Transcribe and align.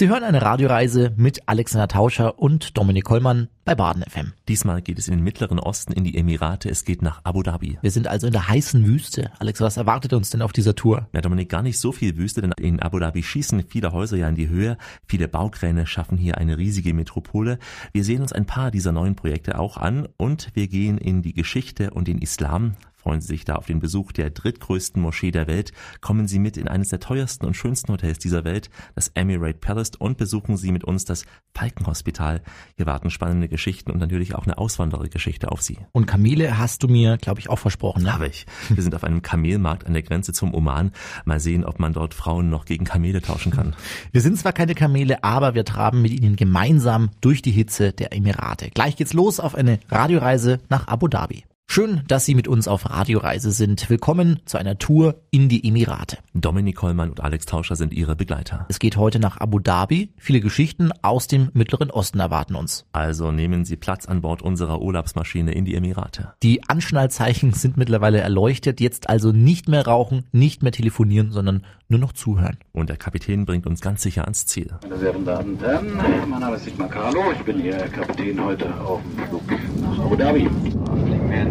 Sie 0.00 0.08
hören 0.08 0.24
eine 0.24 0.40
Radioreise 0.40 1.12
mit 1.18 1.46
Alexander 1.46 1.86
Tauscher 1.86 2.38
und 2.38 2.78
Dominik 2.78 3.04
Kollmann 3.04 3.48
bei 3.66 3.74
Baden 3.74 4.02
FM. 4.02 4.32
Diesmal 4.48 4.80
geht 4.80 4.98
es 4.98 5.08
in 5.08 5.16
den 5.16 5.22
Mittleren 5.22 5.58
Osten, 5.58 5.92
in 5.92 6.04
die 6.04 6.16
Emirate. 6.16 6.70
Es 6.70 6.86
geht 6.86 7.02
nach 7.02 7.20
Abu 7.22 7.42
Dhabi. 7.42 7.76
Wir 7.82 7.90
sind 7.90 8.08
also 8.08 8.26
in 8.26 8.32
der 8.32 8.48
heißen 8.48 8.86
Wüste. 8.86 9.30
Alex, 9.38 9.60
was 9.60 9.76
erwartet 9.76 10.14
uns 10.14 10.30
denn 10.30 10.40
auf 10.40 10.54
dieser 10.54 10.74
Tour? 10.74 11.06
Ja, 11.12 11.20
Dominik, 11.20 11.50
gar 11.50 11.60
nicht 11.60 11.78
so 11.78 11.92
viel 11.92 12.16
Wüste, 12.16 12.40
denn 12.40 12.52
in 12.58 12.80
Abu 12.80 12.98
Dhabi 12.98 13.22
schießen 13.22 13.62
viele 13.68 13.92
Häuser 13.92 14.16
ja 14.16 14.26
in 14.26 14.36
die 14.36 14.48
Höhe. 14.48 14.78
Viele 15.06 15.28
Baukräne 15.28 15.86
schaffen 15.86 16.16
hier 16.16 16.38
eine 16.38 16.56
riesige 16.56 16.94
Metropole. 16.94 17.58
Wir 17.92 18.02
sehen 18.02 18.22
uns 18.22 18.32
ein 18.32 18.46
paar 18.46 18.70
dieser 18.70 18.92
neuen 18.92 19.16
Projekte 19.16 19.58
auch 19.58 19.76
an 19.76 20.08
und 20.16 20.48
wir 20.54 20.68
gehen 20.68 20.96
in 20.96 21.20
die 21.20 21.34
Geschichte 21.34 21.90
und 21.90 22.08
den 22.08 22.20
Islam. 22.20 22.74
Freuen 23.02 23.22
Sie 23.22 23.28
sich 23.28 23.44
da 23.46 23.54
auf 23.54 23.66
den 23.66 23.80
Besuch 23.80 24.12
der 24.12 24.30
drittgrößten 24.30 25.00
Moschee 25.00 25.30
der 25.30 25.46
Welt, 25.46 25.72
kommen 26.02 26.28
Sie 26.28 26.38
mit 26.38 26.58
in 26.58 26.68
eines 26.68 26.90
der 26.90 27.00
teuersten 27.00 27.46
und 27.46 27.54
schönsten 27.54 27.92
Hotels 27.92 28.18
dieser 28.18 28.44
Welt, 28.44 28.68
das 28.94 29.08
Emirate 29.14 29.58
Palace 29.58 29.92
und 29.98 30.18
besuchen 30.18 30.58
Sie 30.58 30.70
mit 30.70 30.84
uns 30.84 31.06
das 31.06 31.24
Falkenhospital. 31.54 32.42
Hier 32.76 32.86
warten 32.86 33.10
spannende 33.10 33.48
Geschichten 33.48 33.90
und 33.90 33.98
natürlich 33.98 34.34
auch 34.34 34.44
eine 34.44 34.58
Auswanderergeschichte 34.58 35.50
auf 35.50 35.62
Sie. 35.62 35.78
Und 35.92 36.06
Kamele 36.06 36.58
hast 36.58 36.82
du 36.82 36.88
mir, 36.88 37.16
glaube 37.16 37.40
ich, 37.40 37.48
auch 37.48 37.58
versprochen. 37.58 38.02
Ne? 38.02 38.12
Habe 38.12 38.26
ich. 38.26 38.46
Wir 38.68 38.82
sind 38.82 38.94
auf 38.94 39.04
einem 39.04 39.22
Kamelmarkt 39.22 39.86
an 39.86 39.94
der 39.94 40.02
Grenze 40.02 40.32
zum 40.32 40.52
Oman. 40.52 40.92
Mal 41.24 41.40
sehen, 41.40 41.64
ob 41.64 41.80
man 41.80 41.94
dort 41.94 42.12
Frauen 42.12 42.50
noch 42.50 42.66
gegen 42.66 42.84
Kamele 42.84 43.22
tauschen 43.22 43.52
kann. 43.52 43.74
Wir 44.12 44.20
sind 44.20 44.38
zwar 44.38 44.52
keine 44.52 44.74
Kamele, 44.74 45.22
aber 45.24 45.54
wir 45.54 45.64
traben 45.64 46.02
mit 46.02 46.12
ihnen 46.12 46.36
gemeinsam 46.36 47.10
durch 47.20 47.42
die 47.42 47.50
Hitze 47.50 47.92
der 47.92 48.12
Emirate. 48.12 48.70
Gleich 48.70 48.96
geht's 48.96 49.12
los 49.12 49.40
auf 49.40 49.54
eine 49.54 49.78
Radioreise 49.88 50.60
nach 50.68 50.88
Abu 50.88 51.08
Dhabi. 51.08 51.44
Schön, 51.72 52.02
dass 52.08 52.24
Sie 52.24 52.34
mit 52.34 52.48
uns 52.48 52.66
auf 52.66 52.90
Radioreise 52.90 53.52
sind. 53.52 53.88
Willkommen 53.88 54.40
zu 54.44 54.58
einer 54.58 54.76
Tour 54.78 55.22
in 55.30 55.48
die 55.48 55.64
Emirate. 55.68 56.18
Dominik 56.34 56.74
Kollmann 56.74 57.10
und 57.10 57.20
Alex 57.20 57.46
Tauscher 57.46 57.76
sind 57.76 57.94
Ihre 57.94 58.16
Begleiter. 58.16 58.66
Es 58.68 58.80
geht 58.80 58.96
heute 58.96 59.20
nach 59.20 59.36
Abu 59.36 59.60
Dhabi. 59.60 60.12
Viele 60.16 60.40
Geschichten 60.40 60.90
aus 61.02 61.28
dem 61.28 61.50
Mittleren 61.52 61.92
Osten 61.92 62.18
erwarten 62.18 62.56
uns. 62.56 62.86
Also 62.90 63.30
nehmen 63.30 63.64
Sie 63.64 63.76
Platz 63.76 64.06
an 64.06 64.20
Bord 64.20 64.42
unserer 64.42 64.82
Urlaubsmaschine 64.82 65.52
in 65.52 65.64
die 65.64 65.76
Emirate. 65.76 66.32
Die 66.42 66.68
Anschnallzeichen 66.68 67.52
sind 67.52 67.76
mittlerweile 67.76 68.18
erleuchtet. 68.18 68.80
Jetzt 68.80 69.08
also 69.08 69.30
nicht 69.30 69.68
mehr 69.68 69.86
rauchen, 69.86 70.24
nicht 70.32 70.64
mehr 70.64 70.72
telefonieren, 70.72 71.30
sondern 71.30 71.64
nur 71.86 72.00
noch 72.00 72.14
zuhören. 72.14 72.58
Und 72.72 72.88
der 72.88 72.96
Kapitän 72.96 73.46
bringt 73.46 73.68
uns 73.68 73.80
ganz 73.80 74.02
sicher 74.02 74.24
ans 74.24 74.44
Ziel. 74.44 74.74
Meine 74.82 74.98
sehr 74.98 75.12
verehrten 75.12 75.24
Damen 75.24 75.52
und 75.52 75.62
Herren, 75.62 76.28
mein 76.30 76.40
Name 76.40 76.56
ist 76.56 76.64
Sigmar 76.64 76.88
Carlo. 76.88 77.30
Ich 77.32 77.44
bin 77.44 77.64
Ihr 77.64 77.76
Kapitän 77.76 78.44
heute 78.44 78.74
auf 78.80 79.00
dem 79.02 79.28
Flug 79.28 79.42
nach 79.80 79.98
Abu 80.00 80.16
Dhabi. 80.16 80.50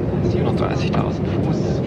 Fliegen 0.09 0.45
wir 0.45 0.67
37.000 0.67 1.45
Fuß. 1.45 1.81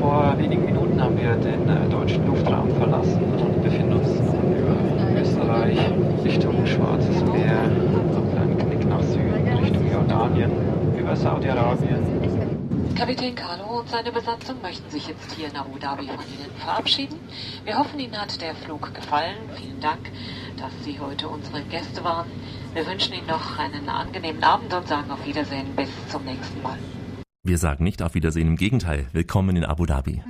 Vor 0.00 0.34
wenigen 0.38 0.64
Minuten 0.64 1.00
haben 1.00 1.16
wir 1.16 1.34
den 1.36 1.68
äh, 1.68 1.88
deutschen 1.90 2.26
Luftraum 2.26 2.70
verlassen 2.76 3.22
und 3.22 3.62
befinden 3.62 3.94
uns 3.94 4.08
über 4.08 5.20
Österreich 5.20 5.78
Richtung 6.24 6.66
Schwarzes 6.66 7.22
Meer, 7.24 7.70
auf 8.16 8.40
einem 8.40 8.58
Knick 8.58 8.88
nach 8.88 9.02
Süden 9.02 9.58
Richtung 9.60 9.90
Jordanien, 9.92 10.50
über 10.98 11.16
Saudi-Arabien 11.16 12.16
Kapitän 12.96 13.34
Carlo 13.34 13.80
und 13.80 13.90
seine 13.90 14.10
Besatzung 14.10 14.62
möchten 14.62 14.88
sich 14.88 15.06
jetzt 15.06 15.32
hier 15.32 15.48
in 15.48 15.56
Abu 15.56 15.78
Dhabi 15.78 16.06
von 16.06 16.24
Ihnen 16.24 16.50
verabschieden. 16.58 17.20
Wir 17.64 17.78
hoffen, 17.78 18.00
Ihnen 18.00 18.18
hat 18.18 18.40
der 18.40 18.54
Flug 18.54 18.94
gefallen. 18.94 19.36
Vielen 19.54 19.80
Dank, 19.80 20.10
dass 20.56 20.72
Sie 20.82 20.98
heute 20.98 21.28
unsere 21.28 21.60
Gäste 21.62 22.02
waren. 22.04 22.26
Wir 22.72 22.86
wünschen 22.86 23.12
Ihnen 23.12 23.26
noch 23.26 23.58
einen 23.58 23.90
angenehmen 23.90 24.42
Abend 24.42 24.72
und 24.72 24.88
sagen 24.88 25.10
auf 25.10 25.26
Wiedersehen 25.26 25.76
bis 25.76 25.90
zum 26.08 26.24
nächsten 26.24 26.62
Mal. 26.62 26.78
Wir 27.48 27.58
sagen 27.58 27.84
nicht 27.84 28.02
auf 28.02 28.16
Wiedersehen, 28.16 28.48
im 28.48 28.56
Gegenteil. 28.56 29.06
Willkommen 29.12 29.54
in 29.54 29.64
Abu 29.64 29.86
Dhabi. 29.86 30.20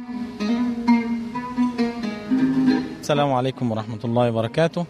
Assalamu 3.01 3.35
alaikum 3.35 3.71
wa 3.71 3.77
rahmatullahi 3.77 4.35
wa 4.35 4.43
barakatuh. 4.43 4.85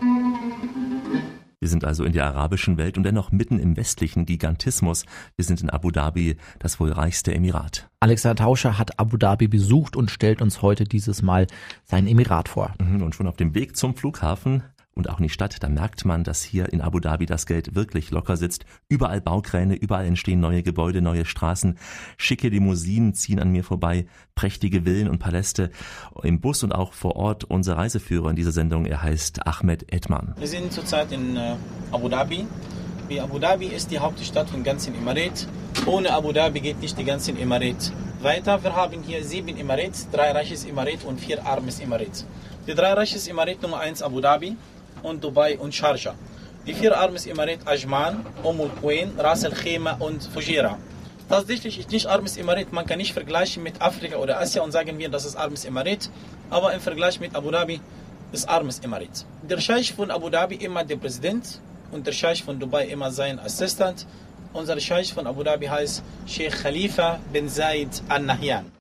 Wir 1.60 1.68
sind 1.68 1.84
also 1.84 2.02
in 2.02 2.12
der 2.12 2.26
arabischen 2.26 2.78
Welt 2.78 2.96
und 2.96 3.04
dennoch 3.04 3.30
mitten 3.30 3.60
im 3.60 3.76
westlichen 3.76 4.26
Gigantismus. 4.26 5.04
Wir 5.36 5.44
sind 5.44 5.62
in 5.62 5.70
Abu 5.70 5.92
Dhabi, 5.92 6.36
das 6.58 6.80
wohl 6.80 6.90
reichste 6.90 7.32
Emirat. 7.32 7.88
Alexander 8.00 8.42
Tauscher 8.42 8.76
hat 8.76 8.98
Abu 8.98 9.18
Dhabi 9.18 9.46
besucht 9.46 9.94
und 9.94 10.10
stellt 10.10 10.42
uns 10.42 10.62
heute 10.62 10.82
dieses 10.82 11.22
Mal 11.22 11.46
sein 11.84 12.08
Emirat 12.08 12.48
vor. 12.48 12.74
Mhm, 12.80 13.02
und 13.02 13.14
schon 13.14 13.28
auf 13.28 13.36
dem 13.36 13.54
Weg 13.54 13.76
zum 13.76 13.94
Flughafen 13.94 14.64
und 14.96 15.10
auch 15.10 15.18
in 15.18 15.24
die 15.24 15.30
Stadt, 15.30 15.62
da 15.62 15.68
merkt 15.68 16.04
man, 16.04 16.24
dass 16.24 16.42
hier 16.42 16.72
in 16.72 16.80
Abu 16.80 17.00
Dhabi 17.00 17.26
das 17.26 17.46
Geld 17.46 17.74
wirklich 17.74 18.10
locker 18.10 18.36
sitzt. 18.36 18.64
Überall 18.88 19.20
Baukräne, 19.20 19.76
überall 19.76 20.06
entstehen 20.06 20.40
neue 20.40 20.62
Gebäude, 20.62 21.02
neue 21.02 21.26
Straßen, 21.26 21.78
schicke 22.16 22.48
Limousinen 22.48 23.12
ziehen 23.14 23.38
an 23.38 23.50
mir 23.50 23.62
vorbei, 23.62 24.06
prächtige 24.34 24.82
Villen 24.82 25.08
und 25.08 25.18
Paläste. 25.18 25.70
Im 26.22 26.40
Bus 26.40 26.64
und 26.64 26.72
auch 26.72 26.94
vor 26.94 27.16
Ort 27.16 27.44
unser 27.44 27.76
Reiseführer 27.76 28.30
in 28.30 28.36
dieser 28.36 28.52
Sendung, 28.52 28.86
er 28.86 29.02
heißt 29.02 29.46
Ahmed 29.46 29.92
Edman. 29.92 30.34
Wir 30.38 30.48
sind 30.48 30.72
zurzeit 30.72 31.12
in 31.12 31.36
äh, 31.36 31.56
Abu 31.92 32.08
Dhabi. 32.08 32.46
Wie 33.08 33.20
Abu 33.20 33.38
Dhabi 33.38 33.66
ist 33.66 33.90
die 33.90 33.98
Hauptstadt 33.98 34.48
von 34.48 34.64
ganzen 34.64 34.94
Emirat. 34.94 35.46
Ohne 35.84 36.12
Abu 36.12 36.32
Dhabi 36.32 36.60
geht 36.60 36.80
nicht 36.80 36.98
die 36.98 37.04
ganzen 37.04 37.38
Emirat 37.38 37.92
weiter. 38.22 38.62
Wir 38.64 38.74
haben 38.74 39.02
hier 39.02 39.22
sieben 39.22 39.56
Emirate, 39.56 40.06
drei 40.10 40.32
reiches 40.32 40.64
Emirat 40.64 41.04
und 41.04 41.20
vier 41.20 41.44
armes 41.46 41.80
Emirat. 41.80 42.24
Die 42.66 42.74
drei 42.74 42.94
reiches 42.94 43.28
Emirat 43.28 43.62
Nummer 43.62 43.78
eins 43.78 44.02
Abu 44.02 44.20
Dhabi, 44.20 44.56
und 45.06 45.22
Dubai 45.22 45.58
und 45.58 45.74
Sharjah. 45.74 46.14
Die 46.66 46.74
vier 46.74 46.98
armes 46.98 47.26
Emirat 47.26 47.60
Ajman, 47.64 48.26
Umm 48.42 48.60
al-Queen, 48.60 49.12
Ras 49.18 49.44
al-Khema 49.44 49.92
und 50.00 50.22
Fujira. 50.24 50.78
Tatsächlich 51.28 51.78
ist 51.78 51.90
nicht 51.90 52.06
armes 52.06 52.36
Emirat, 52.36 52.72
man 52.72 52.86
kann 52.86 52.98
nicht 52.98 53.12
vergleichen 53.12 53.62
mit 53.62 53.80
Afrika 53.80 54.16
oder 54.16 54.40
Asien 54.40 54.64
und 54.64 54.72
sagen 54.72 54.98
wir, 54.98 55.08
das 55.08 55.24
ist 55.24 55.36
armes 55.36 55.64
Emirat, 55.64 56.10
aber 56.50 56.74
im 56.74 56.80
Vergleich 56.80 57.20
mit 57.20 57.34
Abu 57.34 57.50
Dhabi 57.50 57.80
ist 58.32 58.48
armes 58.48 58.80
Emirat. 58.80 59.24
Der 59.42 59.60
Scheich 59.60 59.92
von 59.94 60.10
Abu 60.10 60.28
Dhabi 60.28 60.56
immer 60.56 60.84
der 60.84 60.96
Präsident 60.96 61.60
und 61.92 62.06
der 62.06 62.12
Scheich 62.12 62.42
von 62.42 62.58
Dubai 62.58 62.86
immer 62.86 63.10
sein 63.10 63.38
Assistent. 63.38 64.06
Unser 64.52 64.78
Scheich 64.80 65.12
von 65.12 65.26
Abu 65.26 65.42
Dhabi 65.42 65.66
heißt 65.66 66.02
Sheikh 66.26 66.62
Khalifa 66.62 67.20
bin 67.32 67.48
Zayed 67.48 68.02
al-Nahyan. 68.08 68.75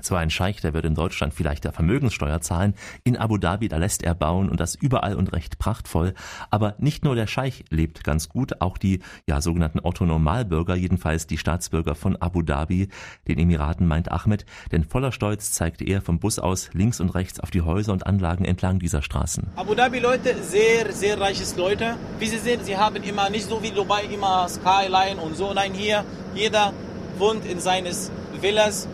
So 0.00 0.14
ein 0.14 0.30
Scheich, 0.30 0.60
der 0.60 0.74
wird 0.74 0.84
in 0.84 0.94
Deutschland 0.94 1.34
vielleicht 1.34 1.64
der 1.64 1.72
Vermögenssteuer 1.72 2.40
zahlen. 2.40 2.74
In 3.04 3.16
Abu 3.16 3.38
Dhabi, 3.38 3.68
da 3.68 3.76
lässt 3.76 4.02
er 4.02 4.14
bauen 4.14 4.48
und 4.48 4.60
das 4.60 4.74
überall 4.74 5.14
und 5.14 5.32
recht 5.32 5.58
prachtvoll. 5.58 6.14
Aber 6.50 6.74
nicht 6.78 7.04
nur 7.04 7.14
der 7.14 7.26
Scheich 7.26 7.64
lebt 7.70 8.04
ganz 8.04 8.28
gut, 8.28 8.60
auch 8.60 8.78
die 8.78 9.00
ja, 9.26 9.40
sogenannten 9.40 9.80
Otto-Normalbürger, 9.82 10.74
jedenfalls 10.74 11.26
die 11.26 11.38
Staatsbürger 11.38 11.94
von 11.94 12.16
Abu 12.16 12.42
Dhabi, 12.42 12.88
den 13.26 13.38
Emiraten, 13.38 13.86
meint 13.86 14.10
Ahmed. 14.10 14.44
Denn 14.72 14.84
voller 14.84 15.12
Stolz 15.12 15.52
zeigt 15.52 15.82
er 15.82 16.00
vom 16.00 16.18
Bus 16.18 16.38
aus 16.38 16.70
links 16.72 17.00
und 17.00 17.10
rechts 17.10 17.40
auf 17.40 17.50
die 17.50 17.62
Häuser 17.62 17.92
und 17.92 18.06
Anlagen 18.06 18.44
entlang 18.44 18.78
dieser 18.78 19.02
Straßen. 19.02 19.48
Abu 19.56 19.74
Dhabi-Leute, 19.74 20.42
sehr, 20.42 20.92
sehr 20.92 21.20
reiches 21.20 21.56
Leute. 21.56 21.96
Wie 22.18 22.26
Sie 22.26 22.38
sehen, 22.38 22.60
sie 22.64 22.76
haben 22.76 23.02
immer 23.02 23.30
nicht 23.30 23.48
so 23.48 23.62
wie 23.62 23.70
Dubai 23.70 24.04
immer 24.04 24.48
Skyline 24.48 25.20
und 25.20 25.36
so. 25.36 25.52
Nein, 25.52 25.72
hier, 25.72 26.04
jeder 26.34 26.72
wohnt 27.18 27.44
in 27.44 27.60
seines 27.60 28.10
Villas 28.40 28.88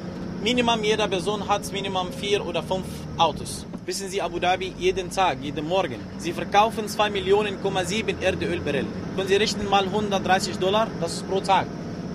Minimum 0.44 0.84
jeder 0.84 1.09
Person 1.09 1.49
hat 1.49 1.72
Minimum 1.72 2.12
vier 2.12 2.44
oder 2.44 2.62
fünf 2.62 2.84
Autos. 3.16 3.65
Wissen 3.87 4.10
Sie, 4.10 4.21
Abu 4.21 4.38
Dhabi 4.38 4.75
jeden 4.78 5.09
Tag, 5.10 5.38
jeden 5.41 5.66
Morgen. 5.66 5.99
Sie 6.19 6.34
verkaufen 6.34 6.87
2 6.87 7.09
Millionen, 7.09 7.56
7 7.62 8.21
Erdölbarrel. 8.21 8.84
Können 9.16 9.28
Sie 9.28 9.37
rechnen 9.37 9.71
mal 9.71 9.84
130 9.84 10.59
Dollar, 10.59 10.87
das 11.00 11.15
ist 11.15 11.31
pro 11.31 11.41
Tag. 11.41 11.66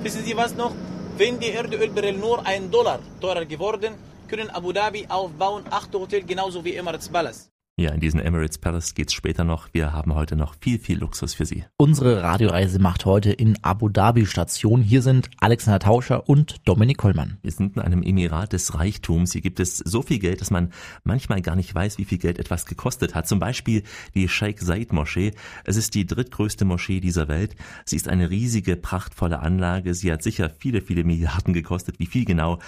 Wissen 0.03 0.23
Sie 0.23 0.37
was 0.37 0.53
noch? 0.55 0.73
Wenn 1.17 1.39
die 1.39 1.49
Erdölbarrel 1.49 2.13
nur 2.13 2.45
ein 2.45 2.69
Dollar 2.69 2.99
teurer 3.19 3.45
geworden, 3.45 3.95
können 4.27 4.51
Abu 4.51 4.73
Dhabi 4.73 5.07
aufbauen, 5.09 5.63
acht 5.71 5.91
Hotel 5.95 6.21
genauso 6.21 6.63
wie 6.63 6.75
Emirates 6.75 7.09
Palace. 7.09 7.49
Ja, 7.79 7.93
in 7.93 8.01
diesen 8.01 8.19
Emirates 8.19 8.57
Palace 8.57 8.93
geht's 8.93 9.13
später 9.13 9.45
noch. 9.45 9.69
Wir 9.71 9.93
haben 9.93 10.13
heute 10.13 10.35
noch 10.35 10.53
viel, 10.59 10.79
viel 10.79 10.99
Luxus 10.99 11.33
für 11.33 11.45
Sie. 11.45 11.63
Unsere 11.77 12.21
Radioreise 12.21 12.77
macht 12.77 13.05
heute 13.05 13.31
in 13.31 13.57
Abu 13.61 13.87
Dhabi 13.87 14.25
Station. 14.25 14.81
Hier 14.81 15.01
sind 15.01 15.29
Alexander 15.39 15.79
Tauscher 15.79 16.27
und 16.27 16.57
Dominik 16.67 16.97
Kollmann. 16.97 17.37
Wir 17.41 17.53
sind 17.53 17.77
in 17.77 17.81
einem 17.81 18.03
Emirat 18.03 18.51
des 18.51 18.77
Reichtums. 18.77 19.31
Hier 19.31 19.39
gibt 19.39 19.61
es 19.61 19.77
so 19.77 20.01
viel 20.01 20.19
Geld, 20.19 20.41
dass 20.41 20.51
man 20.51 20.73
manchmal 21.05 21.41
gar 21.41 21.55
nicht 21.55 21.73
weiß, 21.73 21.99
wie 21.99 22.03
viel 22.03 22.17
Geld 22.17 22.37
etwas 22.37 22.65
gekostet 22.65 23.15
hat. 23.15 23.29
Zum 23.29 23.39
Beispiel 23.39 23.83
die 24.13 24.27
Sheikh 24.27 24.61
Zayed 24.61 24.91
Moschee. 24.91 25.31
Es 25.63 25.77
ist 25.77 25.95
die 25.95 26.05
drittgrößte 26.05 26.65
Moschee 26.65 26.99
dieser 26.99 27.29
Welt. 27.29 27.55
Sie 27.85 27.95
ist 27.95 28.09
eine 28.09 28.29
riesige, 28.29 28.75
prachtvolle 28.75 29.39
Anlage. 29.39 29.93
Sie 29.93 30.11
hat 30.11 30.21
sicher 30.21 30.49
viele, 30.49 30.81
viele 30.81 31.05
Milliarden 31.05 31.53
gekostet. 31.53 31.97
Wie 31.97 32.07
viel 32.07 32.25
genau? 32.25 32.59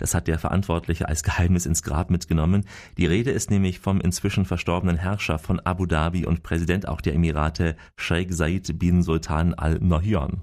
Das 0.00 0.12
hat 0.12 0.26
der 0.26 0.40
Verantwortliche 0.40 1.06
als 1.06 1.22
Geheimnis 1.22 1.66
ins 1.66 1.84
Grab 1.84 2.10
mitgenommen. 2.10 2.64
Die 2.98 3.06
Rede 3.06 3.30
ist 3.30 3.52
nämlich 3.52 3.78
vom 3.78 4.00
inzwischen 4.00 4.44
verstorbenen 4.56 4.96
Herrscher 4.96 5.38
von 5.38 5.60
Abu 5.60 5.84
Dhabi 5.84 6.24
und 6.24 6.42
Präsident 6.42 6.88
auch 6.88 7.02
der 7.02 7.12
Emirate, 7.12 7.76
Sheikh 7.98 8.32
Said 8.32 8.78
bin 8.78 9.02
Sultan 9.02 9.52
Al 9.52 9.78
Nahyan. 9.80 10.40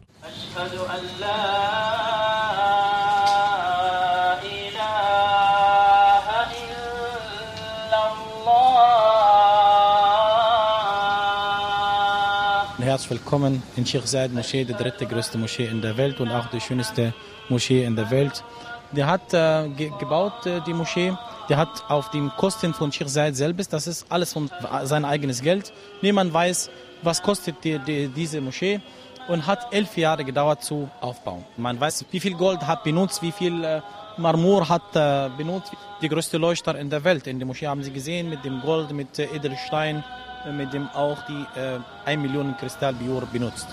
Herzlich 12.78 13.10
willkommen 13.10 13.64
in 13.76 13.88
Sheikh 13.88 14.06
Zayed 14.06 14.32
Moschee, 14.32 14.64
die 14.64 14.74
dritte 14.74 15.08
größte 15.08 15.40
Moschee 15.40 15.66
in 15.66 15.82
der 15.82 15.98
Welt 15.98 16.20
und 16.20 16.30
auch 16.30 16.46
die 16.52 16.62
schönste 16.62 17.16
Moschee 17.50 17.84
in 17.84 17.96
der 17.96 18.12
Welt. 18.12 18.44
Der 18.92 19.08
hat 19.08 19.34
äh, 19.34 19.68
ge 19.70 19.92
gebaut, 20.00 20.46
äh, 20.46 20.62
die 20.62 20.74
Moschee, 20.74 21.14
der 21.50 21.58
hat 21.58 21.84
auf 21.90 22.10
den 22.10 22.30
Kosten 22.38 22.74
von 22.74 22.92
Zayed 22.92 23.36
selbst, 23.36 23.74
das 23.74 23.88
ist 23.88 24.06
alles 24.10 24.34
von 24.34 24.50
sein 24.84 25.06
eigenes 25.06 25.42
Geld. 25.42 25.74
Niemand 26.02 26.34
weiß, 26.34 26.70
was 27.02 27.22
kostet 27.22 27.64
die, 27.64 27.80
die, 27.80 28.08
diese 28.08 28.42
Moschee 28.42 28.80
und 29.28 29.46
hat 29.48 29.74
elf 29.74 29.98
Jahre 29.98 30.24
gedauert 30.24 30.64
zu 30.64 30.90
aufbauen. 31.02 31.46
Man 31.58 31.80
weiß, 31.80 32.06
wie 32.12 32.20
viel 32.20 32.36
Gold 32.36 32.62
hat 32.66 32.84
benutzt, 32.84 33.22
wie 33.22 33.32
viel 33.32 33.64
äh, 33.64 33.82
Marmor 34.18 34.68
hat 34.68 34.96
äh, 34.96 35.30
benutzt. 35.36 35.72
Die 36.02 36.10
größte 36.10 36.38
Leuchter 36.38 36.78
in 36.78 36.90
der 36.90 37.04
Welt 37.04 37.28
in 37.28 37.40
der 37.40 37.48
Moschee 37.48 37.68
haben 37.68 37.84
Sie 37.84 37.92
gesehen 37.92 38.30
mit 38.30 38.44
dem 38.44 38.62
Gold, 38.62 38.92
mit 38.92 39.18
äh, 39.20 39.26
Edelstein, 39.26 40.04
mit 40.52 40.74
dem 40.74 40.90
auch 40.90 41.18
die 41.26 41.46
äh, 41.60 41.80
1 42.06 42.22
Million 42.22 42.56
Kristallbior 42.58 43.26
benutzt. 43.32 43.68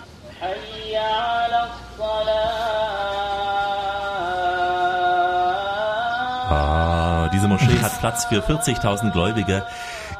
Hat 7.90 8.00
Platz 8.00 8.24
für 8.26 8.40
40.000 8.40 9.12
Gläubige. 9.12 9.64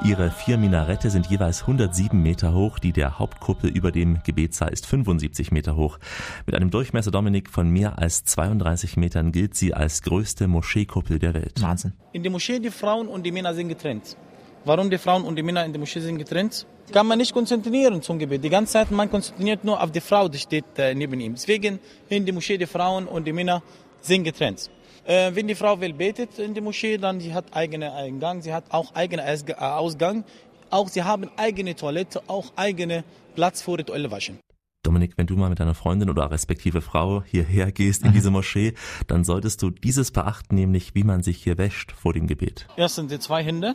Ihre 0.03 0.31
vier 0.31 0.57
Minarette 0.57 1.11
sind 1.11 1.27
jeweils 1.27 1.63
107 1.63 2.21
Meter 2.21 2.55
hoch. 2.55 2.79
Die 2.79 2.93
der 2.93 3.19
Hauptkuppel 3.19 3.71
über 3.71 3.93
dem 3.93 4.21
Gebetssaal 4.25 4.73
ist 4.73 4.87
75 4.87 5.53
Meter 5.53 5.77
hoch. 5.77 5.99
Mit 6.47 6.55
einem 6.55 6.71
Durchmesser, 6.71 7.11
Dominik, 7.11 7.51
von 7.51 7.69
mehr 7.69 7.99
als 7.99 8.25
32 8.25 8.97
Metern 8.97 9.33
gilt 9.33 9.55
sie 9.55 9.75
als 9.75 10.03
größte 10.03 10.49
Moscheekuppel 10.49 11.19
der 11.19 11.35
Welt. 11.35 11.61
Wahnsinn. 11.61 11.93
In 12.13 12.23
der 12.23 12.33
Moschee 12.33 12.59
die 12.59 12.71
Frauen 12.71 13.09
und 13.09 13.25
die 13.25 13.33
Männer 13.33 13.55
sind 13.55 13.69
getrennt. 13.69 14.17
Warum 14.65 14.91
die 14.91 14.99
Frauen 14.99 15.25
und 15.25 15.37
die 15.37 15.43
Männer 15.43 15.65
in 15.65 15.73
der 15.73 15.81
Moschee 15.81 16.01
sind 16.01 16.19
getrennt? 16.19 16.67
Kann 16.93 17.07
man 17.07 17.19
nicht 17.19 17.33
konzentrieren 17.33 18.03
zum 18.03 18.19
Gebet. 18.19 18.43
Die 18.43 18.51
ganze 18.51 18.73
Zeit 18.75 18.91
man 18.91 19.11
konzentriert 19.11 19.65
nur 19.65 19.83
auf 19.83 19.91
die 19.93 20.01
Frau, 20.01 20.29
die 20.29 20.39
steht 20.39 20.65
äh, 20.77 20.95
neben 20.95 21.21
ihm. 21.21 21.35
Deswegen 21.35 21.79
in 22.09 22.25
der 22.25 22.35
Moschee 22.35 22.59
die 22.59 22.67
Frauen 22.67 23.07
und 23.07 23.27
die 23.27 23.33
Männer 23.33 23.63
sind 24.01 24.25
getrennt. 24.25 24.71
Äh, 25.05 25.35
wenn 25.35 25.49
die 25.49 25.55
Frau 25.55 25.81
will 25.81 25.93
betet 25.95 26.39
in 26.39 26.55
der 26.55 26.63
Moschee, 26.63 26.99
dann 26.99 27.21
sie 27.21 27.35
hat 27.35 27.57
eigene 27.57 27.93
Eingang, 27.95 28.43
sie 28.43 28.53
hat 28.53 28.65
auch 28.71 28.95
eigene 28.95 29.23
Ausg- 29.27 29.51
äh, 29.51 29.55
Ausgang. 29.55 30.25
Auch 30.71 30.89
sie 30.89 31.03
haben 31.03 31.31
eigene 31.37 31.75
Toilette, 31.75 32.23
auch 32.29 32.53
eigene 32.57 33.05
Platz 33.35 33.63
für 33.63 33.79
rituelle 33.79 34.11
Waschen. 34.11 34.39
Dominik, 34.83 35.19
wenn 35.19 35.27
du 35.27 35.37
mal 35.37 35.51
mit 35.51 35.61
deiner 35.61 35.75
Freundin 35.75 36.09
oder 36.09 36.31
respektive 36.31 36.81
Frau 36.81 37.23
hierher 37.23 37.71
gehst 37.71 38.05
in 38.05 38.13
diese 38.13 38.31
Moschee, 38.37 38.75
dann 39.09 39.25
solltest 39.25 39.63
du 39.63 39.71
dieses 39.71 40.11
beachten, 40.11 40.55
nämlich 40.55 40.95
wie 40.95 41.05
man 41.05 41.23
sich 41.23 41.43
hier 41.43 41.59
wäscht 41.59 41.93
vor 41.93 42.13
dem 42.13 42.27
Gebet. 42.27 42.67
Erst 42.77 42.95
sind 42.95 43.11
die 43.11 43.19
zwei 43.19 43.43
Hände 43.43 43.75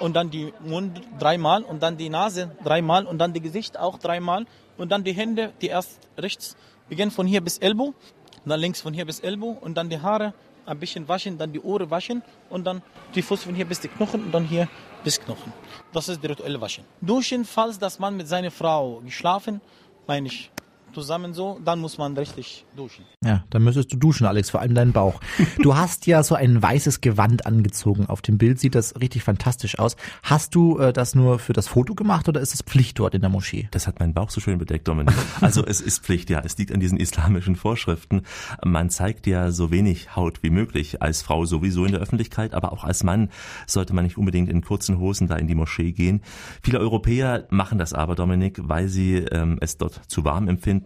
und 0.00 0.14
dann 0.16 0.30
die 0.30 0.52
Mund 0.64 1.00
dreimal 1.18 1.62
und 1.62 1.82
dann 1.82 1.96
die 1.96 2.08
Nase 2.08 2.56
dreimal 2.64 3.06
und 3.06 3.18
dann 3.18 3.32
die 3.32 3.40
Gesicht 3.40 3.78
auch 3.78 3.98
dreimal 3.98 4.46
und 4.78 4.90
dann 4.90 5.04
die 5.04 5.12
Hände, 5.12 5.52
die 5.60 5.68
erst 5.68 6.00
rechts 6.18 6.56
beginnen 6.88 7.10
von 7.12 7.26
hier 7.26 7.40
bis 7.40 7.58
Ellbogen, 7.58 7.94
dann 8.44 8.58
links 8.58 8.80
von 8.80 8.92
hier 8.94 9.04
bis 9.06 9.20
Ellbogen 9.20 9.58
und 9.58 9.76
dann 9.76 9.90
die 9.90 10.00
Haare 10.00 10.34
ein 10.66 10.78
bisschen 10.78 11.06
waschen, 11.08 11.38
dann 11.38 11.52
die 11.52 11.60
Ohren 11.60 11.90
waschen 11.90 12.22
und 12.50 12.64
dann 12.64 12.82
die 13.14 13.22
Fuß 13.22 13.44
von 13.44 13.54
hier 13.54 13.64
bis 13.64 13.80
die 13.80 13.88
Knochen 13.88 14.24
und 14.24 14.32
dann 14.32 14.44
hier 14.44 14.68
bis 15.04 15.20
Knochen. 15.20 15.52
Das 15.92 16.08
ist 16.08 16.22
die 16.22 16.26
rituelle 16.26 16.60
Waschen. 16.60 16.84
Duschen, 17.00 17.44
falls 17.44 17.78
das 17.78 17.98
Mann 17.98 18.16
mit 18.16 18.28
seiner 18.28 18.50
Frau 18.50 19.00
geschlafen, 19.00 19.60
meine 20.06 20.28
ich, 20.28 20.50
zusammen 20.92 21.34
so, 21.34 21.60
dann 21.64 21.80
muss 21.80 21.98
man 21.98 22.16
richtig 22.16 22.64
duschen. 22.76 23.04
Ja, 23.24 23.44
dann 23.50 23.64
müsstest 23.64 23.92
du 23.92 23.96
duschen, 23.96 24.26
Alex, 24.26 24.50
vor 24.50 24.60
allem 24.60 24.74
deinen 24.74 24.92
Bauch. 24.92 25.20
Du 25.58 25.76
hast 25.76 26.06
ja 26.06 26.22
so 26.22 26.34
ein 26.34 26.62
weißes 26.62 27.00
Gewand 27.00 27.46
angezogen. 27.46 28.06
Auf 28.06 28.22
dem 28.22 28.38
Bild 28.38 28.60
sieht 28.60 28.74
das 28.74 29.00
richtig 29.00 29.22
fantastisch 29.22 29.78
aus. 29.78 29.96
Hast 30.22 30.54
du 30.54 30.78
äh, 30.78 30.92
das 30.92 31.14
nur 31.14 31.38
für 31.38 31.52
das 31.52 31.68
Foto 31.68 31.94
gemacht 31.94 32.28
oder 32.28 32.40
ist 32.40 32.54
es 32.54 32.62
Pflicht 32.62 32.98
dort 32.98 33.14
in 33.14 33.20
der 33.20 33.30
Moschee? 33.30 33.68
Das 33.70 33.86
hat 33.86 34.00
mein 34.00 34.14
Bauch 34.14 34.30
so 34.30 34.40
schön 34.40 34.58
bedeckt, 34.58 34.88
Dominik. 34.88 35.14
Also 35.40 35.64
es 35.66 35.80
ist 35.80 36.04
Pflicht, 36.04 36.30
ja. 36.30 36.40
Es 36.44 36.56
liegt 36.58 36.72
an 36.72 36.80
diesen 36.80 36.98
islamischen 36.98 37.56
Vorschriften. 37.56 38.22
Man 38.64 38.90
zeigt 38.90 39.26
ja 39.26 39.50
so 39.50 39.70
wenig 39.70 40.14
Haut 40.16 40.42
wie 40.42 40.50
möglich. 40.50 41.02
Als 41.02 41.22
Frau 41.22 41.44
sowieso 41.44 41.84
in 41.84 41.92
der 41.92 42.00
Öffentlichkeit, 42.00 42.54
aber 42.54 42.72
auch 42.72 42.84
als 42.84 43.02
Mann 43.02 43.30
sollte 43.66 43.94
man 43.94 44.04
nicht 44.04 44.18
unbedingt 44.18 44.48
in 44.48 44.62
kurzen 44.62 44.98
Hosen 44.98 45.28
da 45.28 45.36
in 45.36 45.46
die 45.46 45.54
Moschee 45.54 45.92
gehen. 45.92 46.22
Viele 46.62 46.78
Europäer 46.78 47.46
machen 47.50 47.78
das 47.78 47.92
aber, 47.92 48.14
Dominik, 48.14 48.60
weil 48.62 48.88
sie 48.88 49.16
ähm, 49.16 49.58
es 49.60 49.78
dort 49.78 50.00
zu 50.06 50.24
warm 50.24 50.48
empfinden. 50.48 50.81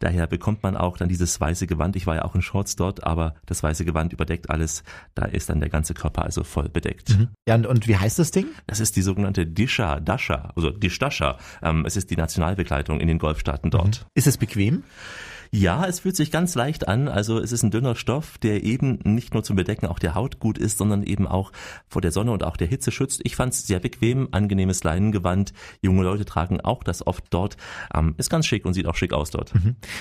Daher 0.00 0.26
bekommt 0.26 0.62
man 0.62 0.76
auch 0.76 0.96
dann 0.96 1.08
dieses 1.08 1.40
weiße 1.40 1.66
Gewand. 1.66 1.96
Ich 1.96 2.06
war 2.06 2.16
ja 2.16 2.24
auch 2.24 2.34
in 2.34 2.42
Shorts 2.42 2.76
dort, 2.76 3.04
aber 3.04 3.34
das 3.46 3.62
weiße 3.62 3.84
Gewand 3.84 4.12
überdeckt 4.12 4.50
alles. 4.50 4.82
Da 5.14 5.24
ist 5.24 5.48
dann 5.48 5.60
der 5.60 5.68
ganze 5.68 5.94
Körper 5.94 6.24
also 6.24 6.44
voll 6.44 6.68
bedeckt. 6.68 7.16
Ja, 7.46 7.54
und, 7.54 7.66
und 7.66 7.88
wie 7.88 7.96
heißt 7.96 8.18
das 8.18 8.30
Ding? 8.30 8.46
Das 8.66 8.80
ist 8.80 8.96
die 8.96 9.02
sogenannte 9.02 9.46
Disha, 9.46 10.00
Dasha, 10.00 10.52
also 10.56 10.70
Dishdasha. 10.70 11.38
Ähm, 11.62 11.84
es 11.86 11.96
ist 11.96 12.10
die 12.10 12.16
Nationalbekleidung 12.16 13.00
in 13.00 13.08
den 13.08 13.18
Golfstaaten 13.18 13.70
dort. 13.70 14.06
Ist 14.14 14.26
es 14.26 14.36
bequem? 14.36 14.82
Ja, 15.50 15.86
es 15.86 16.00
fühlt 16.00 16.16
sich 16.16 16.30
ganz 16.30 16.54
leicht 16.54 16.88
an. 16.88 17.08
Also 17.08 17.38
es 17.38 17.52
ist 17.52 17.62
ein 17.62 17.70
dünner 17.70 17.94
Stoff, 17.94 18.38
der 18.38 18.64
eben 18.64 18.98
nicht 19.04 19.34
nur 19.34 19.42
zum 19.42 19.56
Bedecken 19.56 19.86
auch 19.86 19.98
der 19.98 20.14
Haut 20.14 20.40
gut 20.40 20.58
ist, 20.58 20.78
sondern 20.78 21.02
eben 21.02 21.26
auch 21.26 21.52
vor 21.88 22.02
der 22.02 22.12
Sonne 22.12 22.32
und 22.32 22.42
auch 22.44 22.56
der 22.56 22.66
Hitze 22.66 22.90
schützt. 22.90 23.20
Ich 23.24 23.36
fand 23.36 23.54
es 23.54 23.66
sehr 23.66 23.80
bequem, 23.80 24.28
angenehmes 24.32 24.84
Leinengewand. 24.84 25.52
Junge 25.80 26.02
Leute 26.02 26.24
tragen 26.24 26.60
auch 26.60 26.84
das 26.84 27.06
oft 27.06 27.24
dort. 27.30 27.56
Ähm, 27.94 28.14
ist 28.18 28.30
ganz 28.30 28.46
schick 28.46 28.66
und 28.66 28.74
sieht 28.74 28.86
auch 28.86 28.94
schick 28.94 29.12
aus 29.12 29.30
dort. 29.30 29.52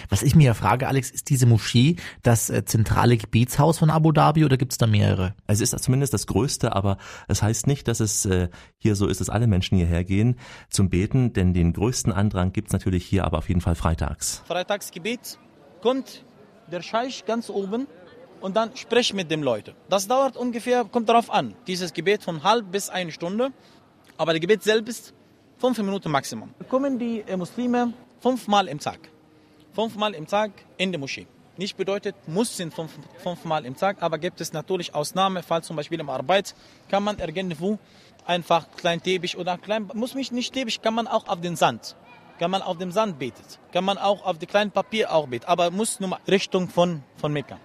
Was 0.09 0.23
ich 0.23 0.35
mir 0.35 0.45
ja 0.45 0.53
frage, 0.53 0.87
Alex, 0.87 1.11
ist 1.11 1.29
diese 1.29 1.45
Moschee 1.45 1.95
das 2.23 2.49
äh, 2.49 2.65
zentrale 2.65 3.17
Gebetshaus 3.17 3.77
von 3.77 3.89
Abu 3.89 4.11
Dhabi 4.11 4.45
oder 4.45 4.57
gibt's 4.57 4.77
da 4.77 4.87
mehrere? 4.87 5.33
Es 5.47 5.61
ist 5.61 5.77
zumindest 5.79 6.13
das 6.13 6.27
Größte, 6.27 6.75
aber 6.75 6.97
es 7.27 7.41
heißt 7.41 7.67
nicht, 7.67 7.87
dass 7.87 7.99
es 7.99 8.25
äh, 8.25 8.49
hier 8.77 8.95
so 8.95 9.07
ist, 9.07 9.21
dass 9.21 9.29
alle 9.29 9.47
Menschen 9.47 9.77
hierher 9.77 10.03
gehen 10.03 10.35
zum 10.69 10.89
Beten, 10.89 11.33
denn 11.33 11.53
den 11.53 11.73
größten 11.73 12.11
Andrang 12.11 12.53
gibt's 12.53 12.73
natürlich 12.73 13.05
hier 13.05 13.25
aber 13.25 13.37
auf 13.37 13.47
jeden 13.47 13.61
Fall 13.61 13.75
freitags. 13.75 14.43
Freitagsgebet 14.47 15.37
kommt 15.81 16.23
der 16.71 16.81
Scheich 16.81 17.25
ganz 17.25 17.49
oben 17.49 17.87
und 18.41 18.55
dann 18.55 18.75
spricht 18.75 19.13
mit 19.13 19.31
den 19.31 19.41
Leuten. 19.41 19.73
Das 19.89 20.07
dauert 20.07 20.37
ungefähr, 20.37 20.85
kommt 20.85 21.09
darauf 21.09 21.29
an, 21.31 21.55
dieses 21.65 21.93
Gebet 21.93 22.23
von 22.23 22.43
halb 22.43 22.71
bis 22.71 22.89
eine 22.89 23.11
Stunde, 23.11 23.51
aber 24.17 24.33
das 24.33 24.41
Gebet 24.41 24.63
selbst 24.63 25.13
fünf 25.57 25.77
Minuten 25.79 26.11
Maximum. 26.11 26.53
Kommen 26.69 26.99
die 26.99 27.23
äh, 27.27 27.37
Muslime 27.37 27.93
fünfmal 28.19 28.67
im 28.67 28.79
Tag. 28.79 28.99
Fünfmal 29.73 30.13
im 30.13 30.27
Tag 30.27 30.51
in 30.77 30.91
die 30.91 30.97
Moschee. 30.97 31.27
Nicht 31.57 31.75
bedeutet, 31.75 32.15
muss 32.27 32.55
sind 32.55 32.73
fünf, 32.73 32.91
fünfmal 33.17 33.65
im 33.65 33.75
Tag, 33.75 33.97
aber 34.01 34.19
gibt 34.19 34.41
es 34.41 34.53
natürlich 34.53 34.93
Ausnahme, 34.93 35.41
falls 35.41 35.65
zum 35.65 35.75
Beispiel 35.75 35.99
im 35.99 36.09
Arbeit 36.09 36.53
kann 36.89 37.03
man 37.03 37.17
irgendwo 37.17 37.79
einfach 38.25 38.67
klein 38.75 39.01
Teppich 39.01 39.37
oder 39.37 39.57
klein, 39.57 39.89
muss 39.93 40.13
mich 40.13 40.31
nicht 40.31 40.53
Teppich, 40.53 40.81
kann 40.81 40.93
man 40.93 41.07
auch 41.07 41.27
auf 41.27 41.41
den 41.41 41.55
Sand 41.55 41.95
kann 42.37 42.51
man 42.51 42.61
auf 42.61 42.77
dem 42.77 42.91
Sand 42.91 43.19
betet, 43.19 43.59
kann 43.71 43.83
man 43.83 43.97
auch 43.97 44.25
auf 44.25 44.37
dem 44.37 44.47
kleinen 44.47 44.71
Papier 44.71 45.11
auch 45.13 45.27
beten, 45.27 45.45
aber 45.45 45.71
muss 45.71 45.99
nur 45.99 46.19
Richtung 46.27 46.69
von, 46.69 47.03
von 47.17 47.33
Mekka. 47.33 47.59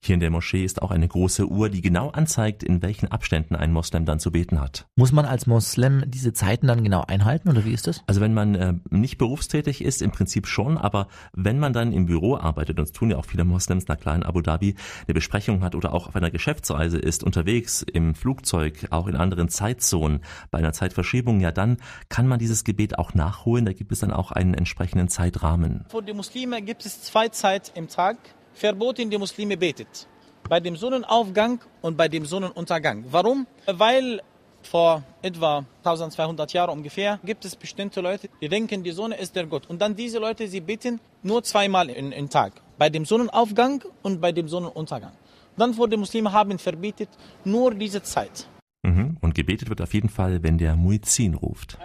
Hier 0.00 0.14
in 0.14 0.20
der 0.20 0.30
Moschee 0.30 0.64
ist 0.64 0.80
auch 0.80 0.92
eine 0.92 1.08
große 1.08 1.46
Uhr, 1.46 1.68
die 1.70 1.80
genau 1.80 2.10
anzeigt, 2.10 2.62
in 2.62 2.82
welchen 2.82 3.08
Abständen 3.08 3.56
ein 3.56 3.72
Moslem 3.72 4.04
dann 4.04 4.20
zu 4.20 4.30
beten 4.30 4.60
hat. 4.60 4.86
Muss 4.94 5.10
man 5.10 5.24
als 5.24 5.46
Moslem 5.46 6.04
diese 6.06 6.32
Zeiten 6.32 6.68
dann 6.68 6.84
genau 6.84 7.02
einhalten 7.06 7.48
oder 7.48 7.64
wie 7.64 7.72
ist 7.72 7.88
das? 7.88 8.04
Also 8.06 8.20
wenn 8.20 8.32
man 8.32 8.54
äh, 8.54 8.74
nicht 8.90 9.18
berufstätig 9.18 9.82
ist, 9.82 10.00
im 10.00 10.12
Prinzip 10.12 10.46
schon, 10.46 10.78
aber 10.78 11.08
wenn 11.32 11.58
man 11.58 11.72
dann 11.72 11.92
im 11.92 12.06
Büro 12.06 12.36
arbeitet, 12.36 12.78
und 12.78 12.88
das 12.88 12.92
tun 12.92 13.10
ja 13.10 13.16
auch 13.16 13.24
viele 13.24 13.44
Moslems, 13.44 13.86
na 13.88 13.96
klar 13.96 14.14
in 14.14 14.22
Abu 14.22 14.40
Dhabi, 14.40 14.76
eine 15.06 15.14
Besprechung 15.14 15.62
hat 15.62 15.74
oder 15.74 15.92
auch 15.92 16.06
auf 16.06 16.14
einer 16.14 16.30
Geschäftsreise 16.30 16.98
ist, 16.98 17.24
unterwegs, 17.24 17.82
im 17.82 18.14
Flugzeug, 18.14 18.86
auch 18.90 19.08
in 19.08 19.16
anderen 19.16 19.48
Zeitzonen, 19.48 20.20
bei 20.52 20.58
einer 20.58 20.72
Zeitverschiebung, 20.72 21.40
ja 21.40 21.50
dann 21.50 21.76
kann 22.08 22.28
man 22.28 22.38
dieses 22.38 22.62
Gebet 22.62 22.98
auch 22.98 23.14
nachholen, 23.14 23.64
da 23.64 23.72
gibt 23.72 23.90
es 23.90 23.98
dann 23.98 24.12
auch 24.12 24.30
einen 24.30 24.54
entsprechenden 24.54 25.08
Zeitrahmen. 25.08 25.84
Für 25.88 26.02
die 26.02 26.14
Muslime 26.14 26.62
gibt 26.62 26.86
es 26.86 27.02
zwei 27.02 27.28
Zeit 27.28 27.72
im 27.74 27.88
Tag, 27.88 28.16
verboten 28.58 29.08
die 29.10 29.18
Muslime 29.18 29.56
betet. 29.56 30.06
Bei 30.48 30.60
dem 30.60 30.76
Sonnenaufgang 30.76 31.60
und 31.82 31.96
bei 31.96 32.08
dem 32.08 32.24
Sonnenuntergang. 32.24 33.04
Warum? 33.10 33.46
Weil 33.66 34.20
vor 34.62 35.02
etwa 35.22 35.64
1200 35.84 36.52
Jahren 36.52 36.70
ungefähr 36.70 37.20
gibt 37.24 37.44
es 37.44 37.54
bestimmte 37.54 38.00
Leute, 38.00 38.28
die 38.40 38.48
denken, 38.48 38.82
die 38.82 38.90
Sonne 38.90 39.16
ist 39.16 39.36
der 39.36 39.46
Gott. 39.46 39.68
Und 39.68 39.80
dann 39.80 39.94
diese 39.94 40.18
Leute, 40.18 40.48
sie 40.48 40.60
beten 40.60 41.00
nur 41.22 41.42
zweimal 41.42 41.88
in, 41.90 42.12
in 42.12 42.28
Tag. 42.28 42.52
Bei 42.76 42.90
dem 42.90 43.04
Sonnenaufgang 43.04 43.84
und 44.02 44.20
bei 44.20 44.32
dem 44.32 44.48
Sonnenuntergang. 44.48 45.12
Dann 45.56 45.76
wurde 45.76 45.90
die 45.92 45.96
Muslime 45.96 46.32
haben 46.32 46.58
verbietet 46.58 47.08
nur 47.44 47.74
diese 47.74 48.02
Zeit. 48.02 48.46
Mhm. 48.82 49.16
Und 49.20 49.34
gebetet 49.34 49.68
wird 49.68 49.80
auf 49.80 49.92
jeden 49.94 50.08
Fall, 50.08 50.42
wenn 50.42 50.58
der 50.58 50.76
Muezzin 50.76 51.34
ruft. 51.34 51.78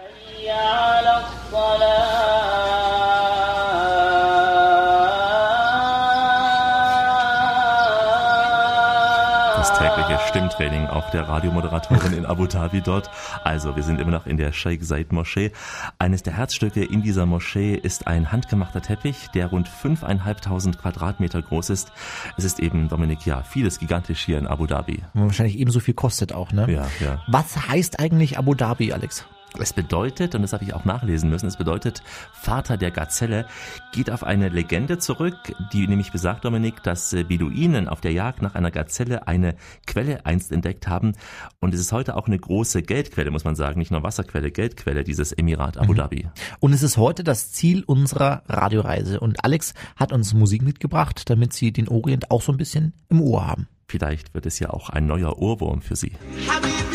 Stimmtraining 10.34 10.88
auch 10.88 11.10
der 11.10 11.28
Radiomoderatorin 11.28 12.12
in 12.12 12.26
Abu 12.26 12.48
Dhabi 12.48 12.80
dort. 12.80 13.08
Also, 13.44 13.76
wir 13.76 13.84
sind 13.84 14.00
immer 14.00 14.10
noch 14.10 14.26
in 14.26 14.36
der 14.36 14.50
Sheikh 14.50 14.84
Zayed 14.84 15.12
Moschee. 15.12 15.52
Eines 16.00 16.24
der 16.24 16.32
Herzstücke 16.32 16.82
in 16.82 17.02
dieser 17.02 17.24
Moschee 17.24 17.76
ist 17.76 18.08
ein 18.08 18.32
handgemachter 18.32 18.82
Teppich, 18.82 19.28
der 19.32 19.46
rund 19.46 19.68
5.500 19.68 20.76
Quadratmeter 20.76 21.40
groß 21.40 21.70
ist. 21.70 21.92
Es 22.36 22.42
ist 22.42 22.58
eben, 22.58 22.88
Dominik, 22.88 23.24
ja, 23.24 23.44
vieles 23.44 23.78
gigantisch 23.78 24.24
hier 24.24 24.38
in 24.38 24.48
Abu 24.48 24.66
Dhabi. 24.66 25.04
Wahrscheinlich 25.12 25.56
ebenso 25.56 25.78
viel 25.78 25.94
kostet 25.94 26.32
auch, 26.32 26.50
ne? 26.50 26.68
Ja, 26.68 26.88
ja. 26.98 27.22
Was 27.28 27.68
heißt 27.68 28.00
eigentlich 28.00 28.36
Abu 28.36 28.54
Dhabi, 28.54 28.92
Alex? 28.92 29.24
Es 29.56 29.72
bedeutet, 29.72 30.34
und 30.34 30.42
das 30.42 30.52
habe 30.52 30.64
ich 30.64 30.74
auch 30.74 30.84
nachlesen 30.84 31.30
müssen, 31.30 31.46
es 31.46 31.56
bedeutet 31.56 32.02
Vater 32.32 32.76
der 32.76 32.90
Gazelle, 32.90 33.46
geht 33.92 34.10
auf 34.10 34.24
eine 34.24 34.48
Legende 34.48 34.98
zurück, 34.98 35.54
die 35.72 35.86
nämlich 35.86 36.10
besagt, 36.10 36.44
Dominik, 36.44 36.82
dass 36.82 37.12
äh, 37.12 37.22
Beduinen 37.22 37.88
auf 37.88 38.00
der 38.00 38.10
Jagd 38.12 38.42
nach 38.42 38.56
einer 38.56 38.72
Gazelle 38.72 39.28
eine 39.28 39.54
Quelle 39.86 40.26
einst 40.26 40.50
entdeckt 40.50 40.88
haben. 40.88 41.12
Und 41.60 41.72
es 41.72 41.78
ist 41.78 41.92
heute 41.92 42.16
auch 42.16 42.26
eine 42.26 42.38
große 42.38 42.82
Geldquelle, 42.82 43.30
muss 43.30 43.44
man 43.44 43.54
sagen, 43.54 43.78
nicht 43.78 43.92
nur 43.92 44.02
Wasserquelle, 44.02 44.50
Geldquelle, 44.50 45.04
dieses 45.04 45.32
Emirat 45.32 45.78
Abu 45.78 45.92
mhm. 45.92 45.98
Dhabi. 45.98 46.28
Und 46.58 46.72
es 46.72 46.82
ist 46.82 46.96
heute 46.96 47.22
das 47.22 47.52
Ziel 47.52 47.84
unserer 47.84 48.42
Radioreise. 48.48 49.20
Und 49.20 49.44
Alex 49.44 49.74
hat 49.94 50.12
uns 50.12 50.34
Musik 50.34 50.62
mitgebracht, 50.62 51.30
damit 51.30 51.52
Sie 51.52 51.72
den 51.72 51.88
Orient 51.88 52.32
auch 52.32 52.42
so 52.42 52.50
ein 52.50 52.58
bisschen 52.58 52.92
im 53.08 53.20
Ohr 53.20 53.46
haben. 53.46 53.68
Vielleicht 53.86 54.34
wird 54.34 54.46
es 54.46 54.58
ja 54.58 54.70
auch 54.70 54.90
ein 54.90 55.06
neuer 55.06 55.38
Ohrwurm 55.38 55.80
für 55.80 55.94
Sie. 55.94 56.12
Habibi, 56.48 56.72
Habibi, 56.72 56.93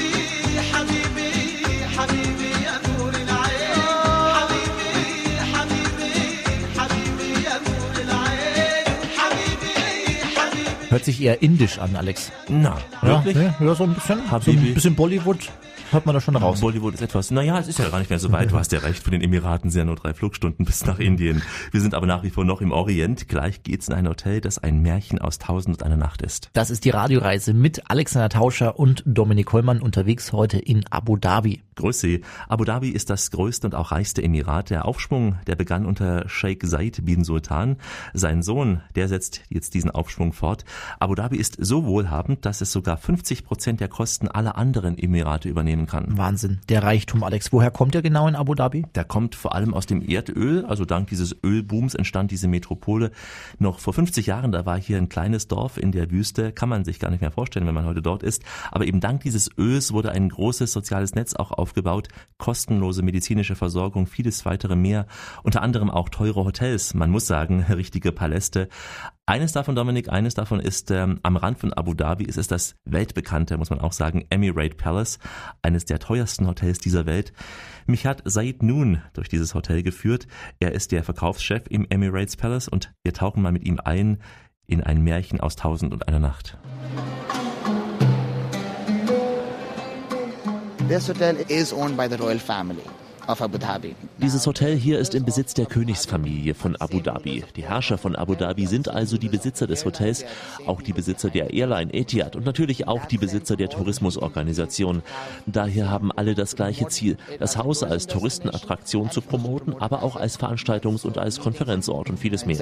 Hört 10.90 11.06
sich 11.06 11.22
eher 11.22 11.44
indisch 11.44 11.78
an, 11.78 11.96
Alex. 11.96 12.32
Na, 12.48 12.76
wirklich? 13.02 13.36
Ja, 13.36 13.56
ja 13.60 13.76
so 13.76 13.84
ein 13.84 13.94
bisschen. 13.94 14.32
Habibi. 14.32 14.58
So 14.58 14.68
ein 14.68 14.74
bisschen 14.74 14.96
Bollywood 14.96 15.52
hört 15.92 16.06
man 16.06 16.16
da 16.16 16.22
schon 16.22 16.36
raus. 16.36 16.62
Bollywood 16.62 16.94
ist 16.96 17.02
etwas, 17.02 17.32
naja, 17.32 17.60
es 17.60 17.68
ist 17.68 17.80
ja 17.80 17.90
gar 17.90 18.00
nicht 18.00 18.10
mehr 18.10 18.20
so 18.20 18.32
weit. 18.32 18.52
Du 18.52 18.58
hast 18.58 18.72
ja 18.72 18.80
recht, 18.80 19.04
von 19.04 19.12
den 19.12 19.22
Emiraten 19.22 19.70
sind 19.70 19.80
ja 19.80 19.86
nur 19.86 19.96
drei 19.96 20.14
Flugstunden 20.14 20.66
bis 20.66 20.86
nach 20.86 21.00
Indien. 21.00 21.42
Wir 21.72 21.82
sind 21.82 21.94
aber 21.94 22.06
nach 22.06 22.24
wie 22.24 22.30
vor 22.30 22.46
noch 22.46 22.62
im 22.62 22.72
Orient. 22.72 23.28
Gleich 23.28 23.64
geht's 23.64 23.88
in 23.88 23.94
ein 23.94 24.08
Hotel, 24.08 24.42
das 24.42 24.58
ein 24.58 24.82
Märchen 24.82 25.20
aus 25.20 25.38
Tausend 25.38 25.78
und 25.78 25.84
einer 25.84 25.98
Nacht 25.98 26.22
ist. 26.22 26.50
Das 26.54 26.70
ist 26.70 26.86
die 26.86 26.90
Radioreise 26.90 27.54
mit 27.54 27.90
Alexander 27.90 28.30
Tauscher 28.30 28.80
und 28.80 29.04
Dominik 29.06 29.52
Hollmann 29.54 29.82
unterwegs 29.82 30.34
heute 30.34 30.58
in 30.58 30.86
Abu 30.90 31.18
Dhabi. 31.18 31.62
Grüß 31.80 32.00
Sie. 32.00 32.22
Abu 32.48 32.66
Dhabi 32.66 32.90
ist 32.90 33.10
das 33.10 33.32
größte 33.32 33.66
und 33.66 33.74
auch 33.74 33.92
reichste 33.92 34.22
Emirat. 34.22 34.70
Der 34.70 34.86
Aufschwung, 34.86 35.38
der 35.48 35.56
begann 35.56 35.86
unter 35.88 36.30
Sheikh 36.30 36.68
Said 36.68 37.04
bin 37.06 37.24
Sultan. 37.24 37.78
Sein 38.14 38.44
Sohn, 38.44 38.82
der 38.96 39.08
setzt 39.08 39.42
jetzt 39.50 39.74
diesen 39.74 39.90
Aufschwung 39.90 40.34
fort. 40.34 40.66
Abu 41.00 41.16
Dhabi 41.16 41.38
ist 41.38 41.58
so 41.58 41.86
wohlhabend, 41.86 42.46
dass 42.46 42.62
es 42.62 42.72
sogar 42.72 42.98
50 42.98 43.44
Prozent 43.44 43.80
der 43.80 43.88
Kosten 43.88 44.28
aller 44.28 44.56
anderen 44.56 44.98
Emirate 44.98 45.50
übernehmen 45.50 45.80
nehmen 45.80 45.88
kann. 45.88 46.18
Wahnsinn, 46.18 46.60
der 46.68 46.84
Reichtum, 46.84 47.24
Alex. 47.24 47.52
Woher 47.54 47.72
kommt 47.72 47.94
der 47.94 48.02
genau 48.02 48.28
in 48.28 48.36
Abu 48.36 48.56
Dhabi? 48.56 48.86
Der 48.96 49.04
kommt 49.04 49.36
vor 49.36 49.56
allem 49.56 49.74
aus 49.74 49.86
dem 49.86 50.02
Erdöl. 50.02 50.66
Also 50.66 50.86
dank 50.86 51.08
dieses 51.08 51.36
Ölbooms 51.44 51.96
entstand 51.96 52.32
diese 52.32 52.48
Metropole. 52.48 53.12
Noch 53.60 53.80
vor 53.80 53.94
50 53.94 54.26
Jahren, 54.26 54.52
da 54.52 54.66
war 54.66 54.80
hier 54.80 54.98
ein 54.98 55.10
kleines 55.10 55.48
Dorf 55.48 55.78
in 55.78 55.92
der 55.92 56.12
Wüste. 56.12 56.52
Kann 56.52 56.70
man 56.70 56.86
sich 56.86 57.00
gar 57.00 57.12
nicht 57.12 57.22
mehr 57.22 57.32
vorstellen, 57.32 57.68
wenn 57.68 57.76
man 57.76 57.86
heute 57.86 58.02
dort 58.02 58.24
ist. 58.24 58.44
Aber 58.72 58.86
eben 58.86 59.00
dank 59.00 59.22
dieses 59.22 59.50
Öls 59.58 59.94
wurde 59.94 60.12
ein 60.12 60.30
großes 60.30 60.72
soziales 60.72 61.16
Netz 61.16 61.36
auch 61.36 61.52
aufgebaut. 61.70 62.08
Kostenlose 62.40 63.04
medizinische 63.04 63.56
Versorgung, 63.56 64.08
vieles 64.08 64.44
weitere 64.46 64.76
mehr. 64.76 65.06
Unter 65.44 65.62
anderem 65.62 65.92
auch 65.92 66.10
teure 66.10 66.44
Hotels. 66.44 66.96
Man 66.96 67.12
muss 67.12 67.28
sagen, 67.28 67.64
richtige 67.70 68.12
Paläste. 68.12 68.70
Eines 69.28 69.52
davon, 69.52 69.76
Dominik, 69.76 70.10
eines 70.10 70.34
davon 70.34 70.60
ist 70.60 70.90
ähm, 70.90 71.20
am 71.22 71.38
Rand 71.38 71.60
von 71.60 71.72
Abu 71.72 71.94
Dhabi, 71.94 72.26
ist 72.26 72.40
es 72.40 72.48
das 72.48 72.76
weltbekannte, 72.86 73.58
muss 73.58 73.70
man 73.70 73.80
auch 73.80 73.94
sagen, 73.94 74.26
Emirate 74.32 74.76
Palace, 74.76 75.20
eines 75.62 75.86
der 75.86 76.00
teuersten 76.00 76.48
Hotels 76.48 76.80
dieser 76.80 77.06
Welt. 77.06 77.32
Mich 77.86 78.08
hat 78.08 78.24
Said 78.26 78.64
Noon 78.64 79.04
durch 79.14 79.30
dieses 79.30 79.54
Hotel 79.54 79.84
geführt. 79.84 80.26
Er 80.60 80.72
ist 80.72 80.92
der 80.92 81.04
Verkaufschef 81.04 81.64
im 81.70 81.86
Emirates 81.88 82.38
Palace 82.38 82.68
und 82.68 82.92
wir 83.04 83.14
tauchen 83.14 83.44
mal 83.44 83.52
mit 83.52 83.68
ihm 83.68 83.80
ein 83.84 84.18
in 84.66 84.84
ein 84.84 85.04
Märchen 85.04 85.40
aus 85.40 85.56
Tausend 85.56 85.94
und 85.94 86.08
einer 86.08 86.20
Nacht. 86.20 86.58
This 90.90 91.08
hotel 91.08 91.36
is 91.50 91.72
owned 91.72 91.96
by 91.96 92.08
the 92.10 92.18
royal 92.18 92.40
family 92.40 92.82
of 93.28 93.44
Abu 93.44 93.60
Dhabi. 93.60 93.94
Dieses 94.18 94.48
Hotel 94.48 94.76
hier 94.76 94.98
ist 94.98 95.14
im 95.14 95.24
Besitz 95.24 95.54
der 95.54 95.68
Königsfamilie 95.68 96.56
von 96.56 96.76
Abu 96.78 97.00
Dhabi. 97.00 97.44
Die 97.56 97.62
Herrscher 97.62 98.00
von 98.00 98.16
Abu 98.16 98.34
Dhabi 98.34 98.66
sind 98.66 98.90
also 98.90 99.20
die 99.20 99.30
Besitzer 99.30 99.68
des 99.68 99.86
Hotels, 99.86 100.26
auch 100.66 100.82
die 100.82 100.92
Besitzer 100.92 101.30
der 101.30 101.54
Airline 101.54 101.94
Etihad 101.94 102.36
und 102.36 102.44
natürlich 102.44 102.88
auch 102.88 103.06
die 103.06 103.20
Besitzer 103.20 103.56
der 103.56 103.70
Tourismusorganisation. 103.70 105.04
Daher 105.46 105.92
haben 105.92 106.12
alle 106.12 106.34
das 106.34 106.56
gleiche 106.56 106.88
Ziel, 106.88 107.18
das 107.38 107.56
Haus 107.56 107.84
als 107.84 108.08
Touristenattraktion 108.08 109.12
zu 109.12 109.22
promoten, 109.22 109.76
aber 109.80 110.02
auch 110.02 110.16
als 110.16 110.40
Veranstaltungs- 110.40 111.06
und 111.06 111.20
als 111.20 111.40
Konferenzort 111.40 112.10
und 112.10 112.18
vieles 112.18 112.48
mehr. 112.48 112.58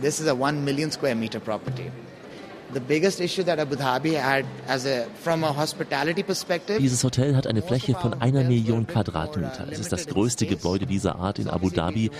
This 0.00 0.20
is 0.20 0.26
a 0.26 0.34
1 0.34 0.64
million 0.64 0.90
square 0.90 1.14
meter 1.14 1.38
property. 1.38 1.90
Dieses 6.78 7.02
Hotel 7.02 7.34
hat 7.34 7.46
eine 7.46 7.62
Fläche 7.62 7.94
von 7.94 8.20
einer 8.20 8.44
Million 8.44 8.86
Quadratmeter. 8.86 9.66
Es 9.70 9.78
ist 9.78 9.90
das 9.90 10.06
größte 10.06 10.44
Gebäude 10.44 10.84
dieser 10.84 11.16
Art 11.16 11.38
in 11.38 11.48
Abu 11.48 11.70
Dhabi, 11.70 12.10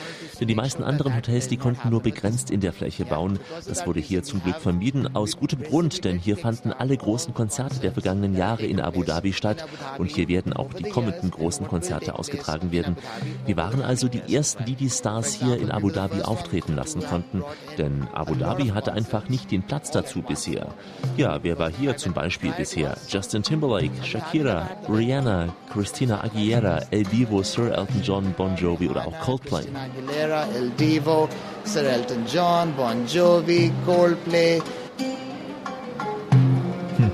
denn 0.41 0.49
die 0.49 0.55
meisten 0.55 0.83
anderen 0.83 1.15
Hotels, 1.15 1.49
die 1.49 1.59
konnten 1.59 1.91
nur 1.91 2.03
begrenzt 2.03 2.51
in 2.51 2.61
der 2.61 2.73
Fläche 2.73 3.05
bauen. 3.05 3.39
Das 3.67 3.87
wurde 3.87 4.01
hier 4.01 4.23
zum 4.23 4.43
Glück 4.43 4.57
vermieden, 4.57 5.15
aus 5.15 5.37
gutem 5.37 5.63
Grund, 5.63 6.05
denn 6.05 6.19
hier 6.19 6.39
fanden 6.39 6.73
alle 6.73 6.97
großen 6.97 7.35
Konzerte 7.35 7.81
der 7.81 7.93
vergangenen 7.93 8.35
Jahre 8.35 8.65
in 8.65 8.81
Abu 8.81 9.05
Dhabi 9.05 9.35
statt. 9.35 9.67
Und 9.99 10.11
hier 10.11 10.29
werden 10.29 10.55
auch 10.55 10.73
die 10.73 10.85
kommenden 10.85 11.31
großen 11.31 11.67
Konzerte 11.69 12.19
ausgetragen 12.19 12.73
werden. 12.73 12.97
Wir 13.45 13.59
waren 13.59 13.83
also 13.83 14.09
die 14.09 14.35
ersten, 14.35 14.65
die 14.65 14.77
die 14.77 14.89
Stars 14.91 15.35
hier 15.35 15.59
in 15.59 15.71
Abu 15.71 15.91
Dhabi 15.91 16.23
auftreten 16.23 16.75
lassen 16.75 17.05
konnten, 17.05 17.45
denn 17.77 18.09
Abu 18.15 18.35
Dhabi 18.35 18.69
hatte 18.69 18.95
einfach 18.95 19.29
nicht 19.29 19.51
den 19.51 19.63
Platz 19.63 19.91
dazu 19.91 20.23
bis 20.23 20.38
bisher. 20.39 20.69
Ja, 21.17 21.43
wer 21.43 21.59
war 21.59 21.71
hier 21.71 21.97
zum 21.97 22.13
Beispiel 22.13 22.53
bisher? 22.53 22.97
Justin 23.09 23.43
Timberlake, 23.43 23.91
Shakira, 24.05 24.69
Rihanna, 24.89 25.49
Christina 25.73 26.23
Aguilera, 26.23 26.83
El 26.91 27.03
Divo, 27.05 27.43
Sir 27.43 27.73
Elton 27.73 28.03
John, 28.03 28.35
Bon 28.37 28.55
Jovi 28.57 28.89
oder 28.89 29.07
auch 29.07 29.19
Coldplay. 29.21 29.65
Aguilera, 29.75 30.47
El 30.55 30.71
Divo, 30.71 31.29
Sir 31.65 31.83
Elton 31.83 32.25
John, 32.33 32.73
Bon 32.77 33.05
Jovi, 33.07 33.73
Coldplay. 33.85 34.61
Hm. 36.97 37.11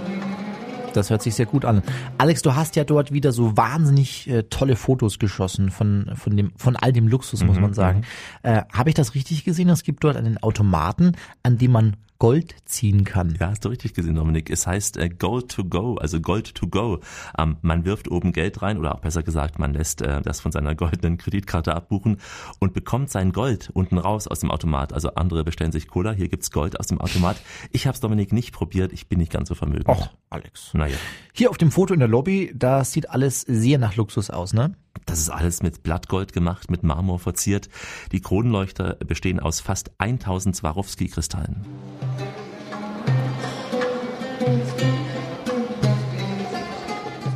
Das 0.92 1.08
hört 1.08 1.22
sich 1.22 1.34
sehr 1.34 1.46
gut 1.46 1.64
an. 1.64 1.82
Alex, 2.18 2.42
du 2.42 2.54
hast 2.54 2.76
ja 2.76 2.84
dort 2.84 3.10
wieder 3.10 3.32
so 3.32 3.56
wahnsinnig 3.56 4.28
äh, 4.28 4.42
tolle 4.44 4.76
Fotos 4.76 5.18
geschossen 5.18 5.70
von, 5.70 6.10
von, 6.14 6.36
dem, 6.36 6.52
von 6.56 6.76
all 6.76 6.92
dem 6.92 7.08
Luxus, 7.08 7.42
muss 7.42 7.56
mhm, 7.56 7.62
man 7.62 7.74
sagen. 7.74 8.02
Mhm. 8.42 8.50
Äh, 8.50 8.62
Habe 8.70 8.90
ich 8.90 8.94
das 8.94 9.14
richtig 9.14 9.44
gesehen? 9.44 9.70
Es 9.70 9.82
gibt 9.82 10.04
dort 10.04 10.16
einen 10.16 10.36
Automaten, 10.42 11.12
an 11.42 11.56
dem 11.56 11.72
man 11.72 11.96
Gold 12.18 12.54
ziehen 12.64 13.04
kann. 13.04 13.36
Ja, 13.40 13.50
hast 13.50 13.64
du 13.64 13.68
richtig 13.68 13.94
gesehen, 13.94 14.14
Dominik. 14.14 14.48
Es 14.48 14.66
heißt 14.66 14.96
äh, 14.96 15.08
Gold 15.08 15.50
to 15.50 15.64
go, 15.64 15.96
also 15.96 16.20
Gold 16.20 16.54
to 16.54 16.68
go. 16.68 17.00
Ähm, 17.36 17.56
man 17.62 17.84
wirft 17.84 18.08
oben 18.08 18.32
Geld 18.32 18.62
rein 18.62 18.78
oder 18.78 18.94
auch 18.94 19.00
besser 19.00 19.22
gesagt, 19.22 19.58
man 19.58 19.74
lässt 19.74 20.00
äh, 20.00 20.22
das 20.22 20.40
von 20.40 20.52
seiner 20.52 20.74
goldenen 20.76 21.18
Kreditkarte 21.18 21.74
abbuchen 21.74 22.18
und 22.60 22.72
bekommt 22.72 23.10
sein 23.10 23.32
Gold 23.32 23.70
unten 23.74 23.98
raus 23.98 24.28
aus 24.28 24.40
dem 24.40 24.50
Automat. 24.50 24.92
Also 24.92 25.14
andere 25.14 25.44
bestellen 25.44 25.72
sich 25.72 25.88
Cola, 25.88 26.12
hier 26.12 26.28
gibt's 26.28 26.50
Gold 26.50 26.78
aus 26.78 26.86
dem 26.86 27.00
Automat. 27.00 27.36
Ich 27.72 27.86
habe 27.86 27.94
es, 27.94 28.00
Dominik, 28.00 28.32
nicht 28.32 28.52
probiert. 28.52 28.92
Ich 28.92 29.08
bin 29.08 29.18
nicht 29.18 29.32
ganz 29.32 29.48
so 29.48 29.54
vermögend. 29.54 29.88
Och, 29.88 30.10
Alex. 30.30 30.72
Naja. 30.72 30.96
Hier 31.32 31.50
auf 31.50 31.58
dem 31.58 31.70
Foto 31.72 31.94
in 31.94 32.00
der 32.00 32.08
Lobby, 32.08 32.52
da 32.54 32.84
sieht 32.84 33.10
alles 33.10 33.40
sehr 33.40 33.78
nach 33.78 33.96
Luxus 33.96 34.30
aus, 34.30 34.52
ne? 34.52 34.76
Das 35.06 35.18
ist 35.18 35.30
alles 35.30 35.62
mit 35.62 35.82
Blattgold 35.82 36.32
gemacht, 36.32 36.70
mit 36.70 36.82
Marmor 36.82 37.18
verziert. 37.18 37.68
Die 38.12 38.20
Kronleuchter 38.20 38.96
bestehen 39.06 39.40
aus 39.40 39.60
fast 39.60 39.90
1000 39.98 40.56
Swarovski-Kristallen. 40.56 41.64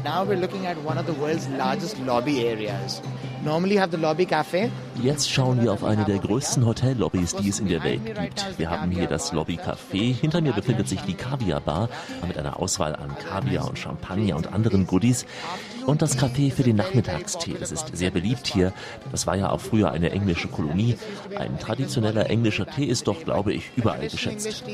Now 0.04 0.24
we're 0.24 0.40
looking 0.40 0.66
at 0.66 0.76
one 0.84 0.98
of 0.98 1.06
the 1.06 1.16
world's 1.20 1.48
largest 1.56 1.98
lobby 1.98 2.46
areas. 2.46 3.02
Normally 3.44 3.76
have 3.76 3.90
the 3.90 3.96
lobby 3.96 4.26
cafe. 4.26 4.70
Jetzt 5.02 5.30
schauen 5.30 5.62
wir 5.62 5.72
auf 5.72 5.84
eine 5.84 6.04
der 6.04 6.18
größten 6.18 6.66
Hotellobbys, 6.66 7.36
die 7.36 7.48
es 7.48 7.60
in 7.60 7.68
der 7.68 7.84
Welt 7.84 8.04
gibt. 8.04 8.58
Wir 8.58 8.70
haben 8.70 8.90
hier 8.90 9.06
das 9.06 9.32
Lobby 9.32 9.58
Café. 9.58 10.14
Hinter 10.14 10.40
mir 10.40 10.52
befindet 10.52 10.88
sich 10.88 11.00
die 11.02 11.14
Kaviar 11.14 11.60
Bar 11.60 11.88
mit 12.26 12.36
einer 12.36 12.58
Auswahl 12.58 12.96
an 12.96 13.16
Kaviar 13.16 13.68
und 13.68 13.78
Champagner 13.78 14.36
und 14.36 14.52
anderen 14.52 14.86
Goodies. 14.86 15.24
Und 15.86 16.02
das 16.02 16.18
Café 16.18 16.52
für 16.52 16.64
den 16.64 16.76
Nachmittagstee. 16.76 17.56
Das 17.58 17.70
ist 17.70 17.96
sehr 17.96 18.10
beliebt 18.10 18.46
hier. 18.46 18.72
Das 19.12 19.26
war 19.26 19.36
ja 19.36 19.50
auch 19.50 19.60
früher 19.60 19.92
eine 19.92 20.10
englische 20.10 20.48
Kolonie. 20.48 20.98
Ein 21.36 21.58
traditioneller 21.58 22.28
englischer 22.28 22.66
Tee 22.66 22.86
ist 22.86 23.06
doch, 23.06 23.24
glaube 23.24 23.52
ich, 23.52 23.70
überall 23.76 24.08
geschätzt. 24.08 24.64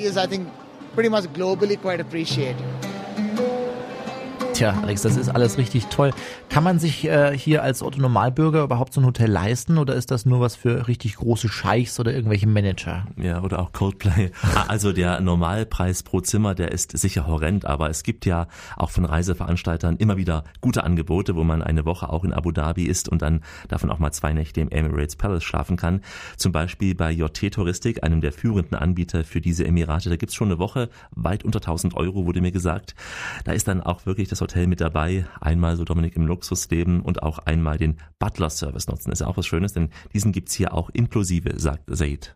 Tja, 4.55 4.79
Alex, 4.83 5.03
das 5.03 5.17
ist 5.17 5.31
alles 5.31 5.59
richtig 5.59 5.87
toll. 5.87 6.13
Kann 6.49 6.63
man 6.63 6.79
sich 6.79 7.05
äh, 7.07 7.37
hier 7.37 7.65
als 7.65 7.83
Otto 7.83 8.01
Normalbürger 8.01 8.63
überhaupt 8.63 8.93
so 8.93 9.01
ein 9.01 9.05
Hotel 9.05 9.29
leisten 9.29 9.79
oder 9.79 9.97
ist 9.97 10.13
das 10.13 10.27
nur 10.27 10.39
was 10.39 10.55
für 10.55 10.87
richtig 10.87 11.17
große 11.17 11.49
Scheichs 11.49 11.99
oder 11.99 12.15
irgendwelche 12.15 12.47
Manager? 12.47 13.05
Ja, 13.17 13.43
oder 13.43 13.59
auch 13.59 13.73
Coldplay. 13.73 14.31
Ah, 14.55 14.67
also 14.69 14.93
der 14.93 15.21
Normalpreis 15.21 16.05
pro 16.05 16.21
Zimmer, 16.21 16.55
der 16.55 16.71
ist 16.71 16.97
sicher 16.97 17.27
horrend, 17.27 17.65
aber 17.65 17.91
es 17.91 18.05
gibt 18.05 18.27
ja 18.27 18.47
auch 18.77 18.91
von 18.91 19.05
Reiseveranstaltern 19.05 19.97
immer 19.97 20.17
wieder 20.17 20.45
gute 20.61 20.85
Angebote, 20.85 21.35
wo 21.35 21.43
man 21.43 21.61
eine 21.61 21.85
Woche 21.85 22.09
auch 22.09 22.23
in 22.23 22.33
Abu 22.33 22.53
Dhabi 22.53 22.85
ist 22.85 23.09
und 23.09 23.23
dann 23.23 23.41
davon 23.67 23.91
auch 23.91 23.99
mal 23.99 24.13
zwei 24.13 24.33
Nächte 24.35 24.61
im 24.61 24.69
Emirates 24.69 25.17
Palace 25.17 25.43
schlafen 25.43 25.77
kann. 25.77 26.01
Zum 26.37 26.53
Beispiel 26.53 26.95
bei 26.95 27.11
JT 27.11 27.55
Touristik, 27.55 28.05
einem 28.05 28.21
der 28.21 28.31
führenden 28.31 28.79
Anbieter 28.79 29.25
für 29.25 29.41
diese 29.41 29.67
Emirate. 29.67 30.11
Da 30.11 30.15
gibt's 30.17 30.37
schon 30.37 30.47
eine 30.47 30.61
Woche, 30.61 30.91
weit 31.11 31.43
unter 31.43 31.59
1000 31.59 31.97
Euro 31.97 32.25
wurde 32.25 32.41
mir 32.41 32.53
gesagt. 32.53 32.95
Da 33.43 33.51
ist 33.51 33.67
dann 33.67 33.81
auch 33.81 34.07
wirklich 34.07 34.29
das 34.29 34.44
Hotel 34.45 34.67
mit 34.67 34.81
dabei. 34.81 35.25
Einmal 35.41 35.77
so 35.77 35.85
Dominik 35.85 36.17
im 36.17 36.27
Luxusleben 36.27 37.01
und 37.01 37.23
auch 37.23 37.39
einmal 37.39 37.79
den 37.79 37.97
Butler-Service 38.19 38.89
nutzen. 38.89 39.11
Ist 39.11 39.21
ja 39.21 39.27
auch 39.27 39.39
was 39.39 39.47
Schönes, 39.47 39.73
denn 39.73 39.89
diesen 40.13 40.33
gibt's 40.33 40.53
hier 40.53 40.75
auch 40.75 40.91
inklusive, 40.91 41.59
sagt 41.59 41.85
Said. 41.87 42.35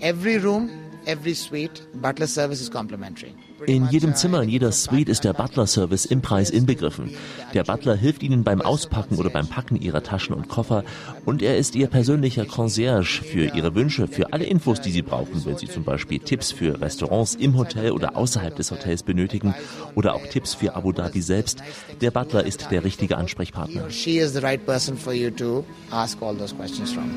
Every 0.00 0.38
room, 0.38 0.70
every 1.04 1.34
suite, 1.34 1.86
butler 2.00 2.26
service 2.26 2.60
is 2.60 2.70
complimentary. 2.70 3.32
In 3.66 3.88
jedem 3.88 4.14
Zimmer, 4.14 4.42
in 4.42 4.48
jeder 4.48 4.72
Suite 4.72 5.08
ist 5.08 5.24
der 5.24 5.32
Butler-Service 5.32 6.06
im 6.06 6.22
Preis 6.22 6.50
inbegriffen. 6.50 7.10
Der 7.54 7.64
Butler 7.64 7.94
hilft 7.94 8.22
Ihnen 8.22 8.44
beim 8.44 8.60
Auspacken 8.60 9.16
oder 9.16 9.30
beim 9.30 9.46
Packen 9.46 9.76
Ihrer 9.76 10.02
Taschen 10.02 10.34
und 10.34 10.48
Koffer 10.48 10.84
und 11.24 11.42
er 11.42 11.56
ist 11.56 11.74
Ihr 11.74 11.88
persönlicher 11.88 12.46
Concierge 12.46 13.22
für 13.22 13.54
Ihre 13.54 13.74
Wünsche, 13.74 14.06
für 14.06 14.32
alle 14.32 14.44
Infos, 14.44 14.80
die 14.80 14.90
Sie 14.90 15.02
brauchen, 15.02 15.44
wenn 15.44 15.58
Sie 15.58 15.68
zum 15.68 15.84
Beispiel 15.84 16.18
Tipps 16.18 16.52
für 16.52 16.80
Restaurants 16.80 17.34
im 17.34 17.56
Hotel 17.56 17.92
oder 17.92 18.16
außerhalb 18.16 18.54
des 18.56 18.70
Hotels 18.70 19.02
benötigen 19.02 19.54
oder 19.94 20.14
auch 20.14 20.26
Tipps 20.26 20.54
für 20.54 20.74
Abu 20.74 20.92
Dhabi 20.92 21.20
selbst. 21.20 21.62
Der 22.00 22.10
Butler 22.10 22.44
ist 22.44 22.70
der 22.70 22.84
richtige 22.84 23.16
Ansprechpartner. 23.16 23.90
She 23.90 24.18
is 24.18 24.32
the 24.32 24.40
right 24.40 24.64
person 24.64 24.96
for 24.96 25.12
you 25.12 25.30
to 25.30 25.64
ask 25.90 26.20
all 26.22 26.36
those 26.36 26.54
questions 26.54 26.92
from. 26.92 27.10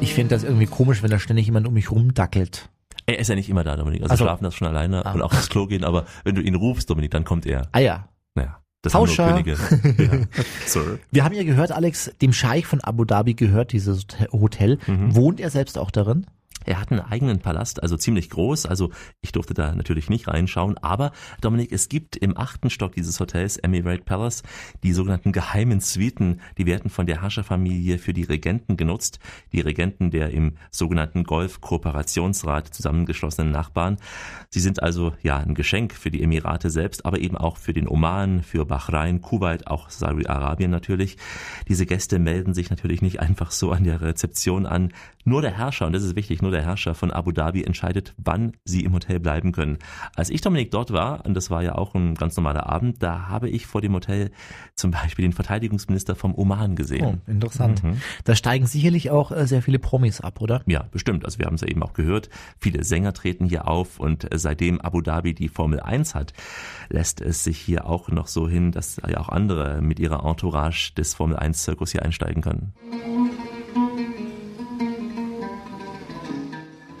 Ich 0.00 0.12
finde 0.12 0.34
das 0.34 0.44
irgendwie 0.44 0.66
komisch, 0.66 1.02
wenn 1.02 1.10
da 1.10 1.18
ständig 1.18 1.46
jemand 1.46 1.66
um 1.66 1.74
mich 1.74 1.90
rumdackelt. 1.90 2.68
Er 3.06 3.18
ist 3.18 3.28
ja 3.28 3.34
nicht 3.36 3.48
immer 3.48 3.62
da, 3.64 3.76
Dominik. 3.76 4.02
Also, 4.02 4.12
Also- 4.12 4.24
schlafen 4.24 4.44
das 4.44 4.54
schon 4.54 4.66
alleine 4.68 5.06
Ah. 5.06 5.12
und 5.12 5.22
auch 5.22 5.32
aufs 5.32 5.48
Klo 5.48 5.66
gehen, 5.66 5.84
aber 5.84 6.06
wenn 6.24 6.34
du 6.34 6.42
ihn 6.42 6.54
rufst, 6.56 6.90
Dominik, 6.90 7.10
dann 7.12 7.24
kommt 7.24 7.46
er. 7.46 7.68
Ah 7.72 7.78
ja. 7.78 8.08
Naja, 8.34 8.60
das 8.82 8.92
Tauscher. 8.92 9.26
nur 9.30 9.42
Könige. 9.42 9.56
ja. 10.02 10.40
Sir. 10.66 10.98
Wir 11.10 11.24
haben 11.24 11.34
ja 11.34 11.44
gehört, 11.44 11.72
Alex, 11.72 12.10
dem 12.20 12.32
Scheich 12.32 12.66
von 12.66 12.80
Abu 12.82 13.04
Dhabi 13.04 13.34
gehört 13.34 13.72
dieses 13.72 14.06
Hotel. 14.32 14.78
Wohnt 14.86 15.40
er 15.40 15.50
selbst 15.50 15.78
auch 15.78 15.90
darin? 15.90 16.26
Er 16.66 16.80
hat 16.80 16.90
einen 16.90 17.00
eigenen 17.00 17.38
Palast, 17.38 17.82
also 17.82 17.96
ziemlich 17.96 18.28
groß. 18.30 18.66
Also 18.66 18.90
ich 19.20 19.32
durfte 19.32 19.54
da 19.54 19.74
natürlich 19.74 20.10
nicht 20.10 20.28
reinschauen. 20.28 20.76
Aber 20.78 21.12
Dominik, 21.40 21.72
es 21.72 21.88
gibt 21.88 22.16
im 22.16 22.36
achten 22.36 22.70
Stock 22.70 22.92
dieses 22.92 23.20
Hotels, 23.20 23.56
Emirate 23.56 24.02
Palace, 24.02 24.42
die 24.82 24.92
sogenannten 24.92 25.32
geheimen 25.32 25.80
Suiten. 25.80 26.40
Die 26.58 26.66
werden 26.66 26.90
von 26.90 27.06
der 27.06 27.22
Herrscherfamilie 27.22 27.98
für 27.98 28.12
die 28.12 28.24
Regenten 28.24 28.76
genutzt. 28.76 29.20
Die 29.52 29.60
Regenten 29.60 30.10
der 30.10 30.30
im 30.30 30.56
sogenannten 30.70 31.24
Golf-Kooperationsrat 31.24 32.74
zusammengeschlossenen 32.74 33.52
Nachbarn. 33.52 33.96
Sie 34.50 34.60
sind 34.60 34.82
also 34.82 35.12
ja 35.22 35.36
ein 35.38 35.54
Geschenk 35.54 35.92
für 35.92 36.10
die 36.10 36.22
Emirate 36.22 36.70
selbst, 36.70 37.06
aber 37.06 37.20
eben 37.20 37.36
auch 37.36 37.56
für 37.56 37.72
den 37.72 37.88
Oman, 37.88 38.42
für 38.42 38.66
Bahrain, 38.66 39.20
Kuwait, 39.20 39.68
auch 39.68 39.88
Saudi-Arabien 39.90 40.70
natürlich. 40.70 41.16
Diese 41.68 41.86
Gäste 41.86 42.18
melden 42.18 42.54
sich 42.54 42.70
natürlich 42.70 43.02
nicht 43.02 43.20
einfach 43.20 43.52
so 43.52 43.70
an 43.70 43.84
der 43.84 44.00
Rezeption 44.00 44.66
an. 44.66 44.92
Nur 45.24 45.42
der 45.42 45.56
Herrscher, 45.56 45.86
und 45.86 45.92
das 45.92 46.02
ist 46.02 46.16
wichtig, 46.16 46.42
nur 46.42 46.52
der 46.56 46.64
Herrscher 46.64 46.94
von 46.94 47.10
Abu 47.10 47.30
Dhabi 47.32 47.62
entscheidet, 47.62 48.14
wann 48.16 48.52
sie 48.64 48.82
im 48.84 48.92
Hotel 48.94 49.20
bleiben 49.20 49.52
können. 49.52 49.78
Als 50.16 50.30
ich, 50.30 50.40
Dominik, 50.40 50.70
dort 50.70 50.92
war, 50.92 51.24
und 51.26 51.34
das 51.34 51.50
war 51.50 51.62
ja 51.62 51.74
auch 51.76 51.94
ein 51.94 52.14
ganz 52.14 52.36
normaler 52.36 52.66
Abend, 52.66 53.02
da 53.02 53.28
habe 53.28 53.48
ich 53.48 53.66
vor 53.66 53.80
dem 53.80 53.92
Hotel 53.94 54.30
zum 54.74 54.90
Beispiel 54.90 55.22
den 55.24 55.32
Verteidigungsminister 55.32 56.14
vom 56.16 56.34
Oman 56.34 56.72
Oh, 56.72 56.74
gesehen. 56.74 57.20
interessant. 57.26 57.82
Da 58.24 58.34
steigen 58.34 58.66
sicherlich 58.66 59.10
auch 59.10 59.30
äh, 59.30 59.46
sehr 59.46 59.60
viele 59.62 59.78
Promis 59.78 60.20
ab, 60.20 60.40
oder? 60.40 60.62
Ja, 60.66 60.84
bestimmt. 60.90 61.24
Also 61.24 61.38
wir 61.38 61.46
haben 61.46 61.54
es 61.54 61.60
ja 61.60 61.68
eben 61.68 61.82
auch 61.82 61.92
gehört. 61.92 62.28
Viele 62.58 62.82
Sänger 62.82 63.12
treten 63.12 63.44
hier 63.44 63.68
auf 63.68 64.00
und 64.00 64.32
äh, 64.32 64.38
seitdem 64.38 64.80
Abu 64.80 65.02
Dhabi 65.02 65.34
die 65.34 65.48
Formel 65.48 65.80
1 65.80 66.14
hat, 66.14 66.32
lässt 66.88 67.20
es 67.20 67.44
sich 67.44 67.58
hier 67.58 67.86
auch 67.86 68.08
noch 68.08 68.26
so 68.26 68.48
hin, 68.48 68.72
dass 68.72 68.96
ja 69.06 69.18
auch 69.18 69.28
andere 69.28 69.80
mit 69.82 69.98
ihrer 70.00 70.24
Entourage 70.24 70.92
des 70.96 71.14
Formel 71.14 71.36
1 71.36 71.62
Zirkus 71.62 71.92
hier 71.92 72.02
einsteigen 72.02 72.42
können. 72.42 72.72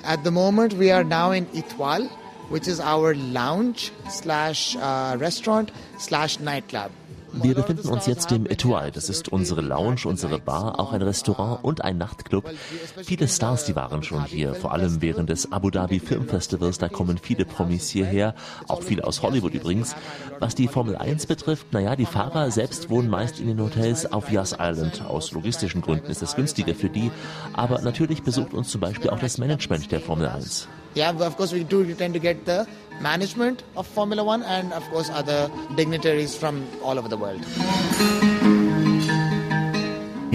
At 0.06 0.22
the 0.22 0.30
moment, 0.30 0.74
we 0.74 0.92
are 0.92 1.02
now 1.02 1.32
in 1.32 1.46
Itwal, 1.46 2.08
which 2.48 2.68
is 2.68 2.78
our 2.78 3.16
lounge 3.16 3.90
slash 4.08 4.76
uh, 4.76 5.16
restaurant 5.18 5.72
slash 5.98 6.38
nightclub. 6.38 6.92
Wir 7.42 7.54
befinden 7.54 7.88
uns 7.88 8.06
jetzt 8.06 8.32
im 8.32 8.46
Etoile. 8.46 8.90
Das 8.90 9.08
ist 9.08 9.28
unsere 9.28 9.60
Lounge, 9.60 10.02
unsere 10.04 10.38
Bar, 10.38 10.80
auch 10.80 10.92
ein 10.92 11.02
Restaurant 11.02 11.62
und 11.62 11.84
ein 11.84 11.98
Nachtclub. 11.98 12.50
Viele 13.04 13.28
Stars, 13.28 13.64
die 13.64 13.76
waren 13.76 14.02
schon 14.02 14.24
hier, 14.24 14.54
vor 14.54 14.72
allem 14.72 15.02
während 15.02 15.30
des 15.30 15.52
Abu 15.52 15.70
Dhabi 15.70 16.00
Film 16.00 16.26
Festivals. 16.28 16.78
Da 16.78 16.88
kommen 16.88 17.18
viele 17.18 17.44
Promis 17.44 17.88
hierher, 17.90 18.34
auch 18.68 18.82
viele 18.82 19.04
aus 19.04 19.22
Hollywood 19.22 19.54
übrigens. 19.54 19.94
Was 20.38 20.54
die 20.54 20.68
Formel 20.68 20.96
1 20.96 21.26
betrifft, 21.26 21.72
naja, 21.72 21.96
die 21.96 22.06
Fahrer 22.06 22.50
selbst 22.50 22.90
wohnen 22.90 23.08
meist 23.08 23.40
in 23.40 23.48
den 23.48 23.60
Hotels 23.60 24.10
auf 24.10 24.30
Yas 24.30 24.56
Island. 24.58 25.04
Aus 25.06 25.32
logistischen 25.32 25.82
Gründen 25.82 26.10
ist 26.10 26.22
es 26.22 26.36
günstiger 26.36 26.74
für 26.74 26.90
die. 26.90 27.10
Aber 27.52 27.80
natürlich 27.82 28.22
besucht 28.22 28.54
uns 28.54 28.70
zum 28.70 28.80
Beispiel 28.80 29.10
auch 29.10 29.18
das 29.18 29.38
Management 29.38 29.92
der 29.92 30.00
Formel 30.00 30.28
1. 30.28 30.68
Yeah, 30.96 31.10
of 31.10 31.36
course, 31.36 31.52
we 31.52 31.62
do 31.62 31.94
tend 31.94 32.14
to 32.14 32.18
get 32.18 32.46
the 32.46 32.66
management 33.02 33.62
of 33.76 33.86
Formula 33.86 34.24
One 34.24 34.42
and, 34.42 34.72
of 34.72 34.82
course, 34.88 35.10
other 35.10 35.50
dignitaries 35.74 36.34
from 36.34 36.66
all 36.82 36.98
over 36.98 37.06
the 37.06 37.18
world. 37.18 37.44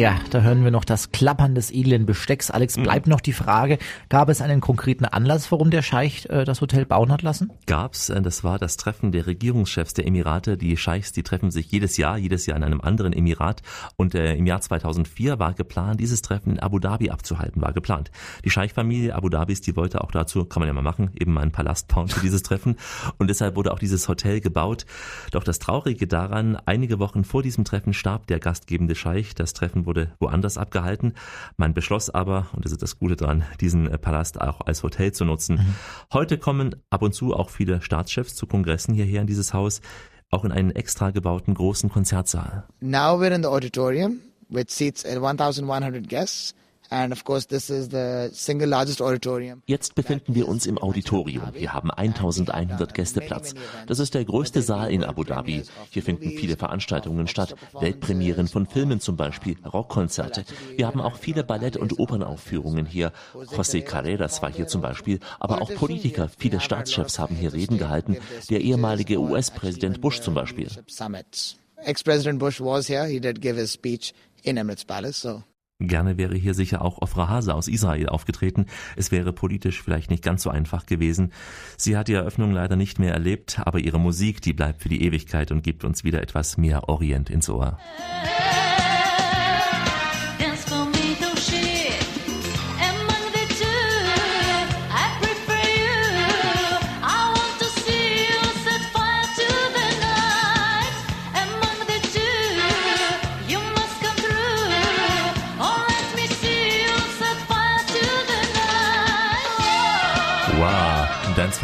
Ja, 0.01 0.19
da 0.31 0.41
hören 0.41 0.63
wir 0.63 0.71
noch 0.71 0.83
das 0.83 1.11
Klappern 1.11 1.53
des 1.53 1.69
edlen 1.69 2.07
Bestecks. 2.07 2.49
Alex, 2.49 2.75
bleibt 2.75 3.05
noch 3.05 3.21
die 3.21 3.33
Frage, 3.33 3.77
gab 4.09 4.29
es 4.29 4.41
einen 4.41 4.59
konkreten 4.59 5.05
Anlass, 5.05 5.51
warum 5.51 5.69
der 5.69 5.83
Scheich 5.83 6.25
äh, 6.27 6.43
das 6.43 6.59
Hotel 6.59 6.87
bauen 6.87 7.11
hat 7.11 7.21
lassen? 7.21 7.51
Gab's, 7.67 8.09
äh, 8.09 8.19
das 8.19 8.43
war 8.43 8.57
das 8.57 8.77
Treffen 8.77 9.11
der 9.11 9.27
Regierungschefs 9.27 9.93
der 9.93 10.07
Emirate. 10.07 10.57
Die 10.57 10.75
Scheichs, 10.75 11.11
die 11.11 11.21
treffen 11.21 11.51
sich 11.51 11.71
jedes 11.71 11.97
Jahr, 11.97 12.17
jedes 12.17 12.47
Jahr 12.47 12.57
in 12.57 12.63
einem 12.63 12.81
anderen 12.81 13.13
Emirat. 13.13 13.61
Und 13.95 14.15
äh, 14.15 14.33
im 14.33 14.47
Jahr 14.47 14.59
2004 14.59 15.37
war 15.37 15.53
geplant, 15.53 15.99
dieses 15.99 16.23
Treffen 16.23 16.53
in 16.53 16.59
Abu 16.59 16.79
Dhabi 16.79 17.11
abzuhalten, 17.11 17.61
war 17.61 17.71
geplant. 17.71 18.09
Die 18.43 18.49
Scheichfamilie 18.49 19.13
Abu 19.13 19.29
Dhabis, 19.29 19.61
die 19.61 19.75
wollte 19.75 20.01
auch 20.01 20.09
dazu, 20.09 20.45
kann 20.45 20.61
man 20.61 20.67
ja 20.67 20.73
mal 20.73 20.81
machen, 20.81 21.11
eben 21.19 21.33
mal 21.33 21.41
einen 21.41 21.51
Palast 21.51 21.89
bauen 21.89 22.07
für 22.07 22.21
dieses 22.21 22.41
Treffen. 22.41 22.75
Und 23.19 23.29
deshalb 23.29 23.55
wurde 23.55 23.71
auch 23.71 23.77
dieses 23.77 24.09
Hotel 24.09 24.41
gebaut. 24.41 24.87
Doch 25.29 25.43
das 25.43 25.59
Traurige 25.59 26.07
daran, 26.07 26.57
einige 26.65 26.97
Wochen 26.97 27.23
vor 27.23 27.43
diesem 27.43 27.65
Treffen 27.65 27.93
starb 27.93 28.25
der 28.25 28.39
gastgebende 28.39 28.95
Scheich. 28.95 29.35
Das 29.35 29.53
Treffen 29.53 29.85
wurde 29.85 29.90
woanders 30.19 30.57
abgehalten. 30.57 31.13
Man 31.57 31.73
beschloss 31.73 32.09
aber, 32.09 32.47
und 32.53 32.65
das 32.65 32.71
ist 32.71 32.81
das 32.81 32.97
Gute 32.99 33.15
dran, 33.15 33.43
diesen 33.59 33.87
äh, 33.87 33.97
Palast 33.97 34.39
auch 34.39 34.61
als 34.61 34.83
Hotel 34.83 35.11
zu 35.11 35.25
nutzen. 35.25 35.75
Heute 36.13 36.37
kommen 36.37 36.75
ab 36.89 37.01
und 37.01 37.13
zu 37.13 37.33
auch 37.33 37.49
viele 37.49 37.81
Staatschefs 37.81 38.35
zu 38.35 38.45
Kongressen 38.47 38.93
hierher 38.93 39.21
in 39.21 39.27
dieses 39.27 39.53
Haus, 39.53 39.81
auch 40.31 40.45
in 40.45 40.51
einen 40.51 40.71
extra 40.71 41.11
gebauten 41.11 41.53
großen 41.53 41.89
Konzertsaal. 41.89 42.63
Now 42.79 43.19
we're 43.19 43.35
in 43.35 43.43
the 43.43 43.49
auditorium, 43.49 44.21
which 44.49 44.71
seats 44.71 45.05
uh, 45.05 45.21
1,100 45.21 46.07
guests. 46.07 46.55
And 46.91 47.13
of 47.13 47.23
course, 47.23 47.47
this 47.47 47.69
is 47.69 47.87
the 47.89 48.29
single 48.33 48.67
largest 48.67 49.01
auditorium. 49.01 49.63
Jetzt 49.65 49.95
befinden 49.95 50.35
wir 50.35 50.49
uns 50.49 50.65
im 50.65 50.77
Auditorium. 50.77 51.53
Hier 51.53 51.71
haben 51.71 51.89
1100 51.89 52.93
Gäste 52.93 53.21
Platz. 53.21 53.55
Das 53.87 53.99
ist 53.99 54.13
der 54.13 54.25
größte 54.25 54.61
Saal 54.61 54.91
in 54.91 55.05
Abu 55.05 55.23
Dhabi. 55.23 55.63
Hier 55.89 56.03
finden 56.03 56.31
viele 56.31 56.57
Veranstaltungen 56.57 57.27
statt. 57.27 57.55
Weltpremieren 57.79 58.49
von 58.49 58.67
Filmen 58.67 58.99
zum 58.99 59.15
Beispiel, 59.15 59.55
Rockkonzerte. 59.63 60.43
Wir 60.75 60.85
haben 60.85 60.99
auch 60.99 61.15
viele 61.15 61.45
Ballett- 61.45 61.77
und 61.77 61.97
Opernaufführungen 61.97 62.85
hier. 62.85 63.13
José 63.33 63.81
Carreras 63.81 64.41
war 64.41 64.51
hier 64.51 64.67
zum 64.67 64.81
Beispiel, 64.81 65.21
aber 65.39 65.61
auch 65.61 65.73
Politiker, 65.73 66.29
viele 66.37 66.59
Staatschefs 66.59 67.19
haben 67.19 67.37
hier 67.37 67.53
Reden 67.53 67.77
gehalten. 67.77 68.17
Der 68.49 68.59
ehemalige 68.59 69.17
US-Präsident 69.17 70.01
Bush 70.01 70.19
zum 70.19 70.33
Beispiel. 70.33 70.67
Ex-President 71.83 72.37
Bush 72.37 72.59
was 72.59 72.89
here. 72.89 73.07
He 73.07 73.21
did 73.21 73.41
give 73.41 73.57
his 73.57 73.71
speech 73.71 74.13
in 74.43 74.57
Emirates 74.57 74.85
Palace. 74.85 75.21
So 75.21 75.43
Gerne 75.87 76.17
wäre 76.17 76.35
hier 76.35 76.53
sicher 76.53 76.81
auch 76.81 77.01
Ofra 77.01 77.27
Hase 77.27 77.53
aus 77.53 77.67
Israel 77.67 78.09
aufgetreten. 78.09 78.65
Es 78.95 79.11
wäre 79.11 79.33
politisch 79.33 79.81
vielleicht 79.81 80.09
nicht 80.09 80.23
ganz 80.23 80.43
so 80.43 80.49
einfach 80.49 80.85
gewesen. 80.85 81.31
Sie 81.77 81.97
hat 81.97 82.07
die 82.07 82.13
Eröffnung 82.13 82.51
leider 82.51 82.75
nicht 82.75 82.99
mehr 82.99 83.13
erlebt, 83.13 83.59
aber 83.63 83.79
ihre 83.79 83.99
Musik, 83.99 84.41
die 84.41 84.53
bleibt 84.53 84.81
für 84.81 84.89
die 84.89 85.03
Ewigkeit 85.03 85.51
und 85.51 85.63
gibt 85.63 85.83
uns 85.83 86.03
wieder 86.03 86.21
etwas 86.21 86.57
mehr 86.57 86.89
Orient 86.89 87.29
ins 87.29 87.49
Ohr. 87.49 87.77
Dance 87.81 88.60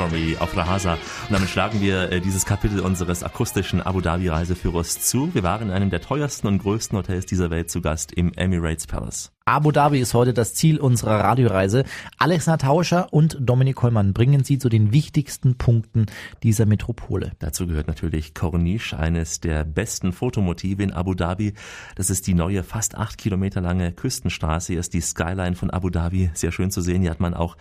Me 0.05 0.39
auf 0.39 0.55
Rahasa. 0.55 0.93
Und 0.93 1.31
damit 1.31 1.49
schlagen 1.49 1.81
wir 1.81 2.11
äh, 2.11 2.21
dieses 2.21 2.45
Kapitel 2.45 2.79
unseres 2.79 3.23
akustischen 3.23 3.81
Abu 3.81 3.99
Dhabi 3.99 4.29
Reiseführers 4.29 5.01
zu. 5.01 5.33
Wir 5.33 5.41
waren 5.41 5.69
in 5.69 5.73
einem 5.73 5.89
der 5.89 6.01
teuersten 6.01 6.47
und 6.47 6.59
größten 6.59 6.97
Hotels 6.97 7.25
dieser 7.25 7.49
Welt 7.49 7.71
zu 7.71 7.81
Gast 7.81 8.11
im 8.11 8.31
Emirates 8.33 8.85
Palace. 8.85 9.31
Abu 9.45 9.71
Dhabi 9.71 9.99
ist 9.99 10.13
heute 10.13 10.33
das 10.33 10.53
Ziel 10.53 10.77
unserer 10.77 11.21
Radioreise. 11.21 11.85
Alex 12.17 12.45
Tauscher 12.45 13.11
und 13.11 13.37
Dominik 13.39 13.77
Kollmann 13.77 14.13
bringen 14.13 14.43
Sie 14.43 14.59
zu 14.59 14.67
den 14.67 14.91
wichtigsten 14.91 15.57
Punkten 15.57 16.05
dieser 16.43 16.65
Metropole. 16.65 17.31
Dazu 17.39 17.65
gehört 17.65 17.87
natürlich 17.87 18.33
Corniche, 18.33 18.99
eines 18.99 19.39
der 19.39 19.63
besten 19.63 20.11
Fotomotive 20.11 20.83
in 20.83 20.91
Abu 20.91 21.13
Dhabi. 21.13 21.53
Das 21.95 22.09
ist 22.09 22.27
die 22.27 22.33
neue, 22.33 22.61
fast 22.61 22.95
acht 22.95 23.17
Kilometer 23.17 23.61
lange 23.61 23.93
Küstenstraße. 23.93 24.73
Hier 24.73 24.81
ist 24.81 24.93
die 24.93 25.01
Skyline 25.01 25.55
von 25.55 25.71
Abu 25.71 25.89
Dhabi 25.89 26.29
sehr 26.33 26.51
schön 26.51 26.69
zu 26.69 26.81
sehen. 26.81 27.01
Hier 27.01 27.11
hat 27.11 27.21
man 27.21 27.33
auch 27.33 27.55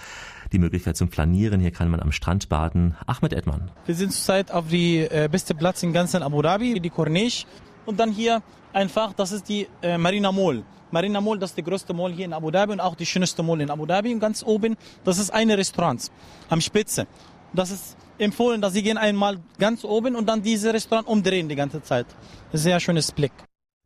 die 0.53 0.59
Möglichkeit 0.59 0.97
zum 0.97 1.09
Planieren. 1.09 1.61
Hier 1.61 1.71
kann 1.71 1.91
man 1.91 2.01
am 2.01 2.13
Strand 2.13 2.49
baden. 2.49 2.97
Ahmed 3.07 3.33
Edman. 3.33 3.71
Wir 3.87 3.95
sind 3.95 4.13
zurzeit 4.13 4.51
auf 4.51 4.69
die 4.69 4.99
äh, 4.99 5.29
beste 5.31 5.55
Platz 5.55 5.83
in 5.83 5.93
ganzen 5.93 6.23
Abu 6.23 6.43
Dhabi, 6.43 6.81
die 6.81 6.91
Corniche. 6.91 7.47
Und 7.85 8.01
dann 8.01 8.11
hier 8.11 8.43
einfach, 8.73 9.13
das 9.13 9.33
ist 9.33 9.49
die 9.49 9.69
äh, 9.83 9.99
Marina 9.99 10.33
Mall. 10.33 10.65
Marina 10.91 11.21
Mall, 11.21 11.39
das 11.39 11.51
ist 11.51 11.59
die 11.59 11.63
größte 11.63 11.93
Mall 11.95 12.13
hier 12.13 12.25
in 12.25 12.33
Abu 12.33 12.51
Dhabi 12.51 12.73
und 12.73 12.81
auch 12.81 12.95
die 12.95 13.07
schönste 13.07 13.43
Mall 13.43 13.61
in 13.61 13.71
Abu 13.71 13.87
Dhabi. 13.87 14.13
Und 14.13 14.21
ganz 14.21 14.43
oben, 14.43 14.77
das 15.05 15.19
ist 15.19 15.31
eine 15.31 15.59
Restaurant 15.59 16.11
am 16.49 16.61
Spitze. 16.61 17.07
Das 17.53 17.71
ist 17.71 17.97
empfohlen, 18.19 18.61
dass 18.61 18.73
Sie 18.73 18.83
gehen 18.83 18.99
einmal 18.99 19.39
ganz 19.59 19.85
oben 19.85 20.17
und 20.17 20.29
dann 20.29 20.43
diese 20.43 20.73
Restaurant 20.73 21.09
umdrehen 21.09 21.49
die 21.49 21.57
ganze 21.57 21.83
Zeit. 21.83 22.07
Sehr 22.53 22.81
schönes 22.81 23.13
Blick. 23.13 23.33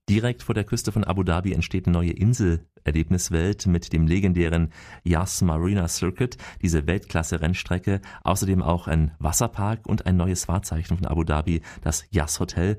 Direkt 0.09 0.43
vor 0.43 0.55
der 0.55 0.65
Küste 0.65 0.93
von 0.93 1.05
Abu 1.05 1.23
Dhabi 1.23 1.53
entsteht 1.53 1.87
eine 1.87 1.95
neue 1.95 2.11
Insel-Erlebniswelt 2.85 3.67
mit 3.67 3.93
dem 3.93 4.07
legendären 4.07 4.71
Yas 5.05 5.43
Marina 5.43 5.89
Circuit, 5.89 6.37
diese 6.63 6.87
Weltklasse-Rennstrecke, 6.87 8.01
außerdem 8.25 8.63
auch 8.63 8.87
ein 8.89 9.13
Wasserpark 9.19 9.87
und 9.87 10.07
ein 10.07 10.17
neues 10.17 10.49
Wahrzeichen 10.49 10.97
von 10.99 11.07
Abu 11.07 11.25
Dhabi, 11.25 11.63
das 11.83 12.05
Yas 12.11 12.41
Hotel. 12.41 12.79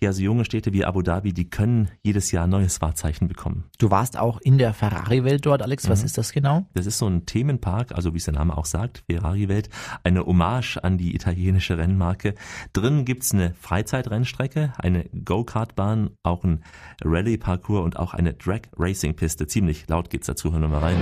Ja, 0.00 0.12
so 0.12 0.22
junge 0.22 0.44
Städte 0.44 0.72
wie 0.72 0.84
Abu 0.84 1.02
Dhabi, 1.02 1.32
die 1.32 1.48
können 1.48 1.90
jedes 2.02 2.32
Jahr 2.32 2.46
neues 2.46 2.80
Wahrzeichen 2.80 3.28
bekommen. 3.28 3.64
Du 3.78 3.90
warst 3.90 4.18
auch 4.18 4.40
in 4.40 4.58
der 4.58 4.74
Ferrari-Welt 4.74 5.46
dort, 5.46 5.62
Alex. 5.62 5.88
Was 5.88 6.00
Mhm. 6.00 6.06
ist 6.06 6.18
das 6.18 6.32
genau? 6.32 6.66
Das 6.74 6.86
ist 6.86 6.98
so 6.98 7.06
ein 7.06 7.26
Themenpark, 7.26 7.92
also 7.92 8.12
wie 8.14 8.18
es 8.18 8.24
der 8.24 8.34
Name 8.34 8.56
auch 8.56 8.64
sagt, 8.66 9.04
Ferrari-Welt, 9.10 9.68
eine 10.02 10.24
Hommage 10.24 10.78
an 10.82 10.98
die 10.98 11.14
italienische 11.14 11.78
Rennmarke. 11.78 12.34
Drin 12.72 13.04
gibt's 13.04 13.32
eine 13.32 13.54
Freizeitrennstrecke, 13.54 14.72
eine 14.78 15.04
Go-Kart-Bahn, 15.24 16.10
auch 16.22 16.44
ein 16.44 16.62
Rallye-Parcours 17.04 17.84
und 17.84 17.98
auch 17.98 18.14
eine 18.14 18.34
Drag-Racing-Piste. 18.34 19.46
Ziemlich 19.52 19.84
laut 19.86 20.08
geht's 20.08 20.28
dazu, 20.28 20.50
hören 20.50 20.62
wir 20.62 20.68
mal 20.68 20.78
rein. 20.78 20.96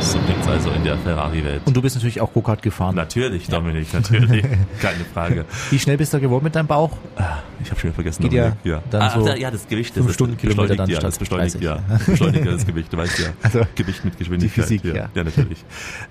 So 0.00 0.20
klingt's 0.20 0.46
also 0.46 0.70
in 0.70 0.84
der 0.84 0.96
Ferrari-Welt. 0.98 1.62
Und 1.64 1.76
du 1.76 1.82
bist 1.82 1.96
natürlich 1.96 2.20
auch 2.20 2.32
Go-Kart 2.32 2.62
gefahren. 2.62 2.94
Natürlich, 2.94 3.48
Dominik, 3.48 3.92
natürlich. 3.92 4.44
Keine 4.80 5.04
Frage. 5.12 5.44
Wie 5.70 5.80
schnell 5.80 5.96
bist 5.96 6.14
du 6.14 6.20
geworden 6.20 6.44
mit 6.44 6.54
deinem 6.54 6.68
Bauch? 6.68 6.96
Ich 7.60 7.70
habe 7.70 7.80
schon 7.80 7.88
wieder 7.88 7.94
vergessen. 7.94 8.22
Geht 8.22 8.34
ja 8.34 8.42
Dominik. 8.50 8.64
ja. 8.64 8.82
dann 8.88 9.02
ah, 9.02 9.10
so 9.10 9.26
da- 9.26 9.34
ja, 9.34 9.50
das 9.50 9.66
Gewicht. 9.66 9.94
fünf 9.94 10.06
das 10.06 10.14
Stundenkilometer 10.14 10.62
beschleunigt, 10.62 10.80
dann 10.80 10.90
ja, 10.90 11.00
das 11.00 11.18
beschleunigt, 11.18 11.54
30. 11.54 11.62
ja. 11.62 11.82
Das 11.88 12.04
beschleunigt 12.06 12.44
ja 12.44 12.52
das 12.52 12.66
Gewicht, 12.66 12.92
du 12.92 12.96
weißt 12.98 13.18
ja. 13.18 13.26
Also, 13.42 13.60
Gewicht 13.74 14.04
mit 14.04 14.16
Geschwindigkeit. 14.16 14.70
die 14.70 14.78
Physik, 14.78 14.84
ja. 14.84 14.94
ja. 14.94 15.10
ja, 15.12 15.24
natürlich. 15.24 15.64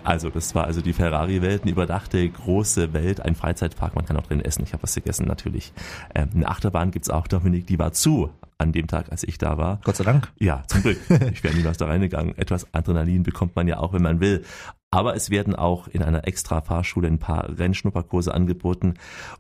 Also, 0.04 0.30
das 0.30 0.54
war 0.56 0.66
also 0.66 0.82
die 0.82 0.92
Ferrari-Welt, 0.92 1.62
eine 1.62 1.72
überdachte 1.72 2.28
große 2.28 2.92
Welt, 2.92 3.22
ein 3.22 3.36
Freizeitpark, 3.36 3.96
man 3.96 4.04
kann 4.04 4.18
auch 4.18 4.28
drin 4.28 4.42
essen. 4.42 4.64
Ich 4.64 4.74
habe 4.74 4.84
was 4.84 4.94
gegessen, 4.94 5.26
natürlich. 5.26 5.72
Ähm, 6.16 6.28
eine 6.36 6.50
Achterbahn 6.50 6.92
gibt's 6.92 7.10
auch, 7.10 7.28
Dominik, 7.30 7.68
die 7.68 7.80
war 7.80 7.94
zu 7.94 8.30
an 8.62 8.72
dem 8.72 8.88
Tag, 8.88 9.12
als 9.12 9.24
ich 9.24 9.38
da 9.38 9.58
war. 9.58 9.82
Gott 9.84 9.96
sei 9.96 10.04
Dank. 10.04 10.32
Ja, 10.40 10.64
zum 10.68 10.84
Glück. 10.84 11.00
Ich 11.34 11.44
wäre 11.44 11.56
niemals 11.56 11.78
da 11.78 11.86
reingegangen. 11.86 12.38
Etwas 12.38 12.68
Adrenalin 12.74 13.24
bekommt 13.24 13.56
man 13.56 13.68
ja 13.68 13.78
auch, 13.78 13.94
wenn 13.94 14.02
man 14.02 14.20
will. 14.20 14.44
Aber 14.92 15.16
es 15.16 15.30
werden 15.30 15.56
auch 15.56 15.88
in 15.88 16.04
einer 16.04 16.28
extra 16.28 16.62
Fahrschule 16.62 17.08
ein 17.08 17.20
paar 17.20 17.58
Rennschnupperkurse 17.58 18.34
angeboten. 18.34 18.96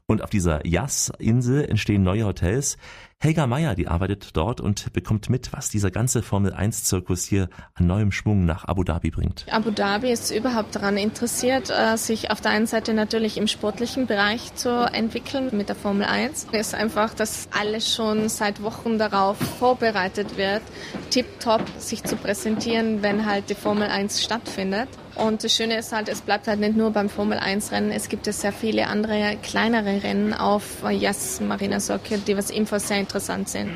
Und 0.07 0.21
auf 0.23 0.29
dieser 0.29 0.65
Yas-Insel 0.65 1.65
entstehen 1.65 2.03
neue 2.03 2.25
Hotels. 2.25 2.77
Helga 3.23 3.45
Meyer, 3.45 3.75
die 3.75 3.87
arbeitet 3.87 4.35
dort 4.35 4.61
und 4.61 4.93
bekommt 4.93 5.29
mit, 5.29 5.53
was 5.53 5.69
dieser 5.69 5.91
ganze 5.91 6.23
Formel-1-Zirkus 6.23 7.23
hier 7.23 7.49
an 7.75 7.85
neuem 7.85 8.11
Schwung 8.11 8.45
nach 8.45 8.65
Abu 8.65 8.83
Dhabi 8.83 9.11
bringt. 9.11 9.45
Abu 9.51 9.69
Dhabi 9.69 10.11
ist 10.11 10.31
überhaupt 10.31 10.75
daran 10.75 10.97
interessiert, 10.97 11.69
äh, 11.69 11.97
sich 11.97 12.31
auf 12.31 12.41
der 12.41 12.49
einen 12.49 12.65
Seite 12.65 12.95
natürlich 12.95 13.37
im 13.37 13.45
sportlichen 13.45 14.07
Bereich 14.07 14.55
zu 14.55 14.71
entwickeln 14.91 15.51
mit 15.51 15.69
der 15.69 15.75
Formel 15.75 16.07
1. 16.07 16.47
Es 16.51 16.69
ist 16.69 16.73
einfach, 16.73 17.13
dass 17.13 17.47
alles 17.51 17.93
schon 17.93 18.27
seit 18.27 18.63
Wochen 18.63 18.97
darauf 18.97 19.37
vorbereitet 19.37 20.35
wird, 20.35 20.63
tipptopp 21.11 21.61
sich 21.77 22.03
zu 22.03 22.15
präsentieren, 22.15 23.03
wenn 23.03 23.27
halt 23.27 23.51
die 23.51 23.55
Formel 23.55 23.87
1 23.87 24.23
stattfindet. 24.23 24.89
Und 25.15 25.43
das 25.43 25.53
Schöne 25.53 25.77
ist 25.77 25.91
halt, 25.91 26.07
es 26.09 26.21
bleibt 26.21 26.47
halt 26.47 26.59
nicht 26.59 26.75
nur 26.75 26.91
beim 26.91 27.09
Formel 27.09 27.37
1 27.37 27.71
Rennen, 27.71 27.91
es 27.91 28.09
gibt 28.09 28.27
es 28.27 28.41
sehr 28.41 28.53
viele 28.53 28.87
andere 28.87 29.37
kleinere 29.43 30.03
Rennen 30.03 30.33
auf 30.33 30.83
Yas 30.89 31.41
Marina 31.41 31.79
Circuit, 31.79 32.27
die 32.27 32.37
was 32.37 32.49
ebenfalls 32.49 32.87
sehr 32.87 32.97
interessant 33.11 33.49
sind. 33.49 33.71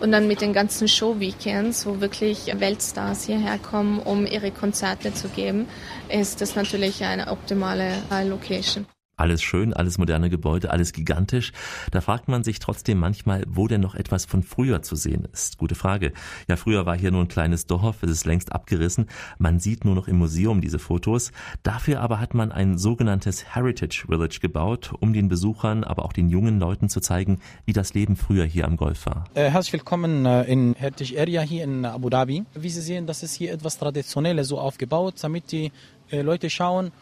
Und 0.00 0.12
dann 0.12 0.26
mit 0.26 0.40
den 0.40 0.52
ganzen 0.52 0.88
Show-Weekends, 0.88 1.86
wo 1.86 2.00
wirklich 2.00 2.52
Weltstars 2.58 3.24
hierher 3.24 3.58
kommen, 3.58 4.00
um 4.00 4.26
ihre 4.26 4.50
Konzerte 4.50 5.12
zu 5.12 5.28
geben, 5.28 5.68
ist 6.08 6.40
das 6.40 6.56
natürlich 6.56 7.04
eine 7.04 7.28
optimale 7.28 7.92
äh, 8.10 8.26
Location. 8.26 8.86
Alles 9.18 9.42
schön, 9.42 9.72
alles 9.72 9.98
moderne 9.98 10.30
Gebäude, 10.30 10.70
alles 10.70 10.92
gigantisch. 10.92 11.52
Da 11.90 12.00
fragt 12.00 12.28
man 12.28 12.44
sich 12.44 12.60
trotzdem 12.60 12.98
manchmal, 12.98 13.42
wo 13.48 13.66
denn 13.66 13.80
noch 13.80 13.96
etwas 13.96 14.24
von 14.26 14.44
früher 14.44 14.80
zu 14.82 14.94
sehen 14.94 15.26
ist. 15.32 15.58
Gute 15.58 15.74
Frage. 15.74 16.12
Ja, 16.46 16.54
früher 16.56 16.86
war 16.86 16.96
hier 16.96 17.10
nur 17.10 17.22
ein 17.22 17.28
kleines 17.28 17.66
Dorf, 17.66 18.04
es 18.04 18.10
ist 18.12 18.26
längst 18.26 18.52
abgerissen. 18.52 19.06
Man 19.38 19.58
sieht 19.58 19.84
nur 19.84 19.96
noch 19.96 20.06
im 20.06 20.18
Museum 20.18 20.60
diese 20.60 20.78
Fotos. 20.78 21.32
Dafür 21.64 22.00
aber 22.00 22.20
hat 22.20 22.32
man 22.32 22.52
ein 22.52 22.78
sogenanntes 22.78 23.56
Heritage 23.56 24.04
Village 24.06 24.38
gebaut, 24.40 24.92
um 25.00 25.12
den 25.12 25.26
Besuchern, 25.26 25.82
aber 25.82 26.04
auch 26.04 26.12
den 26.12 26.28
jungen 26.28 26.60
Leuten 26.60 26.88
zu 26.88 27.00
zeigen, 27.00 27.40
wie 27.64 27.72
das 27.72 27.94
Leben 27.94 28.14
früher 28.14 28.44
hier 28.44 28.66
am 28.66 28.76
Golf 28.76 29.04
war. 29.06 29.24
Äh, 29.34 29.50
herzlich 29.50 29.72
willkommen 29.72 30.26
äh, 30.26 30.44
in 30.44 30.76
Heritage 30.78 31.20
Area 31.20 31.40
hier 31.40 31.64
in 31.64 31.84
Abu 31.84 32.08
Dhabi. 32.08 32.44
Wie 32.54 32.70
Sie 32.70 32.82
sehen, 32.82 33.08
das 33.08 33.24
ist 33.24 33.34
hier 33.34 33.52
etwas 33.52 33.78
Traditionelles 33.78 34.46
so 34.46 34.60
aufgebaut, 34.60 35.14
damit 35.20 35.50
die 35.50 35.72
äh, 36.10 36.22
Leute 36.22 36.50
schauen, 36.50 36.92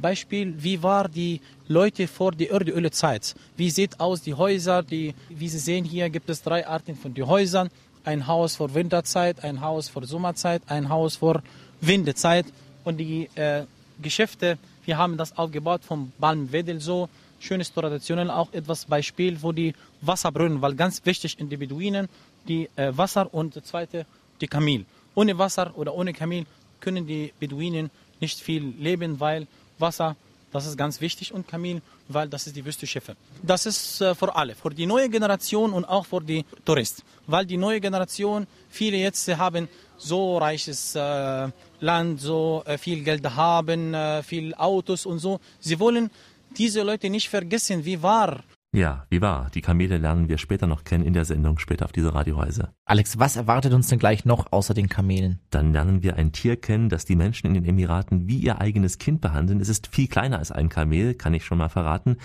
Beispiel, 0.00 0.54
wie 0.62 0.82
war 0.82 1.08
die 1.08 1.40
Leute 1.66 2.06
vor 2.06 2.32
der 2.32 2.50
Erdölezeit? 2.50 3.34
Wie 3.56 3.70
sieht 3.70 3.98
aus 3.98 4.22
die 4.22 4.34
Häuser? 4.34 4.82
Die, 4.82 5.14
wie 5.28 5.48
Sie 5.48 5.58
sehen, 5.58 5.84
hier 5.84 6.08
gibt 6.10 6.30
es 6.30 6.42
drei 6.42 6.66
Arten 6.66 6.96
von 6.96 7.14
den 7.14 7.26
Häusern. 7.26 7.70
Ein 8.04 8.26
Haus 8.26 8.56
vor 8.56 8.74
Winterzeit, 8.74 9.42
ein 9.44 9.60
Haus 9.60 9.88
vor 9.88 10.04
Sommerzeit, 10.04 10.62
ein 10.66 10.88
Haus 10.88 11.16
vor 11.16 11.42
Windezeit. 11.80 12.46
Und 12.84 12.98
die 12.98 13.28
äh, 13.34 13.64
Geschäfte, 14.00 14.58
wir 14.84 14.98
haben 14.98 15.16
das 15.16 15.36
aufgebaut 15.36 15.82
vom 15.84 16.12
Balmwedel 16.18 16.80
so. 16.80 17.08
Schönes 17.40 17.72
traditionell 17.72 18.30
auch 18.30 18.52
etwas 18.52 18.84
Beispiel, 18.84 19.42
wo 19.42 19.50
die 19.50 19.74
Wasserbrunnen, 20.00 20.62
weil 20.62 20.74
ganz 20.74 21.04
wichtig 21.04 21.38
in 21.40 21.48
die 21.48 21.56
Beduinen, 21.56 22.08
die 22.46 22.68
äh, 22.76 22.96
Wasser 22.96 23.32
und 23.34 23.56
das 23.56 23.64
zweite 23.64 24.06
die 24.40 24.46
Kamel. 24.46 24.84
Ohne 25.14 25.38
Wasser 25.38 25.76
oder 25.76 25.94
ohne 25.94 26.12
Kamel 26.12 26.46
können 26.80 27.06
die 27.06 27.32
Beduinen 27.38 27.90
nicht 28.20 28.40
viel 28.40 28.74
leben, 28.78 29.18
weil 29.20 29.46
Wasser, 29.82 30.16
das 30.52 30.66
ist 30.66 30.76
ganz 30.76 31.00
wichtig 31.00 31.32
und 31.32 31.48
Kamel, 31.48 31.80
weil 32.08 32.28
das 32.28 32.46
ist 32.46 32.56
die 32.56 32.64
Wüstenschiffe. 32.64 33.16
Das 33.42 33.66
ist 33.66 34.00
äh, 34.00 34.14
für 34.14 34.34
alle, 34.34 34.54
für 34.54 34.70
die 34.70 34.86
neue 34.86 35.08
Generation 35.08 35.72
und 35.72 35.84
auch 35.84 36.06
für 36.06 36.20
die 36.20 36.44
Touristen, 36.64 37.02
weil 37.26 37.44
die 37.44 37.56
neue 37.56 37.80
Generation, 37.80 38.46
viele 38.70 38.96
jetzt 38.98 39.28
haben 39.28 39.68
so 39.98 40.38
reiches 40.38 40.94
äh, 40.94 41.48
Land, 41.80 42.20
so 42.20 42.62
äh, 42.66 42.76
viel 42.76 43.02
Geld 43.02 43.24
haben, 43.24 43.94
äh, 43.94 44.22
viel 44.22 44.54
Autos 44.54 45.06
und 45.06 45.18
so. 45.20 45.40
Sie 45.60 45.78
wollen 45.78 46.10
diese 46.56 46.82
Leute 46.82 47.08
nicht 47.08 47.28
vergessen, 47.28 47.84
wie 47.84 48.02
war 48.02 48.42
Ja, 48.74 49.06
wie 49.10 49.20
war? 49.20 49.50
Die 49.50 49.60
Kamele 49.60 49.98
lernen 49.98 50.30
wir 50.30 50.38
später 50.38 50.66
noch 50.66 50.84
kennen 50.84 51.04
in 51.04 51.12
der 51.12 51.26
Sendung, 51.26 51.58
später 51.58 51.84
auf 51.84 51.92
dieser 51.92 52.14
Radioreise. 52.14 52.72
Alex, 52.86 53.18
was 53.18 53.36
erwartet 53.36 53.74
uns 53.74 53.88
denn 53.88 53.98
gleich 53.98 54.24
noch 54.24 54.50
außer 54.50 54.72
den 54.72 54.88
Kamelen? 54.88 55.40
Dann 55.50 55.74
lernen 55.74 56.02
wir 56.02 56.16
ein 56.16 56.32
Tier 56.32 56.56
kennen, 56.56 56.88
das 56.88 57.04
die 57.04 57.14
Menschen 57.14 57.48
in 57.48 57.52
den 57.52 57.66
Emiraten 57.66 58.28
wie 58.28 58.38
ihr 58.38 58.62
eigenes 58.62 58.96
Kind 58.96 59.20
behandeln. 59.20 59.60
Es 59.60 59.68
ist 59.68 59.88
viel 59.88 60.08
kleiner 60.08 60.38
als 60.38 60.52
ein 60.52 60.70
Kamel, 60.70 61.12
kann 61.12 61.34
ich 61.34 61.44
schon 61.44 61.58
mal 61.58 61.68
verraten. 61.68 62.16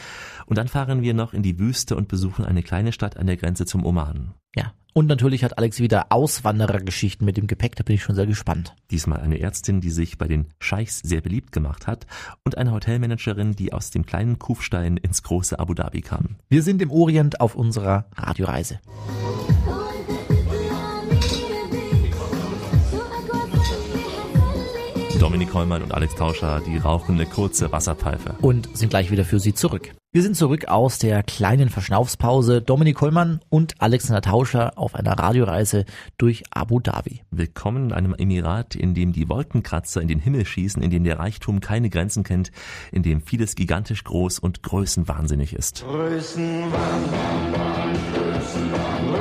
Und 0.45 0.57
dann 0.57 0.69
fahren 0.69 1.01
wir 1.01 1.13
noch 1.13 1.33
in 1.33 1.43
die 1.43 1.59
Wüste 1.59 1.97
und 1.97 2.07
besuchen 2.07 2.45
eine 2.45 2.63
kleine 2.63 2.93
Stadt 2.93 3.17
an 3.17 3.27
der 3.27 3.35
Grenze 3.35 3.65
zum 3.65 3.85
Oman. 3.85 4.33
Ja. 4.57 4.73
Und 4.93 5.05
natürlich 5.05 5.43
hat 5.43 5.59
Alex 5.59 5.79
wieder 5.79 6.07
Auswanderergeschichten 6.09 7.23
mit 7.23 7.37
dem 7.37 7.45
Gepäck, 7.45 7.75
da 7.75 7.83
bin 7.83 7.95
ich 7.95 8.01
schon 8.01 8.15
sehr 8.15 8.25
gespannt. 8.25 8.73
Diesmal 8.89 9.19
eine 9.19 9.39
Ärztin, 9.39 9.79
die 9.79 9.91
sich 9.91 10.17
bei 10.17 10.27
den 10.27 10.47
Scheichs 10.59 10.99
sehr 10.99 11.21
beliebt 11.21 11.51
gemacht 11.51 11.85
hat 11.85 12.07
und 12.43 12.57
eine 12.57 12.71
Hotelmanagerin, 12.71 13.55
die 13.55 13.73
aus 13.73 13.91
dem 13.91 14.07
kleinen 14.07 14.39
Kufstein 14.39 14.97
ins 14.97 15.21
große 15.21 15.59
Abu 15.59 15.75
Dhabi 15.75 16.01
kam. 16.01 16.37
Wir 16.49 16.63
sind 16.63 16.81
im 16.81 16.89
Orient 16.89 17.39
auf 17.41 17.53
unserer 17.53 18.05
Radioreise. 18.15 18.79
Dominik 25.19 25.53
Heumann 25.53 25.83
und 25.83 25.93
Alex 25.93 26.15
Tauscher, 26.15 26.61
die 26.65 26.77
rauchen 26.77 27.15
eine 27.15 27.25
kurze 27.25 27.71
Wasserpfeife. 27.71 28.35
Und 28.41 28.75
sind 28.75 28.89
gleich 28.89 29.11
wieder 29.11 29.25
für 29.25 29.39
Sie 29.39 29.53
zurück. 29.53 29.93
Wir 30.17 30.23
sind 30.23 30.35
zurück 30.35 30.67
aus 30.67 30.97
der 30.97 31.21
kleinen 31.21 31.69
Verschnaufspause. 31.69 32.59
Dominik 32.59 32.95
Kollmann 32.95 33.39
und 33.49 33.75
Alexander 33.77 34.23
Tauscher 34.23 34.75
auf 34.75 34.95
einer 34.95 35.11
Radioreise 35.11 35.85
durch 36.17 36.43
Abu 36.49 36.79
Dhabi. 36.79 37.21
Willkommen 37.29 37.89
in 37.89 37.93
einem 37.93 38.15
Emirat, 38.15 38.73
in 38.73 38.95
dem 38.95 39.13
die 39.13 39.29
Wolkenkratzer 39.29 40.01
in 40.01 40.07
den 40.07 40.17
Himmel 40.17 40.47
schießen, 40.47 40.81
in 40.81 40.89
dem 40.89 41.03
der 41.03 41.19
Reichtum 41.19 41.59
keine 41.59 41.91
Grenzen 41.91 42.23
kennt, 42.23 42.51
in 42.91 43.03
dem 43.03 43.21
vieles 43.21 43.53
gigantisch 43.53 44.03
groß 44.03 44.39
und 44.39 44.63
größenwahnsinnig 44.63 45.53
ist. 45.53 45.85
Wahn, 45.85 46.01
Größenwahn. 48.15 49.16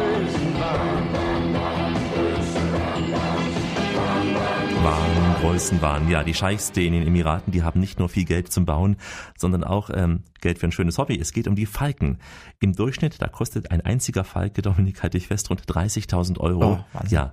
Ja, 5.57 6.23
die 6.23 6.35
Scheichste 6.35 6.83
in 6.83 6.92
den 6.92 7.07
Emiraten, 7.07 7.51
die 7.51 7.62
haben 7.62 7.81
nicht 7.81 7.99
nur 7.99 8.11
viel 8.11 8.27
Geld 8.27 8.53
zum 8.53 8.66
Bauen, 8.66 8.99
sondern 9.38 9.64
auch 9.64 9.88
ähm, 9.90 10.21
Geld 10.42 10.59
für 10.59 10.66
ein 10.66 10.73
schönes 10.73 10.99
Hobby. 10.99 11.19
Es 11.19 11.33
geht 11.33 11.49
um 11.49 11.55
die 11.55 11.64
Falken. 11.64 12.19
Im 12.61 12.75
Durchschnitt, 12.75 13.23
da 13.23 13.29
kostet 13.29 13.71
ein 13.71 13.81
einziger 13.81 14.23
Falke, 14.23 14.61
Dominik, 14.61 15.03
halte 15.03 15.16
ich 15.16 15.29
fest, 15.29 15.49
rund 15.49 15.62
30.000 15.62 16.38
Euro. 16.40 16.85
Oh, 16.92 17.01
ja, 17.09 17.33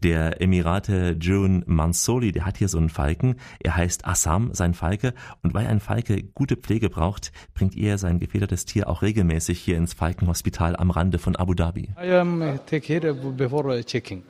der 0.00 0.40
Emirate 0.40 1.16
June 1.18 1.64
Mansoli, 1.66 2.30
der 2.30 2.46
hat 2.46 2.58
hier 2.58 2.68
so 2.68 2.78
einen 2.78 2.90
Falken. 2.90 3.36
Er 3.58 3.76
heißt 3.76 4.06
Assam, 4.06 4.54
sein 4.54 4.74
Falke. 4.74 5.12
Und 5.42 5.52
weil 5.52 5.66
ein 5.66 5.80
Falke 5.80 6.22
gute 6.22 6.56
Pflege 6.56 6.88
braucht, 6.88 7.32
bringt 7.54 7.76
er 7.76 7.98
sein 7.98 8.20
gefedertes 8.20 8.66
Tier 8.66 8.88
auch 8.88 9.02
regelmäßig 9.02 9.58
hier 9.58 9.76
ins 9.78 9.94
Falkenhospital 9.94 10.76
am 10.76 10.92
Rande 10.92 11.18
von 11.18 11.34
Abu 11.34 11.54
Dhabi. 11.54 11.90
I 12.00 12.20
um, 12.20 12.60
take 12.66 12.88
uh, 13.04 13.32
before 13.32 13.76
uh, 13.76 13.82
checking 13.82 14.22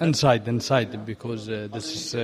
inside 0.00 0.48
inside 0.48 1.04
because 1.04 1.46
uh, 1.50 1.68
this 1.70 1.94
is 1.94 2.14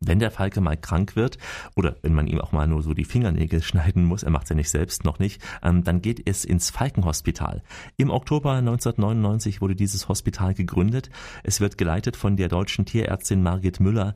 Wenn 0.00 0.20
der 0.20 0.30
Falke 0.30 0.60
mal 0.60 0.76
krank 0.76 1.16
wird 1.16 1.38
oder 1.74 1.96
wenn 2.02 2.14
man 2.14 2.28
ihm 2.28 2.40
auch 2.40 2.52
mal 2.52 2.68
nur 2.68 2.82
so 2.82 2.94
die 2.94 3.04
Fingernägel 3.04 3.62
schneiden 3.64 4.04
muss, 4.04 4.22
er 4.22 4.30
macht's 4.30 4.50
ja 4.50 4.56
nicht 4.56 4.70
selbst, 4.70 5.04
noch 5.04 5.18
nicht, 5.18 5.42
ähm, 5.62 5.82
dann 5.82 6.02
geht 6.02 6.28
es 6.28 6.44
ins 6.44 6.70
Falkenhospital. 6.70 7.62
Im 7.96 8.10
Oktober 8.10 8.52
1999 8.52 9.60
wurde 9.60 9.74
dieses 9.74 10.08
Hospital 10.08 10.54
gegründet. 10.54 11.10
Es 11.42 11.60
wird 11.60 11.78
geleitet 11.78 12.16
von 12.16 12.36
der 12.36 12.48
deutschen 12.48 12.86
Tierärztin 12.86 13.42
Margit 13.42 13.80
Müller. 13.80 14.14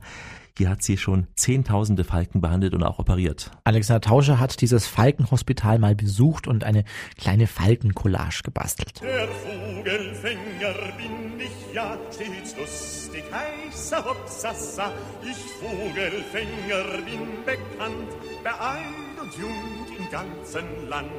Hier 0.57 0.69
hat 0.69 0.83
sie 0.83 0.97
schon 0.97 1.27
Zehntausende 1.35 2.03
Falken 2.03 2.39
behandelt 2.39 2.75
und 2.75 2.83
auch 2.83 2.99
operiert. 2.99 3.51
Alexander 3.63 4.01
Tauscher 4.01 4.39
hat 4.39 4.61
dieses 4.61 4.85
Falkenhospital 4.85 5.79
mal 5.79 5.95
besucht 5.95 6.47
und 6.47 6.63
eine 6.63 6.85
kleine 7.17 7.47
Falkencollage 7.47 8.43
gebastelt. 8.43 9.01
Der 9.01 9.27
Vogelfänger 9.27 10.73
bin 10.95 11.39
ich 11.39 11.75
ja, 11.75 11.97
stets 12.11 12.55
lustig 12.55 12.92
heißer 13.33 14.03
Hopsassa. 14.05 14.91
Ich 15.23 15.37
Vogelfänger 15.59 17.01
bin 17.03 17.43
bekannt, 17.45 18.11
bei 18.43 18.51
alt 18.51 19.19
und 19.21 19.33
jung 19.37 19.97
im 19.97 20.09
ganzen 20.09 20.89
Land. 20.89 21.09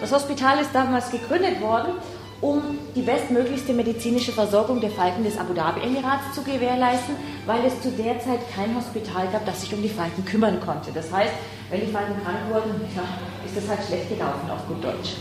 Das 0.00 0.12
Hospital 0.12 0.60
ist 0.60 0.74
damals 0.74 1.10
gegründet 1.10 1.60
worden, 1.60 1.94
um 2.40 2.78
die 2.94 3.00
bestmöglichste 3.00 3.72
medizinische 3.72 4.30
Versorgung 4.30 4.80
der 4.80 4.90
Falken 4.90 5.24
des 5.24 5.38
Abu 5.38 5.54
Dhabi-Emirats 5.54 6.34
zu 6.34 6.42
gewährleisten, 6.42 7.16
weil 7.46 7.64
es 7.64 7.80
zu 7.80 7.90
der 7.90 8.20
Zeit 8.20 8.40
kein 8.54 8.76
Hospital 8.76 9.26
gab, 9.32 9.46
das 9.46 9.62
sich 9.62 9.72
um 9.72 9.80
die 9.82 9.88
Falken 9.88 10.24
kümmern 10.24 10.60
konnte. 10.60 10.92
Das 10.92 11.10
heißt, 11.10 11.32
wenn 11.70 11.80
die 11.80 11.86
Falken 11.86 12.14
krank 12.22 12.38
wurden, 12.50 12.78
ja, 12.94 13.02
ist 13.44 13.56
das 13.56 13.68
halt 13.68 13.86
schlecht 13.86 14.10
gelaufen 14.10 14.50
auf 14.50 14.66
gut 14.68 14.84
Deutsch. 14.84 15.16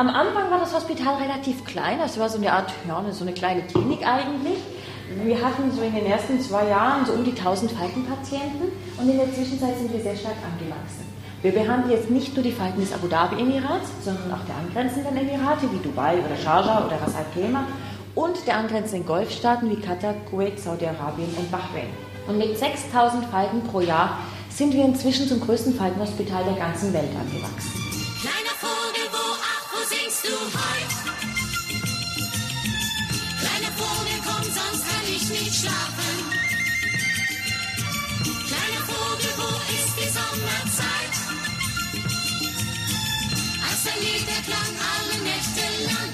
Am 0.00 0.08
Anfang 0.08 0.50
war 0.50 0.58
das 0.58 0.72
Hospital 0.72 1.16
relativ 1.16 1.62
klein, 1.66 1.98
das 1.98 2.18
war 2.18 2.30
so 2.30 2.38
eine 2.38 2.50
Art, 2.50 2.72
ja, 2.88 3.04
so 3.10 3.22
eine 3.22 3.34
kleine 3.34 3.60
Klinik 3.64 3.98
eigentlich. 4.02 4.56
Wir 5.22 5.36
hatten 5.36 5.70
so 5.70 5.82
in 5.82 5.94
den 5.94 6.06
ersten 6.06 6.40
zwei 6.40 6.68
Jahren 6.68 7.04
so 7.04 7.12
um 7.12 7.22
die 7.22 7.32
1000 7.32 7.70
Falkenpatienten 7.72 8.72
und 8.96 9.10
in 9.10 9.18
der 9.18 9.30
Zwischenzeit 9.34 9.76
sind 9.76 9.92
wir 9.92 10.00
sehr 10.00 10.16
stark 10.16 10.36
angewachsen. 10.36 11.04
Wir 11.42 11.52
behandeln 11.52 11.90
jetzt 11.90 12.10
nicht 12.10 12.34
nur 12.34 12.42
die 12.42 12.50
Falken 12.50 12.80
des 12.80 12.94
Abu 12.94 13.08
Dhabi-Emirats, 13.08 13.90
sondern 14.02 14.32
auch 14.32 14.46
der 14.46 14.56
angrenzenden 14.56 15.18
Emirate 15.18 15.70
wie 15.70 15.86
Dubai 15.86 16.14
oder 16.14 16.36
Sharjah 16.42 16.86
oder 16.86 16.98
Ras 16.98 17.14
Al 17.14 17.26
Khaimah 17.34 17.66
und 18.14 18.46
der 18.46 18.56
angrenzenden 18.56 19.06
Golfstaaten 19.06 19.68
wie 19.68 19.82
Katar, 19.82 20.14
Kuwait, 20.30 20.58
Saudi-Arabien 20.58 21.28
und 21.36 21.50
Bahrain. 21.50 21.90
Und 22.26 22.38
mit 22.38 22.58
6000 22.58 23.26
Falken 23.26 23.62
pro 23.64 23.82
Jahr 23.82 24.16
sind 24.48 24.72
wir 24.72 24.82
inzwischen 24.82 25.28
zum 25.28 25.42
größten 25.42 25.74
Falkenhospital 25.74 26.44
der 26.44 26.54
ganzen 26.54 26.90
Welt 26.94 27.10
angewachsen. 27.14 27.79
Du 30.30 30.36
heut? 30.36 30.92
Kleiner 33.40 33.72
Vogel, 33.80 34.16
komm, 34.26 34.44
sonst 34.44 34.82
kann 34.88 35.04
ich 35.08 35.28
nicht 35.28 35.54
schlafen. 35.60 36.14
Kleiner 38.50 38.82
Vogel, 38.90 39.30
wo 39.40 39.50
ist 39.76 39.92
die 39.98 40.10
Sommerzeit? 40.18 41.14
Als 43.66 43.80
ein 43.90 44.00
Lied, 44.04 44.24
der 44.30 44.42
klang 44.46 44.72
alle 44.92 45.16
Nächte 45.24 45.66
lang. 45.86 46.10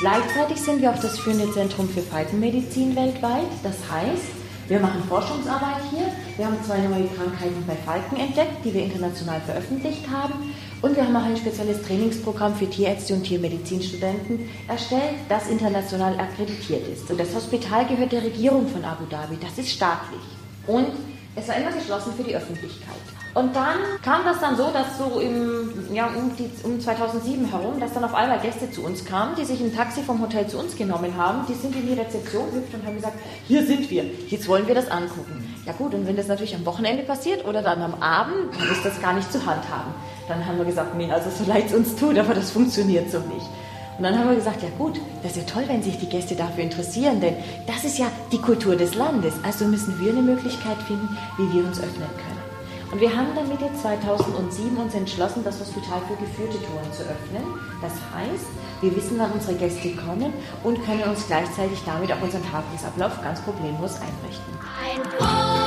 Gleichzeitig 0.00 0.60
sind 0.60 0.82
wir 0.82 0.90
auch 0.90 1.00
das 1.00 1.18
führende 1.18 1.52
Zentrum 1.52 1.88
für 1.88 2.02
Falkenmedizin 2.02 2.96
weltweit. 2.96 3.50
Das 3.62 3.76
heißt, 3.90 4.34
wir 4.66 4.80
machen 4.80 5.04
Forschungsarbeit 5.08 5.82
hier. 5.90 6.10
Wir 6.36 6.46
haben 6.46 6.56
zwei 6.64 6.78
neue 6.78 7.06
Krankheiten 7.08 7.64
bei 7.66 7.76
Falken 7.76 8.16
entdeckt, 8.18 8.64
die 8.64 8.74
wir 8.74 8.84
international 8.84 9.40
veröffentlicht 9.42 10.08
haben. 10.10 10.54
Und 10.84 10.96
wir 10.96 11.06
haben 11.06 11.16
auch 11.16 11.24
ein 11.24 11.38
spezielles 11.38 11.80
Trainingsprogramm 11.80 12.54
für 12.54 12.68
Tierärzte 12.68 13.14
und 13.14 13.22
Tiermedizinstudenten 13.22 14.50
erstellt, 14.68 15.14
das 15.30 15.48
international 15.48 16.12
akkreditiert 16.20 16.86
ist. 16.88 17.10
Und 17.10 17.18
das 17.18 17.34
Hospital 17.34 17.86
gehört 17.86 18.12
der 18.12 18.22
Regierung 18.22 18.68
von 18.68 18.84
Abu 18.84 19.04
Dhabi. 19.06 19.38
Das 19.40 19.56
ist 19.56 19.70
staatlich. 19.70 20.20
Und 20.66 20.88
es 21.36 21.48
war 21.48 21.56
immer 21.56 21.72
geschlossen 21.72 22.12
für 22.14 22.22
die 22.22 22.36
Öffentlichkeit. 22.36 23.00
Und 23.32 23.56
dann 23.56 23.78
kam 24.02 24.24
das 24.26 24.40
dann 24.40 24.58
so, 24.58 24.70
dass 24.72 24.98
so 24.98 25.20
im, 25.20 25.94
ja, 25.94 26.08
um, 26.08 26.36
die, 26.36 26.50
um 26.64 26.78
2007 26.78 27.46
herum, 27.46 27.80
dass 27.80 27.94
dann 27.94 28.04
auf 28.04 28.12
einmal 28.12 28.38
Gäste 28.40 28.70
zu 28.70 28.84
uns 28.84 29.06
kamen, 29.06 29.36
die 29.36 29.46
sich 29.46 29.60
ein 29.60 29.74
Taxi 29.74 30.02
vom 30.02 30.20
Hotel 30.20 30.46
zu 30.48 30.58
uns 30.58 30.76
genommen 30.76 31.16
haben. 31.16 31.46
Die 31.48 31.54
sind 31.54 31.74
in 31.74 31.86
die 31.86 31.98
Rezeption 31.98 32.50
gehüpft 32.50 32.74
und 32.74 32.84
haben 32.84 32.96
gesagt, 32.96 33.18
hier 33.48 33.64
sind 33.64 33.90
wir, 33.90 34.04
jetzt 34.28 34.46
wollen 34.46 34.68
wir 34.68 34.74
das 34.74 34.90
angucken. 34.90 35.50
Ja 35.64 35.72
gut, 35.72 35.94
und 35.94 36.06
wenn 36.06 36.16
das 36.16 36.28
natürlich 36.28 36.54
am 36.54 36.66
Wochenende 36.66 37.04
passiert 37.04 37.46
oder 37.46 37.62
dann 37.62 37.80
am 37.80 37.94
Abend, 38.02 38.54
dann 38.58 38.70
ist 38.70 38.84
das 38.84 39.00
gar 39.00 39.14
nicht 39.14 39.32
zu 39.32 39.46
handhaben. 39.46 39.94
Dann 40.28 40.44
haben 40.46 40.58
wir 40.58 40.64
gesagt, 40.64 40.94
nee, 40.96 41.10
also 41.10 41.30
so 41.30 41.48
leid 41.48 41.66
es 41.66 41.74
uns 41.74 41.96
tut, 41.96 42.18
aber 42.18 42.34
das 42.34 42.50
funktioniert 42.50 43.10
so 43.10 43.18
nicht. 43.18 43.48
Und 43.96 44.02
dann 44.02 44.18
haben 44.18 44.28
wir 44.28 44.36
gesagt, 44.36 44.62
ja 44.62 44.70
gut, 44.76 45.00
das 45.22 45.36
ist 45.36 45.48
ja 45.48 45.54
toll, 45.54 45.64
wenn 45.68 45.82
sich 45.82 45.98
die 45.98 46.08
Gäste 46.08 46.34
dafür 46.34 46.64
interessieren, 46.64 47.20
denn 47.20 47.36
das 47.66 47.84
ist 47.84 47.98
ja 47.98 48.06
die 48.32 48.40
Kultur 48.40 48.74
des 48.74 48.94
Landes. 48.94 49.34
Also 49.44 49.66
müssen 49.66 50.00
wir 50.00 50.10
eine 50.10 50.22
Möglichkeit 50.22 50.78
finden, 50.88 51.16
wie 51.36 51.52
wir 51.52 51.64
uns 51.64 51.78
öffnen 51.78 52.08
können. 52.08 52.44
Und 52.90 53.00
wir 53.00 53.10
haben 53.14 53.28
dann 53.34 53.48
Mitte 53.48 53.68
2007 53.80 54.76
uns 54.76 54.94
entschlossen, 54.94 55.42
das 55.44 55.58
Hospital 55.60 56.00
für 56.06 56.14
geführte 56.16 56.58
Touren 56.64 56.92
zu 56.92 57.02
öffnen. 57.02 57.42
Das 57.82 57.92
heißt, 58.14 58.46
wir 58.80 58.94
wissen, 58.94 59.18
wann 59.18 59.32
unsere 59.32 59.54
Gäste 59.54 59.90
kommen 59.96 60.32
und 60.62 60.84
können 60.84 61.02
uns 61.02 61.26
gleichzeitig 61.26 61.82
damit 61.84 62.12
auch 62.12 62.22
unseren 62.22 62.42
Tagesablauf 62.48 63.20
ganz 63.22 63.40
problemlos 63.40 63.94
einrichten. 64.00 64.54
Ein 64.80 65.63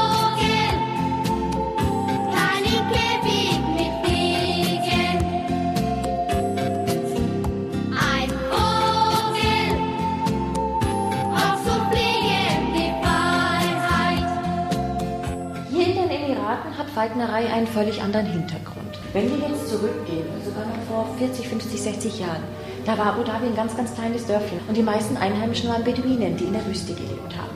Falknerei 16.97 17.45
einen 17.53 17.67
völlig 17.67 18.01
anderen 18.01 18.25
Hintergrund. 18.25 18.97
Wenn 19.13 19.29
wir 19.29 19.47
jetzt 19.47 19.69
zurückgehen, 19.69 20.25
sogar 20.43 20.65
noch 20.65 20.81
vor 20.89 21.05
40, 21.19 21.47
50, 21.47 21.79
60 21.79 22.19
Jahren, 22.21 22.41
da 22.87 22.97
war 22.97 23.13
Abu 23.13 23.21
Dhabi 23.21 23.45
ein 23.45 23.55
ganz, 23.55 23.77
ganz 23.77 23.93
kleines 23.93 24.25
Dörfchen 24.25 24.59
und 24.67 24.75
die 24.75 24.81
meisten 24.81 25.15
Einheimischen 25.15 25.69
waren 25.69 25.83
Beduinen, 25.83 26.35
die 26.35 26.45
in 26.45 26.53
der 26.53 26.65
Wüste 26.65 26.95
gelebt 26.95 27.37
haben. 27.37 27.53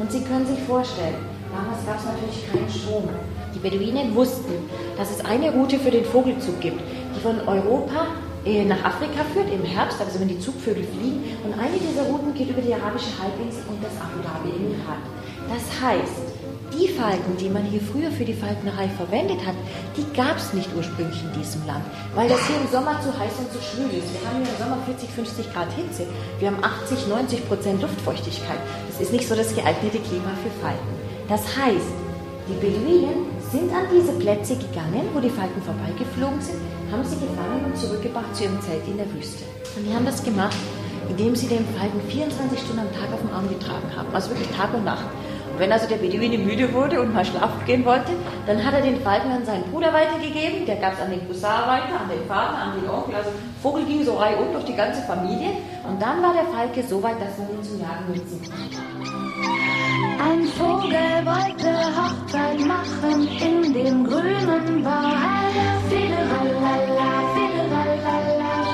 Und 0.00 0.10
Sie 0.10 0.22
können 0.22 0.46
sich 0.46 0.58
vorstellen, 0.60 1.16
damals 1.52 1.84
gab 1.84 1.98
es 1.98 2.06
natürlich 2.06 2.50
keinen 2.50 2.70
Strom. 2.70 3.10
Die 3.54 3.58
Beduinen 3.58 4.14
wussten, 4.14 4.54
dass 4.96 5.10
es 5.10 5.22
eine 5.22 5.52
Route 5.52 5.78
für 5.78 5.90
den 5.90 6.06
Vogelzug 6.06 6.58
gibt, 6.62 6.80
die 7.14 7.20
von 7.20 7.46
Europa 7.46 8.06
äh, 8.46 8.64
nach 8.64 8.82
Afrika 8.84 9.22
führt 9.34 9.52
im 9.52 9.64
Herbst, 9.64 10.00
also 10.00 10.18
wenn 10.18 10.28
die 10.28 10.40
Zugvögel 10.40 10.84
fliegen. 10.84 11.36
Und 11.44 11.52
eine 11.60 11.76
dieser 11.76 12.04
Routen 12.04 12.32
geht 12.32 12.48
über 12.48 12.62
die 12.62 12.72
arabische 12.72 13.12
Halbinsel 13.20 13.64
und 13.68 13.84
das 13.84 13.92
Abu 14.00 14.16
Dhabi-Emirat. 14.24 15.04
Das 15.52 15.60
heißt, 15.78 16.31
die 16.82 16.88
Falken, 16.88 17.36
die 17.38 17.48
man 17.48 17.62
hier 17.62 17.80
früher 17.80 18.10
für 18.10 18.24
die 18.24 18.34
Falknerei 18.34 18.88
verwendet 18.88 19.38
hat, 19.46 19.54
die 19.96 20.06
gab 20.16 20.36
es 20.36 20.52
nicht 20.52 20.68
ursprünglich 20.74 21.22
in 21.22 21.40
diesem 21.40 21.64
Land, 21.66 21.84
weil 22.14 22.28
das 22.28 22.44
hier 22.46 22.56
im 22.56 22.66
Sommer 22.70 22.98
zu 23.00 23.16
heiß 23.16 23.38
und 23.38 23.52
zu 23.52 23.62
schwül 23.62 23.92
ist. 23.94 24.10
Wir 24.10 24.26
haben 24.26 24.42
hier 24.42 24.50
im 24.50 24.58
Sommer 24.58 24.78
40, 24.86 25.08
50 25.10 25.52
Grad 25.52 25.70
Hitze. 25.72 26.06
Wir 26.40 26.50
haben 26.50 26.62
80, 26.62 27.06
90 27.06 27.46
Prozent 27.46 27.82
Luftfeuchtigkeit. 27.82 28.58
Das 28.88 29.00
ist 29.00 29.12
nicht 29.12 29.28
so 29.28 29.36
das 29.36 29.54
geeignete 29.54 29.98
Klima 29.98 30.34
für 30.42 30.50
Falken. 30.58 30.94
Das 31.28 31.42
heißt, 31.56 31.94
die 32.50 32.58
Beduinen 32.58 33.30
sind 33.52 33.70
an 33.70 33.86
diese 33.94 34.12
Plätze 34.18 34.56
gegangen, 34.56 35.06
wo 35.14 35.20
die 35.20 35.30
Falken 35.30 35.62
vorbeigeflogen 35.62 36.40
sind, 36.40 36.58
haben 36.90 37.04
sie 37.04 37.14
gefangen 37.14 37.62
und 37.64 37.76
zurückgebracht 37.78 38.34
zu 38.34 38.44
ihrem 38.44 38.60
Zelt 38.60 38.82
in 38.88 38.96
der 38.96 39.06
Wüste. 39.14 39.44
Und 39.76 39.86
die 39.86 39.94
haben 39.94 40.04
das 40.04 40.24
gemacht, 40.24 40.56
indem 41.08 41.36
sie 41.36 41.46
den 41.46 41.64
Falken 41.78 42.00
24 42.08 42.58
Stunden 42.58 42.80
am 42.80 42.92
Tag 42.92 43.12
auf 43.14 43.20
dem 43.20 43.30
Arm 43.30 43.48
getragen 43.48 43.88
haben, 43.94 44.08
also 44.12 44.30
wirklich 44.30 44.50
Tag 44.56 44.74
und 44.74 44.84
Nacht. 44.84 45.06
Wenn 45.62 45.70
also 45.70 45.86
der 45.86 45.98
Beduine 45.98 46.38
müde 46.38 46.74
wurde 46.74 47.00
und 47.00 47.14
mal 47.14 47.24
schlafen 47.24 47.64
gehen 47.64 47.84
wollte, 47.84 48.10
dann 48.48 48.64
hat 48.64 48.74
er 48.74 48.80
den 48.80 49.00
Falken 49.00 49.30
an 49.30 49.44
seinen 49.44 49.62
Bruder 49.70 49.92
weitergegeben, 49.92 50.66
der 50.66 50.74
gab 50.74 50.94
es 50.94 51.00
an 51.00 51.08
den 51.12 51.24
Cousin 51.28 51.44
weiter, 51.44 52.00
an 52.02 52.08
den 52.10 52.26
Vater, 52.26 52.58
an 52.58 52.80
den 52.80 52.90
Onkel. 52.90 53.14
Also 53.14 53.30
Vogel 53.62 53.84
ging 53.84 54.04
so 54.04 54.14
reihum 54.16 54.52
durch 54.52 54.64
die 54.64 54.74
ganze 54.74 55.02
Familie 55.02 55.50
und 55.86 56.02
dann 56.02 56.20
war 56.20 56.34
der 56.34 56.46
Falke 56.46 56.82
so 56.82 57.00
weit, 57.00 57.14
dass 57.20 57.38
man 57.38 57.48
ihn 57.50 57.62
zum 57.62 57.80
Jagen 57.80 58.08
nutzen 58.08 58.40
konnte. 58.42 58.76
Ein 60.18 60.42
Vogel 60.58 61.22
wollte 61.30 61.70
Hochzeit 61.94 62.58
machen 62.66 63.28
in 63.28 63.72
dem 63.72 64.04
grünen 64.04 64.84
Wald. 64.84 65.54
Fideralala, 65.88 67.22
fideralala. 67.36 68.71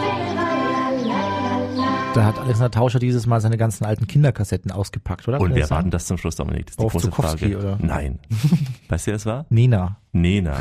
Da 2.18 2.24
hat 2.24 2.36
Alexander 2.40 2.72
Tauscher 2.72 2.98
dieses 2.98 3.28
Mal 3.28 3.40
seine 3.40 3.56
ganzen 3.56 3.84
alten 3.84 4.08
Kinderkassetten 4.08 4.72
ausgepackt, 4.72 5.28
oder? 5.28 5.40
Und 5.40 5.54
wer 5.54 5.60
das 5.60 5.70
war 5.70 5.80
denn 5.82 5.92
das 5.92 6.06
zum 6.06 6.18
Schluss, 6.18 6.34
Dominik? 6.34 6.66
Das 6.66 6.72
ist 6.72 6.80
die 6.80 6.84
Auf 6.84 6.90
große 6.90 7.10
Zukowski, 7.10 7.52
Frage. 7.52 7.58
oder? 7.58 7.78
Nein. 7.80 8.18
weißt 8.88 9.06
du, 9.06 9.10
wer 9.12 9.16
es 9.16 9.24
war? 9.24 9.46
Nena. 9.50 9.98
Nena, 10.12 10.56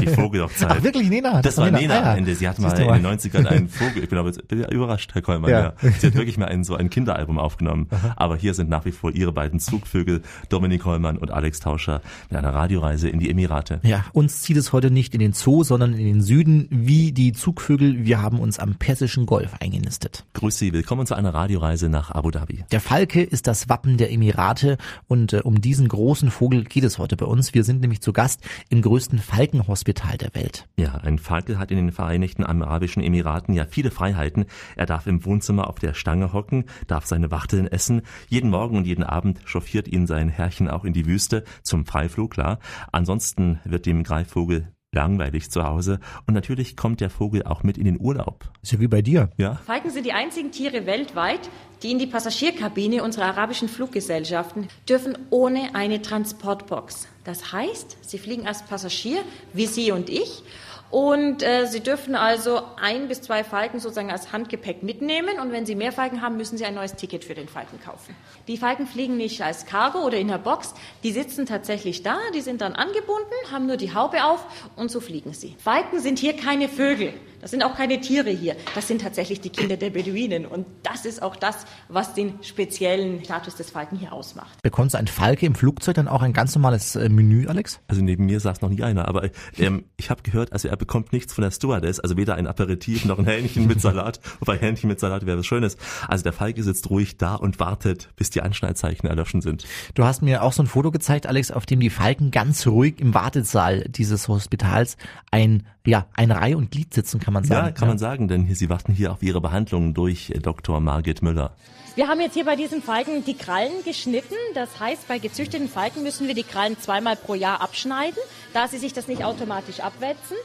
die 0.00 0.06
Vogelhochzeit. 0.06 0.68
Ach, 0.70 0.82
wirklich, 0.82 1.10
Nena? 1.10 1.42
Das, 1.42 1.58
war 1.58 1.70
war 1.70 1.78
Nena. 1.78 1.98
Ah, 1.98 2.02
ja. 2.02 2.14
Ende. 2.16 2.34
Sie 2.34 2.48
hat 2.48 2.58
mal 2.58 2.70
du 2.74 2.82
in 2.82 3.02
den 3.02 3.06
90ern 3.06 3.46
einen 3.46 3.68
Vogel, 3.68 4.02
ich 4.02 4.08
bin 4.08 4.18
aber 4.18 4.28
jetzt 4.28 4.48
bin 4.48 4.58
ja 4.58 4.68
überrascht, 4.70 5.14
Herr 5.14 5.20
Kollmann, 5.20 5.50
Ja. 5.50 5.74
ja. 5.82 5.90
Sie 5.98 6.06
hat 6.06 6.14
wirklich 6.14 6.38
mal 6.38 6.46
ein, 6.46 6.64
so 6.64 6.74
ein 6.76 6.88
Kinderalbum 6.88 7.38
aufgenommen. 7.38 7.88
Aber 8.16 8.36
hier 8.36 8.54
sind 8.54 8.70
nach 8.70 8.86
wie 8.86 8.92
vor 8.92 9.12
ihre 9.12 9.32
beiden 9.32 9.60
Zugvögel, 9.60 10.22
Dominik 10.48 10.82
Kollmann 10.82 11.18
und 11.18 11.30
Alex 11.30 11.60
Tauscher, 11.60 12.00
mit 12.30 12.38
einer 12.38 12.54
Radioreise 12.54 13.08
in 13.10 13.20
die 13.20 13.28
Emirate. 13.30 13.80
Ja, 13.82 14.06
uns 14.14 14.40
zieht 14.40 14.56
es 14.56 14.72
heute 14.72 14.90
nicht 14.90 15.12
in 15.12 15.20
den 15.20 15.34
Zoo, 15.34 15.62
sondern 15.62 15.92
in 15.92 16.06
den 16.06 16.22
Süden, 16.22 16.66
wie 16.70 17.12
die 17.12 17.32
Zugvögel. 17.32 18.06
Wir 18.06 18.22
haben 18.22 18.40
uns 18.40 18.58
am 18.58 18.76
Persischen 18.76 19.26
Golf 19.26 19.52
eingenistet. 19.60 20.24
Grüß 20.32 20.56
Sie, 20.58 20.72
willkommen 20.72 20.95
zu 21.04 21.14
einer 21.14 21.34
Radioreise 21.34 21.90
nach 21.90 22.10
Abu 22.10 22.30
Dhabi. 22.30 22.64
Der 22.70 22.80
Falke 22.80 23.22
ist 23.22 23.46
das 23.46 23.68
Wappen 23.68 23.98
der 23.98 24.10
Emirate 24.10 24.78
und 25.06 25.34
äh, 25.34 25.40
um 25.40 25.60
diesen 25.60 25.88
großen 25.88 26.30
Vogel 26.30 26.64
geht 26.64 26.84
es 26.84 26.98
heute 26.98 27.16
bei 27.16 27.26
uns. 27.26 27.52
Wir 27.52 27.64
sind 27.64 27.82
nämlich 27.82 28.00
zu 28.00 28.14
Gast 28.14 28.40
im 28.70 28.80
größten 28.80 29.18
Falkenhospital 29.18 30.16
der 30.16 30.34
Welt. 30.34 30.68
Ja, 30.78 30.94
ein 30.94 31.18
Falke 31.18 31.58
hat 31.58 31.70
in 31.70 31.76
den 31.76 31.92
Vereinigten 31.92 32.44
Arabischen 32.44 33.02
Emiraten 33.02 33.54
ja 33.54 33.66
viele 33.68 33.90
Freiheiten. 33.90 34.46
Er 34.76 34.86
darf 34.86 35.06
im 35.06 35.24
Wohnzimmer 35.24 35.68
auf 35.68 35.78
der 35.78 35.92
Stange 35.92 36.32
hocken, 36.32 36.64
darf 36.86 37.06
seine 37.06 37.30
Wachteln 37.30 37.66
essen. 37.66 38.02
Jeden 38.28 38.50
Morgen 38.50 38.76
und 38.76 38.86
jeden 38.86 39.04
Abend 39.04 39.40
chauffiert 39.44 39.88
ihn 39.88 40.06
sein 40.06 40.28
Herrchen 40.28 40.68
auch 40.68 40.84
in 40.84 40.92
die 40.92 41.06
Wüste 41.06 41.44
zum 41.62 41.84
Freiflug, 41.84 42.30
klar. 42.32 42.58
Ansonsten 42.92 43.60
wird 43.64 43.86
dem 43.86 44.04
Greifvogel 44.04 44.68
langweilig 44.96 45.50
zu 45.50 45.62
Hause 45.62 46.00
und 46.26 46.34
natürlich 46.34 46.74
kommt 46.74 47.00
der 47.00 47.10
Vogel 47.10 47.42
auch 47.44 47.62
mit 47.62 47.76
in 47.76 47.84
den 47.84 48.00
Urlaub. 48.00 48.50
Ist 48.62 48.72
ja 48.72 48.80
wie 48.80 48.88
bei 48.88 49.02
dir. 49.02 49.30
Ja, 49.36 49.56
Falken 49.66 49.90
sind 49.90 50.06
die 50.06 50.12
einzigen 50.12 50.50
Tiere 50.50 50.86
weltweit, 50.86 51.50
die 51.82 51.92
in 51.92 51.98
die 51.98 52.06
Passagierkabine 52.06 53.04
unserer 53.04 53.26
arabischen 53.26 53.68
Fluggesellschaften 53.68 54.68
dürfen 54.88 55.18
ohne 55.28 55.74
eine 55.74 56.00
Transportbox. 56.00 57.08
Das 57.24 57.52
heißt, 57.52 57.98
sie 58.00 58.18
fliegen 58.18 58.46
als 58.46 58.62
Passagier, 58.62 59.18
wie 59.52 59.66
Sie 59.66 59.92
und 59.92 60.08
ich, 60.08 60.42
und 60.90 61.42
äh, 61.42 61.66
Sie 61.66 61.80
dürfen 61.80 62.14
also 62.14 62.60
ein 62.80 63.08
bis 63.08 63.20
zwei 63.22 63.42
Falken 63.42 63.80
sozusagen 63.80 64.10
als 64.10 64.32
Handgepäck 64.32 64.82
mitnehmen. 64.82 65.40
Und 65.40 65.50
wenn 65.50 65.66
Sie 65.66 65.74
mehr 65.74 65.92
Falken 65.92 66.22
haben, 66.22 66.36
müssen 66.36 66.56
Sie 66.56 66.64
ein 66.64 66.74
neues 66.74 66.94
Ticket 66.94 67.24
für 67.24 67.34
den 67.34 67.48
Falken 67.48 67.80
kaufen. 67.80 68.14
Die 68.46 68.56
Falken 68.56 68.86
fliegen 68.86 69.16
nicht 69.16 69.42
als 69.42 69.66
Cargo 69.66 70.04
oder 70.06 70.18
in 70.18 70.28
der 70.28 70.38
Box. 70.38 70.74
Die 71.02 71.10
sitzen 71.10 71.44
tatsächlich 71.46 72.02
da, 72.02 72.18
die 72.34 72.40
sind 72.40 72.60
dann 72.60 72.74
angebunden, 72.74 73.34
haben 73.50 73.66
nur 73.66 73.76
die 73.76 73.94
Haube 73.94 74.24
auf 74.24 74.44
und 74.76 74.90
so 74.90 75.00
fliegen 75.00 75.32
sie. 75.32 75.56
Falken 75.58 76.00
sind 76.00 76.18
hier 76.18 76.36
keine 76.36 76.68
Vögel. 76.68 77.14
Das 77.46 77.52
sind 77.52 77.62
auch 77.62 77.76
keine 77.76 78.00
Tiere 78.00 78.30
hier. 78.30 78.56
Das 78.74 78.88
sind 78.88 79.02
tatsächlich 79.02 79.40
die 79.40 79.50
Kinder 79.50 79.76
der 79.76 79.90
Beduinen. 79.90 80.46
Und 80.46 80.66
das 80.82 81.06
ist 81.06 81.22
auch 81.22 81.36
das, 81.36 81.64
was 81.88 82.12
den 82.12 82.42
speziellen 82.42 83.24
Status 83.24 83.54
des 83.54 83.70
Falken 83.70 83.96
hier 83.96 84.12
ausmacht. 84.12 84.60
Bekommt 84.62 84.90
so 84.90 84.98
ein 84.98 85.06
Falke 85.06 85.46
im 85.46 85.54
Flugzeug 85.54 85.94
dann 85.94 86.08
auch 86.08 86.22
ein 86.22 86.32
ganz 86.32 86.56
normales 86.56 86.96
äh, 86.96 87.08
Menü, 87.08 87.46
Alex? 87.46 87.78
also 87.86 88.02
neben 88.02 88.26
mir 88.26 88.40
saß 88.40 88.62
noch 88.62 88.68
nie 88.68 88.82
einer, 88.82 89.06
aber 89.06 89.30
ähm, 89.58 89.84
ich 89.96 90.10
habe 90.10 90.22
gehört, 90.22 90.52
also 90.52 90.66
er 90.66 90.76
bekommt 90.76 91.12
nichts 91.12 91.34
von 91.34 91.42
der 91.42 91.52
Stewardess, 91.52 92.00
also 92.00 92.16
weder 92.16 92.34
ein 92.34 92.48
Aperitif 92.48 93.04
noch 93.04 93.16
ein 93.20 93.26
Hähnchen 93.26 93.68
mit 93.68 93.80
Salat, 93.80 94.18
wobei 94.40 94.58
Hähnchen 94.58 94.88
mit 94.88 94.98
Salat 94.98 95.24
wäre 95.24 95.38
was 95.38 95.46
Schönes. 95.46 95.76
Also 96.08 96.24
der 96.24 96.32
Falke 96.32 96.64
sitzt 96.64 96.90
ruhig 96.90 97.16
da 97.16 97.36
und 97.36 97.60
wartet, 97.60 98.08
bis 98.16 98.30
die 98.30 98.42
Anschnallzeichen 98.42 99.08
erloschen 99.08 99.40
sind. 99.40 99.66
Du 99.94 100.02
hast 100.02 100.20
mir 100.20 100.42
auch 100.42 100.52
so 100.52 100.64
ein 100.64 100.66
Foto 100.66 100.90
gezeigt, 100.90 101.28
Alex, 101.28 101.52
auf 101.52 101.64
dem 101.64 101.78
die 101.78 101.90
Falken 101.90 102.32
ganz 102.32 102.66
ruhig 102.66 103.00
im 103.00 103.14
Wartesaal 103.14 103.84
dieses 103.88 104.26
Hospitals 104.26 104.96
ein, 105.30 105.62
ja, 105.86 106.06
ein 106.14 106.30
Reihe 106.30 106.56
und 106.56 106.70
Glied 106.70 106.92
sitzen, 106.92 107.20
kann 107.20 107.32
man 107.32 107.44
sagen. 107.44 107.66
Ja, 107.68 107.72
kann 107.72 107.88
man 107.88 107.98
sagen, 107.98 108.28
denn 108.28 108.52
sie 108.54 108.68
warten 108.68 108.92
hier 108.92 109.12
auf 109.12 109.22
ihre 109.22 109.40
Behandlung 109.40 109.94
durch 109.94 110.30
äh, 110.30 110.38
Dr. 110.38 110.80
Margit 110.80 111.22
Müller. 111.22 111.52
Wir 111.94 112.08
haben 112.08 112.20
jetzt 112.20 112.34
hier 112.34 112.44
bei 112.44 112.56
diesen 112.56 112.82
Falken 112.82 113.24
die 113.24 113.36
Krallen 113.36 113.82
geschnitten. 113.84 114.34
Das 114.54 114.80
heißt, 114.80 115.08
bei 115.08 115.18
gezüchteten 115.18 115.68
Falken 115.68 116.02
müssen 116.02 116.26
wir 116.26 116.34
die 116.34 116.42
Krallen 116.42 116.78
zweimal 116.78 117.16
pro 117.16 117.34
Jahr 117.34 117.62
abschneiden, 117.62 118.18
da 118.52 118.68
sie 118.68 118.78
sich 118.78 118.92
das 118.92 119.08
nicht 119.08 119.24
automatisch 119.24 119.80
abwetzen. 119.80 120.36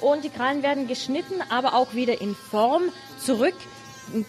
Und 0.00 0.24
die 0.24 0.28
Krallen 0.28 0.62
werden 0.62 0.86
geschnitten, 0.86 1.34
aber 1.48 1.74
auch 1.74 1.94
wieder 1.94 2.20
in 2.20 2.34
Form 2.34 2.82
zurück 3.18 3.54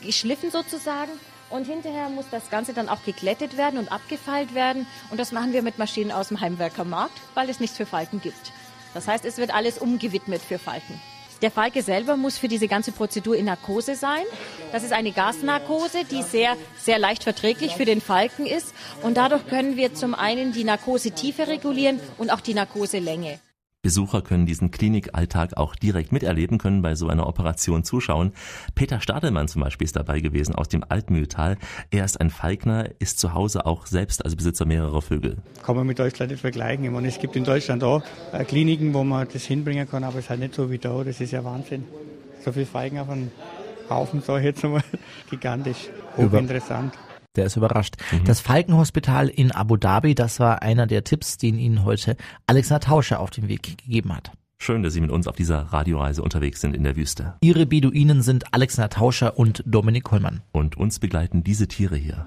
geschliffen 0.02 0.52
sozusagen. 0.52 1.12
Und 1.50 1.66
hinterher 1.66 2.10
muss 2.10 2.26
das 2.30 2.50
Ganze 2.50 2.74
dann 2.74 2.90
auch 2.90 3.04
geglättet 3.04 3.58
werden 3.58 3.80
und 3.80 3.92
abgefeilt 3.92 4.54
werden. 4.54 4.86
Und 5.10 5.20
das 5.20 5.32
machen 5.32 5.52
wir 5.52 5.64
mit 5.64 5.80
Maschinen 5.80 6.12
aus 6.12 6.28
dem 6.28 6.40
Heimwerkermarkt, 6.40 7.20
weil 7.34 7.50
es 7.50 7.60
nichts 7.60 7.78
für 7.78 7.88
Falken 7.88 8.22
gibt. 8.22 8.54
Das 8.94 9.08
heißt, 9.08 9.26
es 9.26 9.38
wird 9.38 9.54
alles 9.54 9.78
umgewidmet 9.78 10.42
für 10.42 10.60
Falken. 10.60 11.00
Der 11.42 11.52
Falke 11.52 11.82
selber 11.82 12.18
muss 12.18 12.38
für 12.38 12.50
diese 12.50 12.68
ganze 12.68 12.92
Prozedur 12.92 13.36
in 13.36 13.46
Narkose 13.46 13.96
sein. 13.96 14.24
Das 14.74 14.84
ist 14.84 14.92
eine 14.92 15.14
Gasnarkose, 15.14 16.04
die 16.04 16.22
sehr, 16.22 16.58
sehr 16.78 17.00
leicht 17.00 17.24
verträglich 17.24 17.76
für 17.76 17.86
den 17.86 18.02
Falken 18.02 18.46
ist. 18.46 18.74
Und 19.04 19.16
dadurch 19.16 19.48
können 19.48 19.78
wir 19.78 19.94
zum 19.94 20.14
einen 20.16 20.52
die 20.52 20.66
Narkosetiefe 20.66 21.48
regulieren 21.48 22.02
und 22.18 22.30
auch 22.30 22.42
die 22.42 22.54
Narkoselänge. 22.54 23.40
Besucher 23.84 24.22
können 24.22 24.46
diesen 24.46 24.72
Klinikalltag 24.72 25.56
auch 25.56 25.74
direkt 25.74 26.12
miterleben, 26.12 26.58
können 26.58 26.82
bei 26.82 26.96
so 26.96 27.08
einer 27.08 27.26
Operation 27.28 27.86
zuschauen. 27.86 28.34
Peter 28.76 29.00
Stadelmann 29.00 29.48
zum 29.48 29.62
Beispiel 29.62 29.86
ist 29.86 29.96
dabei 29.96 30.20
gewesen 30.20 30.54
aus 30.54 30.68
dem 30.68 30.84
Altmühltal. 30.88 31.58
Er 31.90 32.04
ist 32.04 32.20
ein 32.20 32.30
Falkner, 32.30 32.90
ist 33.00 33.20
zu 33.20 33.34
Hause 33.34 33.66
auch 33.66 33.86
selbst 33.86 34.26
als 34.26 34.36
Besitzer 34.36 34.66
mehrerer 34.66 35.02
Vögel. 35.02 35.38
kann 35.64 35.78
man 35.78 35.88
mit 35.88 35.98
Deutschland 35.98 36.30
nicht 36.32 36.42
vergleichen. 36.42 36.84
Ich 36.84 36.92
meine, 36.92 37.08
es 37.08 37.20
gibt 37.20 37.38
in 37.38 37.46
Deutschland 37.46 37.82
auch 37.86 38.04
äh, 38.34 38.44
Kliniken, 38.44 38.94
wo 38.94 39.06
man 39.06 39.26
das 39.32 39.46
hinbringen 39.46 39.90
kann, 39.90 40.04
aber 40.04 40.18
es 40.20 40.26
ist 40.26 40.30
halt 40.30 40.42
nicht 40.42 40.56
so 40.56 40.70
wie 40.70 40.78
da. 40.78 41.02
Das 41.06 41.22
ist 41.22 41.32
ja 41.32 41.46
Wahnsinn. 41.46 41.86
So 42.44 42.52
viel 42.52 42.66
Feigen 42.66 43.00
auf 43.00 43.10
einen 43.10 43.32
Haufen, 43.90 44.22
sag 44.22 44.40
ich 44.40 44.44
jetzt 44.46 44.66
einmal, 44.66 44.84
gigantisch. 45.30 45.88
Über- 46.18 46.34
Hochinteressant. 46.34 46.94
Der 47.36 47.46
ist 47.46 47.58
überrascht. 47.58 47.96
Das 48.26 48.40
Falkenhospital 48.40 49.28
in 49.30 49.52
Abu 49.52 49.78
Dhabi, 49.78 50.16
das 50.16 50.40
war 50.40 50.62
einer 50.64 50.88
der 50.88 51.04
Tipps, 51.04 51.38
den 51.38 51.60
Ihnen 51.60 51.84
heute 51.84 52.18
Alexander 52.48 52.80
Tauscher 52.80 53.20
auf 53.20 53.30
den 53.30 53.48
Weg 53.48 53.64
gegeben 53.64 54.16
hat. 54.16 54.32
Schön, 54.62 54.84
dass 54.84 54.94
Sie 54.94 55.00
mit 55.02 55.12
uns 55.12 55.28
auf 55.28 55.36
dieser 55.36 55.60
Radioreise 55.72 56.22
unterwegs 56.22 56.60
sind 56.60 56.76
in 56.76 56.84
der 56.84 56.96
Wüste. 56.98 57.36
Ihre 57.42 57.66
Beduinen 57.66 58.24
sind 58.24 58.54
Alexander 58.54 58.90
Tauscher 58.90 59.38
und 59.38 59.64
Dominik 59.66 60.04
Kollmann. 60.04 60.42
Und 60.52 60.76
uns 60.76 61.00
begleiten 61.00 61.44
diese 61.44 61.68
Tiere 61.68 61.96
hier. 61.96 62.26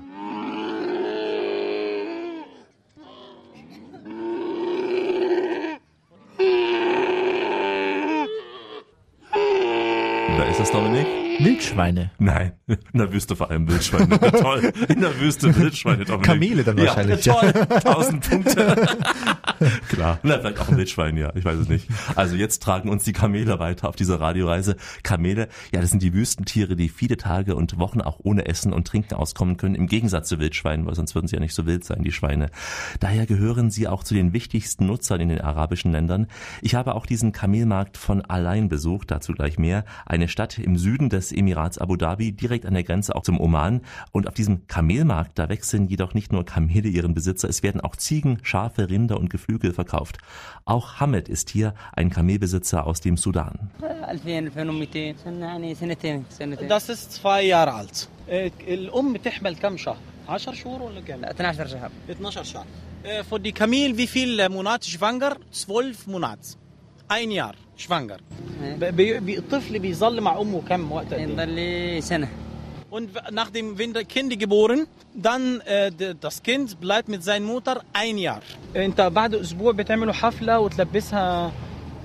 Da 10.39 10.45
ist 10.45 10.61
das, 10.61 10.71
Dominik? 10.71 11.22
Wildschweine. 11.39 12.11
Nein, 12.19 12.53
in 12.67 12.99
der 12.99 13.13
Wüste 13.13 13.37
vor 13.37 13.51
allem 13.51 13.69
Wildschweine. 13.69 14.19
Toll, 14.33 14.73
in 14.89 15.01
der 15.01 15.19
Wüste 15.21 15.55
Wildschweine, 15.57 16.05
Dominik. 16.05 16.27
Kamele 16.27 16.65
dann 16.65 16.79
wahrscheinlich, 16.79 17.25
Ja, 17.25 17.35
toll, 17.35 17.53
tausend 17.83 18.29
Punkte. 18.29 18.77
Klar, 19.89 20.19
na, 20.23 20.39
vielleicht 20.39 20.61
auch 20.61 20.69
ein 20.69 20.77
Wildschwein, 20.77 21.17
ja, 21.17 21.33
ich 21.35 21.45
weiß 21.45 21.57
es 21.57 21.69
nicht. 21.69 21.89
Also 22.17 22.37
jetzt 22.37 22.63
tragen 22.63 22.89
uns 22.89 23.05
die 23.05 23.13
Kamele 23.13 23.59
weiter 23.59 23.89
auf 23.89 23.97
dieser 23.97 24.21
Radioreise. 24.21 24.77
Kamele, 25.03 25.49
ja, 25.73 25.81
das 25.81 25.91
sind 25.91 26.03
die 26.03 26.13
Wüstentiere, 26.15 26.77
die 26.77 26.89
viele 26.89 27.17
Tage 27.17 27.55
und 27.55 27.79
Wochen 27.79 28.01
auch 28.01 28.19
ohne 28.23 28.47
Essen 28.47 28.73
und 28.73 28.87
Trinken 28.87 29.15
auskommen 29.15 29.57
können, 29.57 29.75
im 29.75 29.87
Gegensatz 29.87 30.29
zu 30.29 30.39
Wildschweinen, 30.39 30.87
weil 30.87 30.95
sonst 30.95 31.15
würden 31.15 31.29
sie 31.29 31.37
ja 31.37 31.41
nicht 31.41 31.55
so 31.55 31.67
wild 31.67 31.85
sein, 31.85 32.03
die 32.03 32.13
Schweine. 32.13 32.51
Daher 33.01 33.27
gehören 33.27 33.71
sie 33.71 33.89
auch 33.89 34.05
zu 34.05 34.15
den 34.15 34.33
wichtigsten 34.33 34.87
Nutzern 34.87 35.21
in 35.21 35.29
den 35.29 35.41
arabischen 35.41 35.93
Ländern. 35.93 36.27
Ich 36.61 36.75
habe 36.75 36.95
auch 36.95 37.07
diesen 37.07 37.33
Kamelmarkt 37.33 37.97
von 37.97 38.23
Allein 38.23 38.69
besucht, 38.69 39.11
dazu 39.11 39.33
gleich 39.33 39.59
mehr. 39.59 39.85
Eine 40.07 40.29
Stadt 40.29 40.59
im 40.59 40.77
Süden 40.77 41.09
des 41.09 41.22
des 41.23 41.33
Emirats 41.33 41.79
Abu 41.79 41.97
Dhabi 41.97 42.33
direkt 42.33 42.67
an 42.67 42.75
der 42.75 42.83
Grenze 42.83 43.15
auch 43.15 43.23
zum 43.23 43.41
Oman. 43.41 43.83
Und 44.13 44.27
auf 44.29 44.35
diesem 44.35 44.67
Kamelmarkt, 44.67 45.39
da 45.39 45.49
wechseln 45.49 45.87
jedoch 45.87 46.15
nicht 46.15 46.33
nur 46.33 46.45
Kamele 46.45 46.89
ihren 46.89 47.15
Besitzer, 47.15 47.49
es 47.49 47.63
werden 47.63 47.81
auch 47.81 47.97
Ziegen, 47.97 48.39
Schafe, 48.43 48.91
Rinder 48.91 49.19
und 49.19 49.31
Geflügel 49.31 49.73
verkauft. 49.73 50.19
Auch 50.65 51.01
Hamed 51.01 51.29
ist 51.29 51.51
hier 51.51 51.75
ein 51.93 52.11
Kamelbesitzer 52.11 52.87
aus 52.87 53.01
dem 53.01 53.17
Sudan. 53.17 53.71
Das 56.69 56.89
ist 56.89 57.13
zwei 57.13 57.43
Jahre 57.43 57.75
alt. 57.75 58.09
Äh, 63.03 63.25
für 63.25 63.41
die 63.41 63.53
Kamel, 63.53 63.97
wie 63.97 64.07
viele 64.07 64.45
äh, 64.45 64.49
Monate 64.49 64.89
schwanger? 64.89 65.37
Zwölf 65.51 66.07
Monate 66.07 66.62
Ein 67.12 67.32
Jahr 67.32 67.54
schwanger. 67.78 68.18
ب- 68.80 68.96
بي- 68.96 69.20
بي- 69.20 69.38
الطفل 69.38 69.80
بيظل 69.80 70.22
مع 70.22 70.42
أمه 70.42 70.62
كم 70.70 70.92
وقت؟ 70.92 71.06
قد 71.06 71.14
إيه؟ 71.14 71.28
يضل 71.28 71.50
لي 71.50 72.02
سنة 72.02 72.28
Und 72.92 73.14
w- 73.16 73.32
nachdem 73.32 73.78
wenn 73.78 73.94
das 73.94 74.08
Kind 74.08 74.40
geboren, 74.40 74.88
dann 75.14 75.60
äh, 75.62 75.92
d- 75.92 76.14
das 76.20 76.42
Kind 76.42 76.80
bleibt 76.80 77.08
mit 77.10 77.22
seiner 77.24 77.46
Mutter 77.46 77.82
ein 77.94 78.18
Jahr. 78.18 78.42
انت 78.76 79.02
بعد 79.02 79.36
اسبوع 79.36 79.72
بتعملوا 79.72 80.14
حفله 80.14 80.60
وتلبسها 80.60 81.52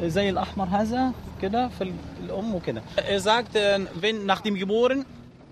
زي 0.02 0.30
الاحمر 0.30 0.64
هذا 0.66 1.12
كده 1.42 1.68
في 1.68 1.92
الام 2.24 2.54
وكده 2.54 2.82
Er 2.96 3.20
sagt, 3.20 3.54
äh, 3.56 3.80
wenn 4.00 4.26
nach 4.26 4.40
dem 4.40 4.54
Geboren 4.54 5.04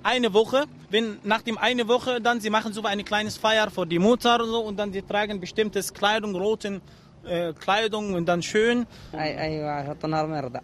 eine 0.02 0.32
Woche, 0.34 0.64
wenn 0.90 1.18
nach 1.24 1.42
dem 1.42 1.58
eine 1.58 1.86
Woche, 1.88 2.20
dann 2.20 2.40
sie 2.40 2.50
machen 2.50 2.72
so 2.72 2.82
eine 2.84 3.04
kleines 3.04 3.36
Feier 3.36 3.70
für 3.70 3.86
die 3.86 3.98
Mutter 3.98 4.40
und 4.42 4.48
so 4.50 4.60
und 4.68 4.76
dann 4.78 4.92
sie 4.92 5.02
tragen 5.02 5.38
bestimmtes 5.40 5.92
Kleidung, 5.94 6.34
roten 6.34 6.80
äh, 7.24 7.52
Kleidung 7.52 8.14
und 8.14 8.26
dann 8.28 8.42
schön. 8.42 8.86
أي 9.14 9.38
أيوة 9.40 9.80
يحط 9.80 10.06
نهار 10.06 10.26
ما 10.26 10.36
يرضع 10.38 10.60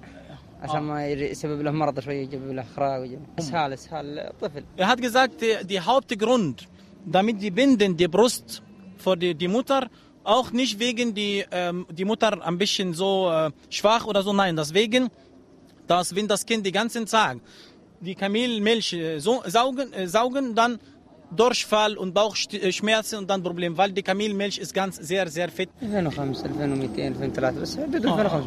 عشان 0.62 0.82
ما 0.82 1.06
يجي- 1.08 1.30
يسبب 1.30 1.60
له 1.62 1.70
مرض 1.70 2.00
شوي 2.00 2.14
يجيب 2.14 2.50
له 2.52 2.62
إخراج 2.62 3.00
ويجيب 3.00 3.20
إسهال 3.38 3.72
إسهال 3.72 4.32
طفل 4.40 4.64
Er 4.78 4.86
hat 4.88 5.00
gesagt, 5.00 5.40
der, 5.42 5.64
der 5.64 5.84
Hauptgrund, 5.86 6.66
damit 7.06 7.42
die 7.42 7.50
Binden 7.50 7.96
die 7.96 8.08
Brust 8.08 8.62
für 8.96 9.16
die, 9.16 9.34
die 9.34 9.48
Mutter, 9.48 9.88
auch 10.24 10.50
nicht 10.52 10.78
wegen 10.80 11.14
die, 11.14 11.44
ähm, 11.52 11.86
die 11.90 12.04
Mutter 12.04 12.30
ein 12.44 12.58
bisschen 12.58 12.94
so 12.94 13.30
äh, 13.30 13.50
schwach 13.70 14.06
oder 14.06 14.22
so, 14.22 14.32
nein, 14.32 14.56
deswegen, 14.56 15.08
dass 15.86 16.14
wenn 16.16 16.26
das 16.26 16.44
Kind 16.46 16.64
die 16.66 16.72
ganzen 16.72 17.04
Tag 17.06 17.36
die 18.00 18.14
Kamelmilch 18.14 18.92
äh, 18.94 19.18
so, 19.20 19.42
saugen, 19.46 19.92
äh, 19.92 20.08
saugen, 20.08 20.54
dann 20.54 20.78
Durchfall 21.35 21.97
und 21.97 22.13
Bauchschmerzen 22.13 23.19
und 23.19 23.29
dann 23.29 23.43
Problem, 23.43 23.77
weil 23.77 23.91
die 23.91 24.03
Kamelmilch 24.03 24.57
ist 24.57 24.73
ganz 24.73 24.95
sehr, 24.97 25.27
sehr 25.29 25.49
fett. 25.49 25.69
2500, 25.79 28.07
ah. 28.07 28.41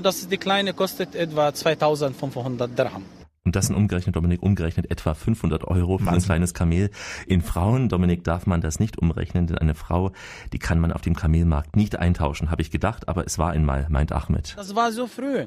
Das 0.00 0.16
ist 0.18 0.32
die 0.32 0.38
kleine, 0.38 0.72
kostet 0.72 1.14
etwa 1.14 1.52
2500 1.52 2.78
Dirham. 2.78 3.04
Und 3.44 3.56
das 3.56 3.66
sind 3.66 3.76
umgerechnet, 3.76 4.16
Dominik, 4.16 4.42
umgerechnet 4.42 4.90
etwa 4.90 5.12
500 5.12 5.64
Euro 5.64 5.98
für 5.98 6.06
Wahnsinn. 6.06 6.22
ein 6.22 6.24
kleines 6.24 6.54
Kamel. 6.54 6.90
In 7.26 7.42
Frauen, 7.42 7.90
Dominik, 7.90 8.24
darf 8.24 8.46
man 8.46 8.62
das 8.62 8.80
nicht 8.80 8.98
umrechnen, 8.98 9.46
denn 9.46 9.58
eine 9.58 9.74
Frau, 9.74 10.12
die 10.54 10.58
kann 10.58 10.80
man 10.80 10.92
auf 10.92 11.02
dem 11.02 11.14
Kamelmarkt 11.14 11.76
nicht 11.76 11.96
eintauschen, 11.96 12.50
habe 12.50 12.62
ich 12.62 12.70
gedacht, 12.70 13.06
aber 13.06 13.26
es 13.26 13.38
war 13.38 13.50
einmal, 13.50 13.86
meint 13.90 14.12
Ahmed. 14.12 14.54
Das 14.56 14.74
war 14.74 14.90
so 14.92 15.06
früh. 15.06 15.46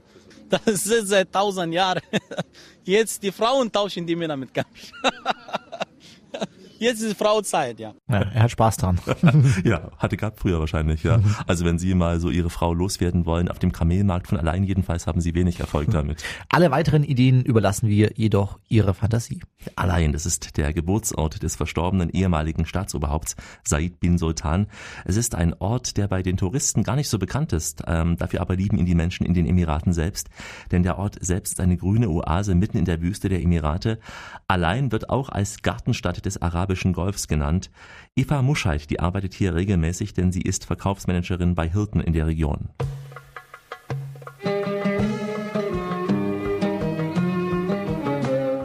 Das 0.50 0.86
ist 0.86 1.08
seit 1.08 1.34
tausend 1.34 1.74
Jahren. 1.74 2.02
Jetzt 2.84 3.24
die 3.24 3.32
Frauen 3.32 3.72
tauschen 3.72 4.06
die 4.06 4.16
Männer 4.16 4.38
mit 4.38 4.54
Kamel. 4.54 4.70
Jetzt 6.80 7.02
ist 7.02 7.18
Frauzeit, 7.18 7.80
ja. 7.80 7.94
Ja, 8.08 8.22
er 8.22 8.44
hat 8.44 8.52
Spaß 8.52 8.78
dran. 8.78 9.00
ja, 9.64 9.92
hatte 9.98 10.18
gab 10.18 10.40
früher 10.40 10.60
wahrscheinlich, 10.60 11.04
ja. 11.04 11.20
Also 11.48 11.66
wenn 11.66 11.80
Sie 11.80 11.94
mal 11.96 12.20
so 12.20 12.30
Ihre 12.30 12.50
Frau 12.50 12.74
loswerden 12.74 13.26
wollen, 13.26 13.50
auf 13.50 13.60
dem 13.60 13.72
Kamelmarkt 13.72 14.28
von 14.28 14.38
allein 14.38 14.64
jedenfalls 14.64 15.08
haben 15.08 15.22
Sie 15.22 15.34
wenig 15.34 15.60
Erfolg 15.60 15.90
damit. 15.92 16.24
Alle 16.50 16.72
weiteren 16.72 17.04
Ideen 17.04 17.44
überlassen 17.44 17.90
wir 17.90 18.12
jedoch 18.16 18.60
Ihrer 18.70 18.94
Fantasie. 18.94 19.42
Allein, 19.76 20.14
das 20.14 20.26
ist 20.26 20.58
der 20.58 20.74
Geburtsort 20.74 21.42
des 21.44 21.56
verstorbenen 21.56 22.10
ehemaligen 22.10 22.66
Staatsoberhaupts 22.66 23.36
Said 23.64 24.00
bin 24.00 24.18
Sultan. 24.18 24.68
Es 25.06 25.18
ist 25.18 25.36
ein 25.36 25.54
Ort, 25.56 25.98
der 25.98 26.08
bei 26.08 26.22
den 26.22 26.38
Touristen 26.38 26.84
gar 26.84 26.96
nicht 26.96 27.10
so 27.10 27.20
bekannt 27.20 27.54
ist. 27.54 27.84
Ähm, 27.88 28.18
dafür 28.18 28.42
aber 28.42 28.56
lieben 28.56 28.78
ihn 28.78 28.86
die 28.86 28.96
Menschen 28.96 29.26
in 29.26 29.34
den 29.34 29.48
Emiraten 29.48 29.94
selbst. 29.94 30.30
Denn 30.72 30.84
der 30.84 30.98
Ort 30.98 31.18
selbst 31.20 31.54
ist 31.54 31.60
eine 31.60 31.78
grüne 31.78 32.10
Oase 32.10 32.56
mitten 32.56 32.78
in 32.78 32.86
der 32.86 33.02
Wüste 33.02 33.30
der 33.30 33.42
Emirate. 33.42 34.00
Allein 34.48 34.92
wird 34.92 35.10
auch 35.10 35.30
als 35.30 35.62
Gartenstadt 35.62 36.26
des 36.26 36.42
arabischen 36.42 36.67
Golfs 36.94 37.28
genannt. 37.28 37.70
Eva 38.16 38.42
Muscheid, 38.42 38.90
die 38.90 39.00
arbeitet 39.00 39.34
hier 39.34 39.56
regelmäßig, 39.56 40.14
denn 40.14 40.32
sie 40.32 40.42
ist 40.42 40.66
Verkaufsmanagerin 40.66 41.56
bei 41.56 41.70
Hilton 41.70 42.02
in 42.02 42.14
der 42.14 42.28
Region. 42.28 42.70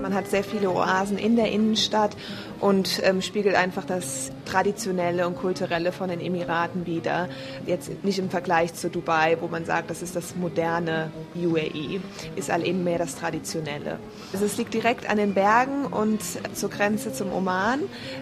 Man 0.01 0.15
hat 0.15 0.29
sehr 0.29 0.45
viele 0.45 0.71
Oasen 0.71 1.19
in 1.19 1.37
der 1.37 1.51
Innenstadt 1.51 2.17
und 2.63 3.01
ähm, 3.03 3.21
spiegelt 3.23 3.57
einfach 3.57 3.85
das 3.85 4.31
Traditionelle 4.45 5.27
und 5.27 5.37
Kulturelle 5.37 5.91
von 5.91 6.09
den 6.09 6.21
Emiraten 6.21 6.87
wider. 6.87 7.29
Jetzt 7.67 8.05
nicht 8.05 8.21
im 8.21 8.31
Vergleich 8.31 8.73
zu 8.75 8.89
Dubai, 8.89 9.37
wo 9.41 9.49
man 9.49 9.65
sagt, 9.65 9.91
das 9.91 10.01
ist 10.01 10.15
das 10.15 10.37
moderne 10.37 11.11
UAE, 11.35 12.01
ist 12.37 12.51
all 12.51 12.65
eben 12.65 12.85
mehr 12.85 12.99
das 12.99 13.17
Traditionelle. 13.17 13.99
Also 14.33 14.45
es 14.45 14.57
liegt 14.59 14.75
direkt 14.75 15.11
an 15.11 15.17
den 15.17 15.35
Bergen 15.35 15.87
und 15.87 16.23
zur 16.55 16.71
Grenze 16.71 17.13
zum 17.13 17.33
Oman. 17.33 17.81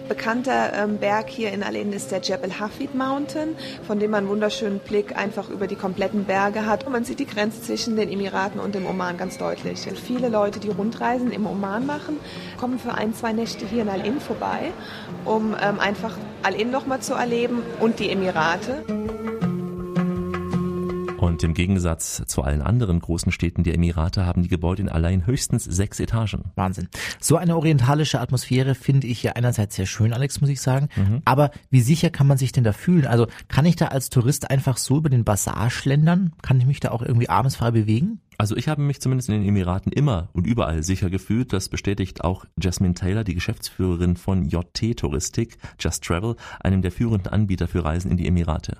Bekannter 0.09 0.73
ähm, 0.73 0.97
Berg 0.97 1.29
hier 1.29 1.51
in 1.51 1.61
Al-Ain 1.61 1.93
ist 1.93 2.11
der 2.11 2.21
Jebel 2.21 2.59
Hafid 2.59 2.95
Mountain, 2.95 3.55
von 3.85 3.99
dem 3.99 4.09
man 4.09 4.21
einen 4.21 4.29
wunderschönen 4.29 4.79
Blick 4.79 5.15
einfach 5.15 5.49
über 5.49 5.67
die 5.67 5.75
kompletten 5.75 6.25
Berge 6.25 6.65
hat. 6.65 6.87
Und 6.87 6.93
man 6.93 7.05
sieht 7.05 7.19
die 7.19 7.27
Grenze 7.27 7.61
zwischen 7.61 7.95
den 7.95 8.09
Emiraten 8.09 8.59
und 8.59 8.73
dem 8.73 8.87
Oman 8.87 9.17
ganz 9.17 9.37
deutlich. 9.37 9.87
Viele 10.03 10.29
Leute, 10.29 10.59
die 10.59 10.69
Rundreisen 10.69 11.31
im 11.31 11.45
Oman 11.45 11.85
machen, 11.85 12.19
kommen 12.59 12.79
für 12.79 12.95
ein, 12.95 13.13
zwei 13.13 13.33
Nächte 13.33 13.67
hier 13.67 13.83
in 13.83 13.89
Al-Ain 13.89 14.19
vorbei, 14.31 14.71
um 15.25 15.55
ähm, 15.61 15.79
einfach 15.79 16.13
Al-Ain 16.43 16.71
nochmal 16.71 17.01
zu 17.01 17.13
erleben 17.13 17.63
und 17.79 17.99
die 17.99 18.09
Emirate. 18.09 18.83
Und 21.21 21.43
im 21.43 21.53
Gegensatz 21.53 22.23
zu 22.25 22.41
allen 22.41 22.63
anderen 22.63 22.99
großen 22.99 23.31
Städten 23.31 23.63
der 23.63 23.75
Emirate 23.75 24.25
haben 24.25 24.41
die 24.41 24.47
Gebäude 24.49 24.81
in 24.81 24.89
allein 24.89 25.27
höchstens 25.27 25.63
sechs 25.65 25.99
Etagen. 25.99 26.45
Wahnsinn. 26.55 26.87
So 27.19 27.37
eine 27.37 27.55
orientalische 27.55 28.19
Atmosphäre 28.19 28.73
finde 28.73 29.05
ich 29.05 29.21
ja 29.21 29.33
einerseits 29.33 29.75
sehr 29.75 29.85
schön, 29.85 30.13
Alex, 30.13 30.41
muss 30.41 30.49
ich 30.49 30.59
sagen. 30.59 30.89
Aber 31.23 31.51
wie 31.69 31.81
sicher 31.81 32.09
kann 32.09 32.25
man 32.25 32.39
sich 32.39 32.53
denn 32.53 32.63
da 32.63 32.73
fühlen? 32.73 33.05
Also 33.05 33.27
kann 33.49 33.67
ich 33.67 33.75
da 33.75 33.89
als 33.89 34.09
Tourist 34.09 34.49
einfach 34.49 34.77
so 34.77 34.97
über 34.97 35.09
den 35.09 35.23
Bazar 35.23 35.69
schlendern? 35.69 36.33
Kann 36.41 36.59
ich 36.59 36.65
mich 36.65 36.79
da 36.79 36.89
auch 36.89 37.03
irgendwie 37.03 37.29
abends 37.29 37.55
frei 37.55 37.69
bewegen? 37.69 38.19
Also 38.39 38.57
ich 38.57 38.67
habe 38.67 38.81
mich 38.81 38.99
zumindest 38.99 39.29
in 39.29 39.35
den 39.35 39.47
Emiraten 39.47 39.91
immer 39.91 40.29
und 40.33 40.47
überall 40.47 40.81
sicher 40.81 41.11
gefühlt. 41.11 41.53
Das 41.53 41.69
bestätigt 41.69 42.23
auch 42.23 42.45
Jasmine 42.59 42.95
Taylor, 42.95 43.23
die 43.23 43.35
Geschäftsführerin 43.35 44.17
von 44.17 44.45
JT 44.45 44.97
Touristik, 44.97 45.59
Just 45.79 46.03
Travel, 46.03 46.35
einem 46.61 46.81
der 46.81 46.91
führenden 46.91 47.31
Anbieter 47.31 47.67
für 47.67 47.85
Reisen 47.85 48.09
in 48.09 48.17
die 48.17 48.27
Emirate. 48.27 48.77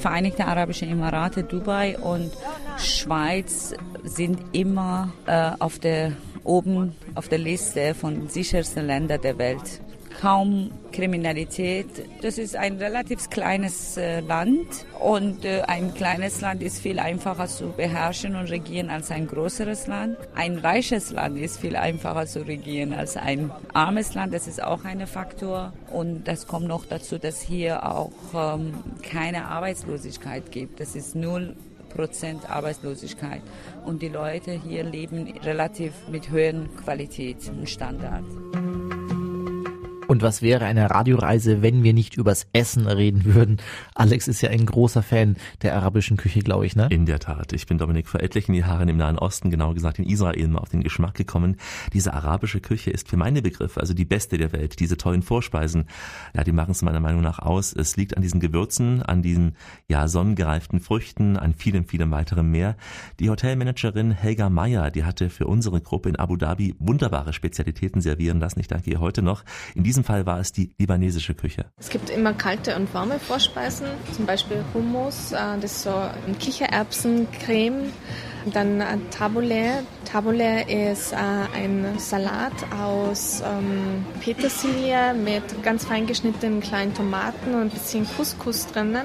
Vereinigte 0.00 0.46
Arabische 0.46 0.86
Emirate, 0.86 1.44
Dubai 1.44 1.98
und 1.98 2.32
Schweiz 2.78 3.74
sind 4.02 4.40
immer 4.52 5.12
äh, 5.26 5.50
auf 5.58 5.78
der, 5.78 6.12
oben 6.42 6.94
auf 7.14 7.28
der 7.28 7.38
Liste 7.38 7.94
von 7.94 8.28
sichersten 8.28 8.86
Ländern 8.86 9.20
der 9.20 9.36
Welt. 9.36 9.82
Kaum 10.18 10.70
Kriminalität. 10.92 11.86
Das 12.22 12.38
ist 12.38 12.56
ein 12.56 12.76
relativ 12.76 13.30
kleines 13.30 13.96
äh, 13.96 14.20
Land 14.20 14.66
und 14.98 15.44
äh, 15.44 15.62
ein 15.62 15.94
kleines 15.94 16.40
Land 16.40 16.62
ist 16.62 16.80
viel 16.80 16.98
einfacher 16.98 17.46
zu 17.46 17.68
beherrschen 17.68 18.36
und 18.36 18.50
regieren 18.50 18.90
als 18.90 19.10
ein 19.10 19.26
größeres 19.26 19.86
Land. 19.86 20.16
Ein 20.34 20.58
reiches 20.58 21.10
Land 21.10 21.38
ist 21.38 21.60
viel 21.60 21.76
einfacher 21.76 22.26
zu 22.26 22.46
regieren 22.46 22.92
als 22.92 23.16
ein 23.16 23.50
armes 23.72 24.14
Land. 24.14 24.34
Das 24.34 24.46
ist 24.46 24.62
auch 24.62 24.84
ein 24.84 25.06
Faktor. 25.06 25.72
Und 25.90 26.24
das 26.24 26.46
kommt 26.46 26.66
noch 26.68 26.84
dazu, 26.84 27.18
dass 27.18 27.40
hier 27.40 27.86
auch 27.88 28.10
ähm, 28.34 28.74
keine 29.02 29.46
Arbeitslosigkeit 29.46 30.50
gibt. 30.50 30.80
Das 30.80 30.96
ist 30.96 31.14
null 31.14 31.56
Prozent 31.90 32.48
Arbeitslosigkeit. 32.48 33.42
Und 33.84 34.00
die 34.00 34.08
Leute 34.08 34.52
hier 34.52 34.84
leben 34.84 35.34
relativ 35.42 35.92
mit 36.08 36.30
höheren 36.30 36.68
Qualität 36.76 37.36
und 37.48 37.68
Standard. 37.68 38.24
Und 40.10 40.22
was 40.22 40.42
wäre 40.42 40.64
eine 40.64 40.90
Radioreise, 40.90 41.62
wenn 41.62 41.84
wir 41.84 41.92
nicht 41.92 42.16
übers 42.16 42.48
Essen 42.52 42.88
reden 42.88 43.32
würden? 43.32 43.58
Alex 43.94 44.26
ist 44.26 44.40
ja 44.40 44.50
ein 44.50 44.66
großer 44.66 45.04
Fan 45.04 45.36
der 45.62 45.76
arabischen 45.76 46.16
Küche, 46.16 46.40
glaube 46.40 46.66
ich, 46.66 46.74
ne? 46.74 46.88
In 46.90 47.06
der 47.06 47.20
Tat. 47.20 47.52
Ich 47.52 47.68
bin 47.68 47.78
Dominik 47.78 48.08
vor 48.08 48.20
etlichen 48.20 48.52
Jahren 48.54 48.88
im 48.88 48.96
Nahen 48.96 49.20
Osten, 49.20 49.50
genau 49.50 49.72
gesagt 49.72 50.00
in 50.00 50.04
Israel, 50.04 50.48
mal 50.48 50.58
auf 50.58 50.70
den 50.70 50.82
Geschmack 50.82 51.14
gekommen. 51.14 51.58
Diese 51.92 52.12
arabische 52.12 52.58
Küche 52.58 52.90
ist 52.90 53.08
für 53.08 53.16
meine 53.16 53.40
Begriffe 53.40 53.78
also 53.78 53.94
die 53.94 54.04
beste 54.04 54.36
der 54.36 54.52
Welt. 54.52 54.80
Diese 54.80 54.96
tollen 54.96 55.22
Vorspeisen, 55.22 55.84
ja, 56.34 56.42
die 56.42 56.50
machen 56.50 56.72
es 56.72 56.82
meiner 56.82 56.98
Meinung 56.98 57.22
nach 57.22 57.38
aus. 57.38 57.72
Es 57.72 57.96
liegt 57.96 58.16
an 58.16 58.22
diesen 58.24 58.40
Gewürzen, 58.40 59.04
an 59.04 59.22
diesen, 59.22 59.54
ja, 59.86 60.08
sonnengereiften 60.08 60.80
Früchten, 60.80 61.36
an 61.36 61.54
vielem, 61.54 61.84
vielem 61.84 62.10
weiterem 62.10 62.50
mehr. 62.50 62.76
Die 63.20 63.30
Hotelmanagerin 63.30 64.10
Helga 64.10 64.50
Meyer, 64.50 64.90
die 64.90 65.04
hatte 65.04 65.30
für 65.30 65.46
unsere 65.46 65.80
Gruppe 65.80 66.08
in 66.08 66.16
Abu 66.16 66.36
Dhabi 66.36 66.74
wunderbare 66.80 67.32
Spezialitäten 67.32 68.00
servieren 68.00 68.40
lassen. 68.40 68.58
Ich 68.58 68.66
danke 68.66 68.90
ihr 68.90 68.98
heute 68.98 69.22
noch. 69.22 69.44
In 69.76 69.84
diesem 69.84 69.99
Fall 70.04 70.26
war 70.26 70.40
es 70.40 70.52
die 70.52 70.70
libanesische 70.78 71.34
Küche. 71.34 71.66
Es 71.78 71.88
gibt 71.88 72.10
immer 72.10 72.32
kalte 72.32 72.76
und 72.76 72.92
warme 72.94 73.18
Vorspeisen, 73.18 73.88
zum 74.14 74.26
Beispiel 74.26 74.64
Hummus, 74.74 75.32
äh, 75.32 75.36
das 75.60 75.72
ist 75.72 75.82
so 75.82 75.94
ein 76.26 76.38
Kichererbsencreme. 76.38 77.92
Dann 78.52 78.80
äh, 78.80 78.96
Tabule. 79.10 79.82
Tabule 80.10 80.62
ist 80.62 81.12
äh, 81.12 81.16
ein 81.16 81.98
Salat 81.98 82.52
aus 82.80 83.42
ähm, 83.44 84.04
Petersilie 84.20 85.12
mit 85.12 85.62
ganz 85.62 85.84
fein 85.84 86.06
geschnittenen 86.06 86.60
kleinen 86.60 86.94
Tomaten 86.94 87.54
und 87.54 87.60
ein 87.60 87.70
bisschen 87.70 88.06
Couscous 88.16 88.66
drinnen. 88.68 89.04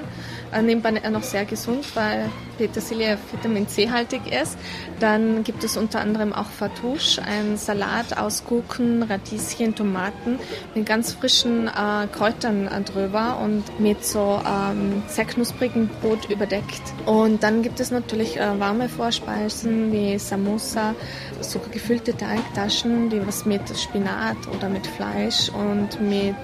Äh, 0.54 0.62
nebenbei 0.62 0.92
noch 0.92 1.24
sehr 1.24 1.44
gesund, 1.44 1.96
weil 1.96 2.30
Petersilie 2.58 3.18
Vitamin 3.32 3.68
C 3.68 3.92
haltig 3.92 4.22
ist. 4.32 4.58
Dann 5.00 5.44
gibt 5.44 5.64
es 5.66 5.76
unter 5.76 6.00
anderem 6.00 6.32
auch 6.32 6.50
Fatouche, 6.50 7.22
ein 7.22 7.58
Salat 7.58 8.18
aus 8.18 8.46
Gurken, 8.46 9.04
Radieschen, 9.04 9.76
Tomaten 9.76 10.40
mit 10.74 10.85
ganz 10.86 11.14
frischen 11.14 11.68
äh, 11.68 12.08
Kräutern 12.12 12.68
äh, 12.68 12.82
drüber 12.82 13.40
und 13.44 13.80
mit 13.80 14.06
so 14.06 14.40
ähm, 14.46 15.04
sehr 15.08 15.26
knusprigen 15.26 15.90
Brot 16.02 16.30
überdeckt. 16.30 16.82
Und 17.06 17.44
dann 17.44 17.62
gibt 17.62 17.80
es 17.80 17.92
natürlich 17.92 18.38
äh, 18.38 18.60
warme 18.60 18.88
Vorspeisen 18.88 19.92
wie 19.92 20.18
Samosa, 20.18 20.96
so 21.42 21.60
gefüllte 21.72 22.16
Teigtaschen, 22.16 23.10
die 23.10 23.26
was 23.26 23.46
mit 23.46 23.62
Spinat 23.78 24.38
oder 24.56 24.70
mit 24.70 24.88
Fleisch 24.88 25.50
und 25.50 26.00
mit 26.02 26.36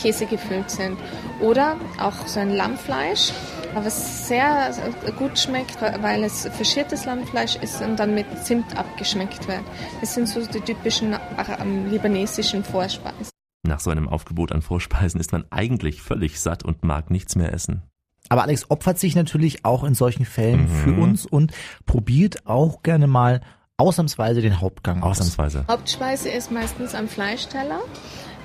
Käse 0.00 0.26
gefüllt 0.26 0.70
sind. 0.70 0.98
Oder 1.40 1.76
auch 1.98 2.26
so 2.26 2.40
ein 2.40 2.54
Lammfleisch, 2.54 3.32
was 3.74 4.28
sehr 4.28 4.72
gut 5.18 5.38
schmeckt, 5.38 5.78
weil 6.00 6.24
es 6.24 6.46
faschiertes 6.46 7.04
Lammfleisch 7.04 7.56
ist 7.56 7.80
und 7.80 7.96
dann 7.96 8.14
mit 8.14 8.26
Zimt 8.44 8.76
abgeschmeckt 8.76 9.46
wird. 9.48 9.62
Das 10.00 10.14
sind 10.14 10.28
so 10.28 10.40
die 10.40 10.60
typischen 10.60 11.16
ähm, 11.60 11.90
libanesischen 11.90 12.64
Vorspeisen. 12.64 13.39
Nach 13.62 13.80
so 13.80 13.90
einem 13.90 14.08
Aufgebot 14.08 14.52
an 14.52 14.62
Vorspeisen 14.62 15.20
ist 15.20 15.32
man 15.32 15.44
eigentlich 15.50 16.00
völlig 16.02 16.40
satt 16.40 16.64
und 16.64 16.82
mag 16.82 17.10
nichts 17.10 17.36
mehr 17.36 17.52
essen. 17.52 17.82
Aber 18.28 18.42
Alex 18.42 18.70
opfert 18.70 18.98
sich 18.98 19.14
natürlich 19.14 19.64
auch 19.64 19.84
in 19.84 19.94
solchen 19.94 20.24
Fällen 20.24 20.62
Mhm. 20.62 20.68
für 20.68 20.92
uns 20.94 21.26
und 21.26 21.52
probiert 21.84 22.46
auch 22.46 22.82
gerne 22.82 23.06
mal 23.06 23.40
ausnahmsweise 23.76 24.40
den 24.40 24.60
Hauptgang 24.60 25.02
aus. 25.02 25.12
Ausnahmsweise. 25.20 25.64
Hauptspeise 25.68 26.28
ist 26.28 26.50
meistens 26.52 26.94
ein 26.94 27.08
Fleischteller 27.08 27.80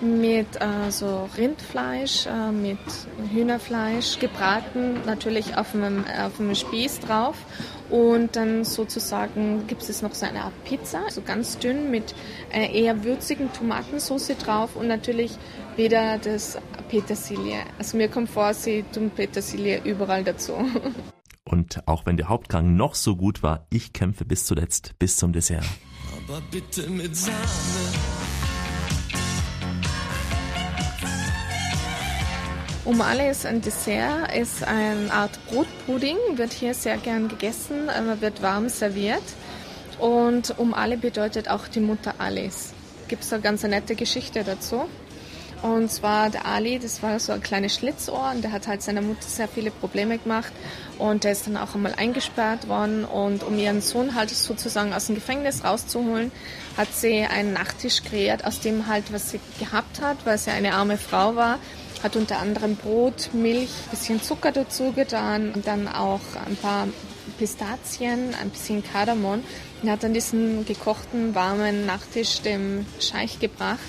mit 0.02 0.48
äh, 0.60 0.92
so 0.92 1.30
Rindfleisch, 1.38 2.26
äh, 2.26 2.52
mit 2.52 2.78
Hühnerfleisch, 3.32 4.20
gebraten, 4.20 5.02
natürlich 5.06 5.58
auf 5.58 5.74
einem, 5.74 6.06
auf 6.06 6.40
einem 6.40 6.56
Spieß 6.56 7.02
drauf. 7.02 7.36
Und 7.90 8.36
dann 8.36 8.64
sozusagen 8.64 9.68
gibt 9.68 9.84
es 9.84 10.02
noch 10.02 10.14
so 10.14 10.26
eine 10.26 10.42
Art 10.42 10.64
Pizza, 10.64 11.04
so 11.10 11.22
ganz 11.22 11.60
dünn 11.60 11.92
mit 11.92 12.16
einer 12.52 12.72
eher 12.72 13.04
würzigen 13.04 13.54
Tomatensauce 13.54 14.36
drauf 14.38 14.76
und 14.76 14.88
natürlich 14.88 15.38
wieder 15.76 16.18
das 16.18 16.58
Petersilie. 16.90 17.60
Also 17.78 17.98
mir 17.98 18.08
kommt 18.10 18.30
vor, 18.30 18.54
sie 18.54 18.84
tun 18.92 19.12
Petersilie 19.12 19.82
überall 19.84 20.24
dazu. 20.24 20.54
Und 21.48 21.88
auch 21.88 22.08
wenn 22.08 22.18
der 22.18 22.28
Hauptgang 22.28 22.76
noch 22.76 22.96
so 22.96 23.16
gut 23.16 23.44
war, 23.44 23.68
ich 23.70 23.94
kämpfe 23.94 24.26
bis 24.26 24.46
zuletzt, 24.46 24.96
bis 24.98 25.18
zum 25.18 25.32
Dessert. 25.32 25.64
Aber 26.28 26.42
bitte 26.50 26.90
mit 26.90 27.16
Sahne. 27.16 28.15
Umale 32.86 33.32
ist 33.32 33.48
ein 33.48 33.62
Dessert, 33.62 34.32
ist 34.38 34.64
eine 34.64 35.12
Art 35.12 35.40
Brotpudding, 35.48 36.18
wird 36.36 36.54
hier 36.54 36.76
sehr 36.76 36.98
gern 36.98 37.28
gegessen, 37.28 37.90
wird 38.20 38.44
warm 38.44 38.70
serviert. 38.70 39.24
Und 39.98 40.60
Umale 40.60 40.96
bedeutet 40.96 41.50
auch 41.50 41.68
die 41.68 41.80
Mutter 41.80 42.14
Alis. 42.20 42.74
Gibt 43.08 43.24
es 43.24 43.34
eine 43.34 43.42
ganz 43.42 43.64
nette 43.64 43.96
Geschichte 43.96 44.44
dazu. 44.44 44.86
Und 45.64 45.92
zwar 45.92 46.30
der 46.30 46.46
Ali, 46.46 46.78
das 46.78 47.02
war 47.02 47.20
so 47.20 47.32
ein 47.32 47.42
kleines 47.42 47.74
Schlitzohr 47.74 48.32
und 48.36 48.44
der 48.44 48.52
hat 48.52 48.68
halt 48.68 48.84
seiner 48.84 49.02
Mutter 49.02 49.24
sehr 49.26 49.48
viele 49.48 49.72
Probleme 49.72 50.20
gemacht 50.20 50.54
und 51.00 51.24
der 51.24 51.32
ist 51.32 51.48
dann 51.48 51.58
auch 51.58 51.74
einmal 51.74 51.96
eingesperrt 51.96 52.68
worden 52.68 53.04
und 53.04 53.42
um 53.42 53.58
ihren 53.58 53.82
Sohn 53.82 54.14
halt 54.14 54.30
sozusagen 54.30 54.94
aus 54.94 55.08
dem 55.08 55.16
Gefängnis 55.16 55.64
rauszuholen, 55.64 56.32
hat 56.78 56.94
sie 56.94 57.24
einen 57.24 57.54
Nachtisch 57.54 58.04
kreiert, 58.04 58.46
aus 58.46 58.60
dem 58.60 58.86
halt, 58.86 59.12
was 59.12 59.32
sie 59.32 59.40
gehabt 59.60 60.02
hat, 60.02 60.18
weil 60.26 60.38
sie 60.38 60.52
eine 60.52 60.76
arme 60.76 60.98
Frau 60.98 61.36
war, 61.36 61.58
hat 62.04 62.16
unter 62.16 62.40
anderem 62.40 62.76
Brot, 62.76 63.30
Milch, 63.34 63.70
bisschen 63.92 64.22
Zucker 64.22 64.52
dazu 64.52 64.92
getan 64.92 65.52
und 65.54 65.68
dann 65.68 65.88
auch 65.88 66.22
ein 66.46 66.56
paar 66.58 66.88
Pistazien, 67.38 68.34
ein 68.42 68.50
bisschen 68.50 68.84
Kardamom 68.84 69.42
und 69.82 69.90
hat 69.90 70.04
dann 70.04 70.14
diesen 70.14 70.66
gekochten, 70.66 71.36
warmen 71.36 71.86
Nachtisch 71.86 72.42
dem 72.42 72.86
Scheich 73.00 73.40
gebracht. 73.40 73.80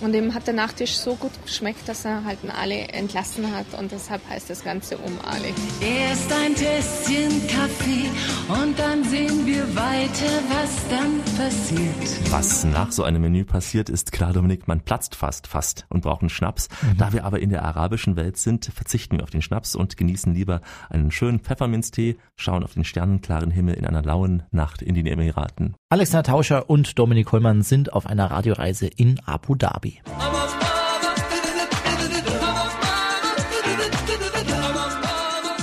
Und 0.00 0.14
ihm 0.14 0.32
hat 0.32 0.46
der 0.46 0.54
Nachtisch 0.54 0.96
so 0.96 1.14
gut 1.14 1.32
geschmeckt, 1.44 1.86
dass 1.88 2.04
er 2.04 2.24
halt 2.24 2.38
einen 2.42 2.50
Ali 2.50 2.86
entlassen 2.90 3.54
hat 3.54 3.66
und 3.78 3.92
deshalb 3.92 4.26
heißt 4.28 4.48
das 4.48 4.64
Ganze 4.64 4.96
um 4.96 5.18
Ali. 5.24 5.52
Erst 5.80 6.32
ein 6.32 6.54
Tässchen 6.54 7.46
Kaffee 7.46 8.08
und 8.48 8.78
dann 8.78 9.04
sehen 9.04 9.46
wir 9.46 9.62
weiter, 9.76 10.42
was 10.48 10.88
dann 10.88 11.20
passiert. 11.36 12.32
Was 12.32 12.64
nach 12.64 12.92
so 12.92 13.02
einem 13.02 13.20
Menü 13.22 13.44
passiert, 13.44 13.90
ist 13.90 14.12
klar, 14.12 14.32
Dominik, 14.32 14.66
man 14.68 14.80
platzt 14.80 15.14
fast, 15.14 15.46
fast 15.46 15.86
und 15.90 16.02
braucht 16.02 16.22
einen 16.22 16.30
Schnaps. 16.30 16.68
Da 16.96 17.12
wir 17.12 17.24
aber 17.24 17.40
in 17.40 17.50
der 17.50 17.64
arabischen 17.64 18.16
Welt 18.16 18.38
sind, 18.38 18.66
verzichten 18.66 19.18
wir 19.18 19.24
auf 19.24 19.30
den 19.30 19.42
Schnaps 19.42 19.74
und 19.74 19.96
genießen 19.96 20.34
lieber 20.34 20.62
einen 20.88 21.10
schönen 21.10 21.40
Pfefferminztee, 21.40 22.16
schauen 22.36 22.64
auf 22.64 22.72
den 22.72 22.84
sternenklaren 22.84 23.50
Himmel 23.50 23.74
in 23.74 23.86
einer 23.86 24.02
lauen 24.02 24.44
Nacht 24.50 24.80
in 24.80 24.94
den 24.94 25.06
Emiraten. 25.06 25.76
Alexander 25.92 26.22
Tauscher 26.22 26.70
und 26.70 27.00
Dominik 27.00 27.32
Hollmann 27.32 27.62
sind 27.62 27.92
auf 27.92 28.06
einer 28.06 28.30
Radioreise 28.30 28.86
in 28.86 29.18
Abu 29.26 29.56
Dhabi. 29.56 30.00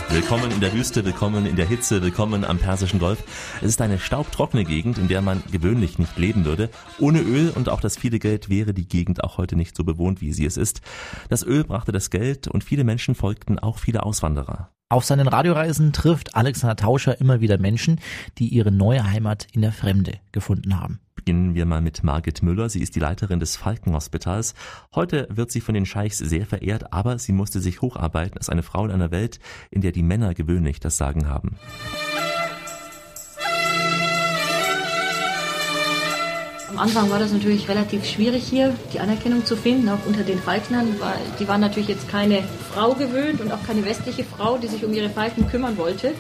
Willkommen 0.10 0.52
in 0.52 0.60
der 0.60 0.74
Wüste, 0.74 1.06
willkommen 1.06 1.46
in 1.46 1.56
der 1.56 1.66
Hitze, 1.66 2.02
willkommen 2.02 2.44
am 2.44 2.58
Persischen 2.58 3.00
Golf. 3.00 3.24
Es 3.62 3.70
ist 3.70 3.82
eine 3.82 4.00
staubtrockene 4.00 4.66
Gegend, 4.66 4.98
in 4.98 5.08
der 5.08 5.22
man 5.22 5.42
gewöhnlich 5.50 5.98
nicht 5.98 6.18
leben 6.18 6.44
würde. 6.44 6.72
Ohne 7.00 7.22
Öl 7.22 7.54
und 7.56 7.70
auch 7.70 7.80
das 7.80 7.96
viele 7.96 8.20
Geld 8.20 8.50
wäre 8.50 8.74
die 8.74 8.90
Gegend 8.90 9.24
auch 9.24 9.38
heute 9.38 9.56
nicht 9.56 9.78
so 9.78 9.86
bewohnt, 9.86 10.20
wie 10.20 10.34
sie 10.34 10.46
es 10.46 10.58
ist. 10.58 10.82
Das 11.30 11.46
Öl 11.46 11.64
brachte 11.64 11.94
das 11.94 12.10
Geld 12.10 12.50
und 12.50 12.66
viele 12.66 12.84
Menschen 12.84 13.16
folgten, 13.16 13.60
auch 13.60 13.80
viele 13.80 14.04
Auswanderer. 14.04 14.72
Auf 14.90 15.04
seinen 15.04 15.28
Radioreisen 15.28 15.92
trifft 15.92 16.36
Alexander 16.36 16.78
Tauscher 16.78 17.20
immer 17.20 17.42
wieder 17.42 17.58
Menschen, 17.58 18.00
die 18.38 18.48
ihre 18.48 18.72
neue 18.72 19.04
Heimat 19.04 19.46
in 19.52 19.62
der 19.62 19.74
Fremde 19.74 20.14
gefunden 20.32 20.80
haben. 20.80 21.02
Beginnen 21.14 21.56
wir 21.56 21.66
mal 21.66 21.82
mit 21.82 22.06
Margit 22.06 22.42
Müller. 22.42 22.70
Sie 22.70 22.82
ist 22.82 22.96
die 22.96 23.02
Leiterin 23.02 23.42
des 23.42 23.58
Falkenhospitals. 23.58 24.54
Heute 24.96 25.28
wird 25.30 25.52
sie 25.52 25.60
von 25.60 25.74
den 25.74 25.86
Scheichs 25.86 26.20
sehr 26.20 26.46
verehrt, 26.46 26.94
aber 26.94 27.20
sie 27.20 27.34
musste 27.34 27.60
sich 27.60 27.82
hocharbeiten 27.82 28.38
als 28.38 28.48
eine 28.48 28.64
Frau 28.64 28.86
in 28.86 28.92
einer 28.92 29.12
Welt, 29.12 29.42
in 29.72 29.82
der 29.82 29.92
die 29.92 30.04
Männer 30.04 30.34
gewöhnlich 30.34 30.80
das 30.80 30.96
Sagen 30.96 31.28
haben. 31.28 31.58
Am 36.78 36.84
Anfang 36.84 37.10
war 37.10 37.18
das 37.18 37.34
natürlich 37.34 37.68
relativ 37.70 38.06
schwierig 38.06 38.44
hier, 38.44 38.72
die 38.94 39.00
Anerkennung 39.00 39.44
zu 39.44 39.56
finden, 39.56 39.90
auch 39.90 40.06
unter 40.06 40.22
den 40.22 40.38
Falknern, 40.38 40.96
weil 41.00 41.18
die 41.40 41.48
waren 41.48 41.60
natürlich 41.60 41.90
jetzt 41.90 42.08
keine 42.08 42.44
Frau 42.72 42.94
gewöhnt 42.94 43.42
und 43.42 43.52
auch 43.52 43.64
keine 43.66 43.84
westliche 43.84 44.24
Frau, 44.24 44.60
die 44.60 44.68
sich 44.68 44.86
um 44.86 44.94
ihre 44.94 45.10
Falken 45.10 45.50
kümmern 45.50 45.76
wollte. 45.80 46.14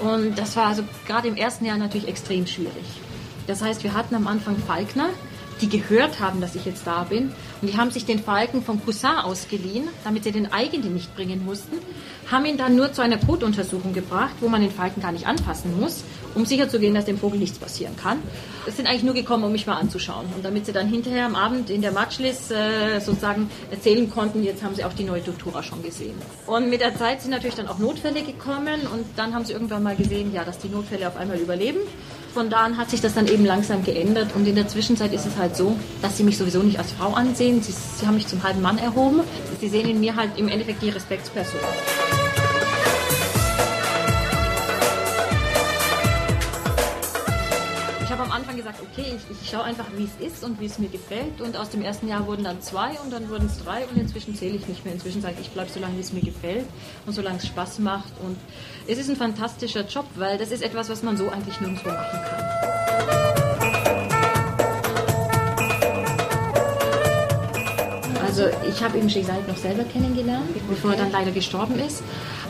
Und 0.00 0.38
das 0.38 0.56
war 0.56 0.68
also 0.68 0.82
gerade 1.06 1.28
im 1.28 1.36
ersten 1.36 1.66
Jahr 1.66 1.76
natürlich 1.76 2.08
extrem 2.08 2.46
schwierig. 2.46 2.72
Das 3.46 3.60
heißt, 3.60 3.84
wir 3.84 3.92
hatten 3.92 4.14
am 4.14 4.26
Anfang 4.26 4.56
Falkner, 4.56 5.10
die 5.60 5.68
gehört 5.68 6.20
haben, 6.20 6.40
dass 6.40 6.54
ich 6.54 6.64
jetzt 6.64 6.86
da 6.86 7.04
bin. 7.04 7.32
Und 7.60 7.70
die 7.70 7.76
haben 7.76 7.90
sich 7.90 8.06
den 8.06 8.20
Falken 8.20 8.62
vom 8.62 8.82
Cousin 8.82 9.10
ausgeliehen, 9.10 9.88
damit 10.04 10.24
sie 10.24 10.32
den 10.32 10.50
eigenen 10.50 10.94
nicht 10.94 11.14
bringen 11.16 11.44
mussten, 11.44 11.76
haben 12.30 12.44
ihn 12.44 12.56
dann 12.56 12.76
nur 12.76 12.92
zu 12.92 13.02
einer 13.02 13.16
Brutuntersuchung 13.16 13.92
gebracht, 13.92 14.34
wo 14.40 14.48
man 14.48 14.60
den 14.60 14.70
Falken 14.70 15.02
gar 15.02 15.12
nicht 15.12 15.26
anfassen 15.26 15.78
muss, 15.80 16.04
um 16.34 16.44
sicherzugehen, 16.44 16.94
dass 16.94 17.06
dem 17.06 17.18
Vogel 17.18 17.38
nichts 17.38 17.58
passieren 17.58 17.96
kann. 17.96 18.18
Es 18.66 18.76
sind 18.76 18.86
eigentlich 18.86 19.02
nur 19.02 19.14
gekommen, 19.14 19.44
um 19.44 19.52
mich 19.52 19.66
mal 19.66 19.76
anzuschauen. 19.76 20.26
Und 20.36 20.44
damit 20.44 20.66
sie 20.66 20.72
dann 20.72 20.88
hinterher 20.88 21.24
am 21.24 21.34
Abend 21.34 21.70
in 21.70 21.80
der 21.80 21.92
Matschlis 21.92 22.50
äh, 22.50 23.00
sozusagen 23.00 23.50
erzählen 23.70 24.10
konnten, 24.10 24.42
jetzt 24.42 24.62
haben 24.62 24.74
sie 24.74 24.84
auch 24.84 24.92
die 24.92 25.04
neue 25.04 25.22
Duktura 25.22 25.62
schon 25.62 25.82
gesehen. 25.82 26.14
Und 26.46 26.68
mit 26.68 26.80
der 26.80 26.96
Zeit 26.96 27.22
sind 27.22 27.30
natürlich 27.30 27.56
dann 27.56 27.68
auch 27.68 27.78
Notfälle 27.78 28.22
gekommen 28.22 28.80
und 28.92 29.06
dann 29.16 29.34
haben 29.34 29.44
sie 29.44 29.54
irgendwann 29.54 29.82
mal 29.82 29.96
gesehen, 29.96 30.32
ja, 30.34 30.44
dass 30.44 30.58
die 30.58 30.68
Notfälle 30.68 31.08
auf 31.08 31.16
einmal 31.16 31.38
überleben. 31.38 31.78
Von 32.34 32.50
da 32.50 32.58
an 32.58 32.76
hat 32.76 32.90
sich 32.90 33.00
das 33.00 33.14
dann 33.14 33.26
eben 33.26 33.46
langsam 33.46 33.82
geändert 33.84 34.28
und 34.34 34.46
in 34.46 34.54
der 34.54 34.68
Zwischenzeit 34.68 35.12
ist 35.14 35.26
es 35.26 35.36
halt 35.38 35.56
so, 35.56 35.76
dass 36.02 36.18
sie 36.18 36.24
mich 36.24 36.36
sowieso 36.36 36.62
nicht 36.62 36.78
als 36.78 36.92
Frau 36.92 37.14
ansehen. 37.14 37.62
Sie, 37.62 37.72
sie 37.72 38.06
haben 38.06 38.14
mich 38.14 38.26
zum 38.26 38.42
halben 38.42 38.60
Mann 38.60 38.78
erhoben. 38.78 39.22
Sie 39.60 39.68
sehen 39.68 39.88
in 39.88 39.98
mir 39.98 40.14
halt 40.14 40.38
im 40.38 40.48
Endeffekt 40.48 40.82
die 40.82 40.90
Respektsperson. 40.90 41.58
Okay, 48.98 49.16
ich, 49.16 49.42
ich 49.42 49.50
schaue 49.50 49.64
einfach, 49.64 49.86
wie 49.96 50.04
es 50.04 50.34
ist 50.34 50.44
und 50.44 50.60
wie 50.60 50.66
es 50.66 50.78
mir 50.78 50.88
gefällt. 50.88 51.40
Und 51.40 51.56
aus 51.56 51.70
dem 51.70 51.82
ersten 51.82 52.08
Jahr 52.08 52.26
wurden 52.26 52.44
dann 52.44 52.60
zwei 52.60 52.98
und 53.02 53.12
dann 53.12 53.28
wurden 53.28 53.46
es 53.46 53.62
drei 53.62 53.84
und 53.86 53.96
inzwischen 53.96 54.34
zähle 54.34 54.56
ich 54.56 54.66
nicht 54.66 54.84
mehr. 54.84 54.94
Inzwischen 54.94 55.22
sage 55.22 55.34
ich, 55.40 55.46
ich 55.46 55.50
bleibe 55.50 55.70
so 55.70 55.80
lange, 55.80 55.96
wie 55.96 56.00
es 56.00 56.12
mir 56.12 56.20
gefällt 56.20 56.66
und 57.06 57.12
solange 57.12 57.38
es 57.38 57.46
Spaß 57.46 57.78
macht. 57.80 58.12
Und 58.22 58.36
es 58.86 58.98
ist 58.98 59.08
ein 59.08 59.16
fantastischer 59.16 59.86
Job, 59.86 60.06
weil 60.16 60.38
das 60.38 60.50
ist 60.50 60.62
etwas, 60.62 60.88
was 60.88 61.02
man 61.02 61.16
so 61.16 61.28
eigentlich 61.28 61.60
nirgendwo 61.60 61.88
machen 61.88 62.20
kann. 62.24 62.44
Also 68.26 68.44
ich 68.68 68.82
habe 68.82 68.98
eben 68.98 69.10
Sheikh 69.10 69.26
Zayed 69.26 69.48
noch 69.48 69.56
selber 69.56 69.82
kennengelernt, 69.84 70.46
bevor 70.68 70.92
er 70.92 70.98
dann 70.98 71.10
leider 71.10 71.32
gestorben 71.32 71.78
ist. 71.80 72.02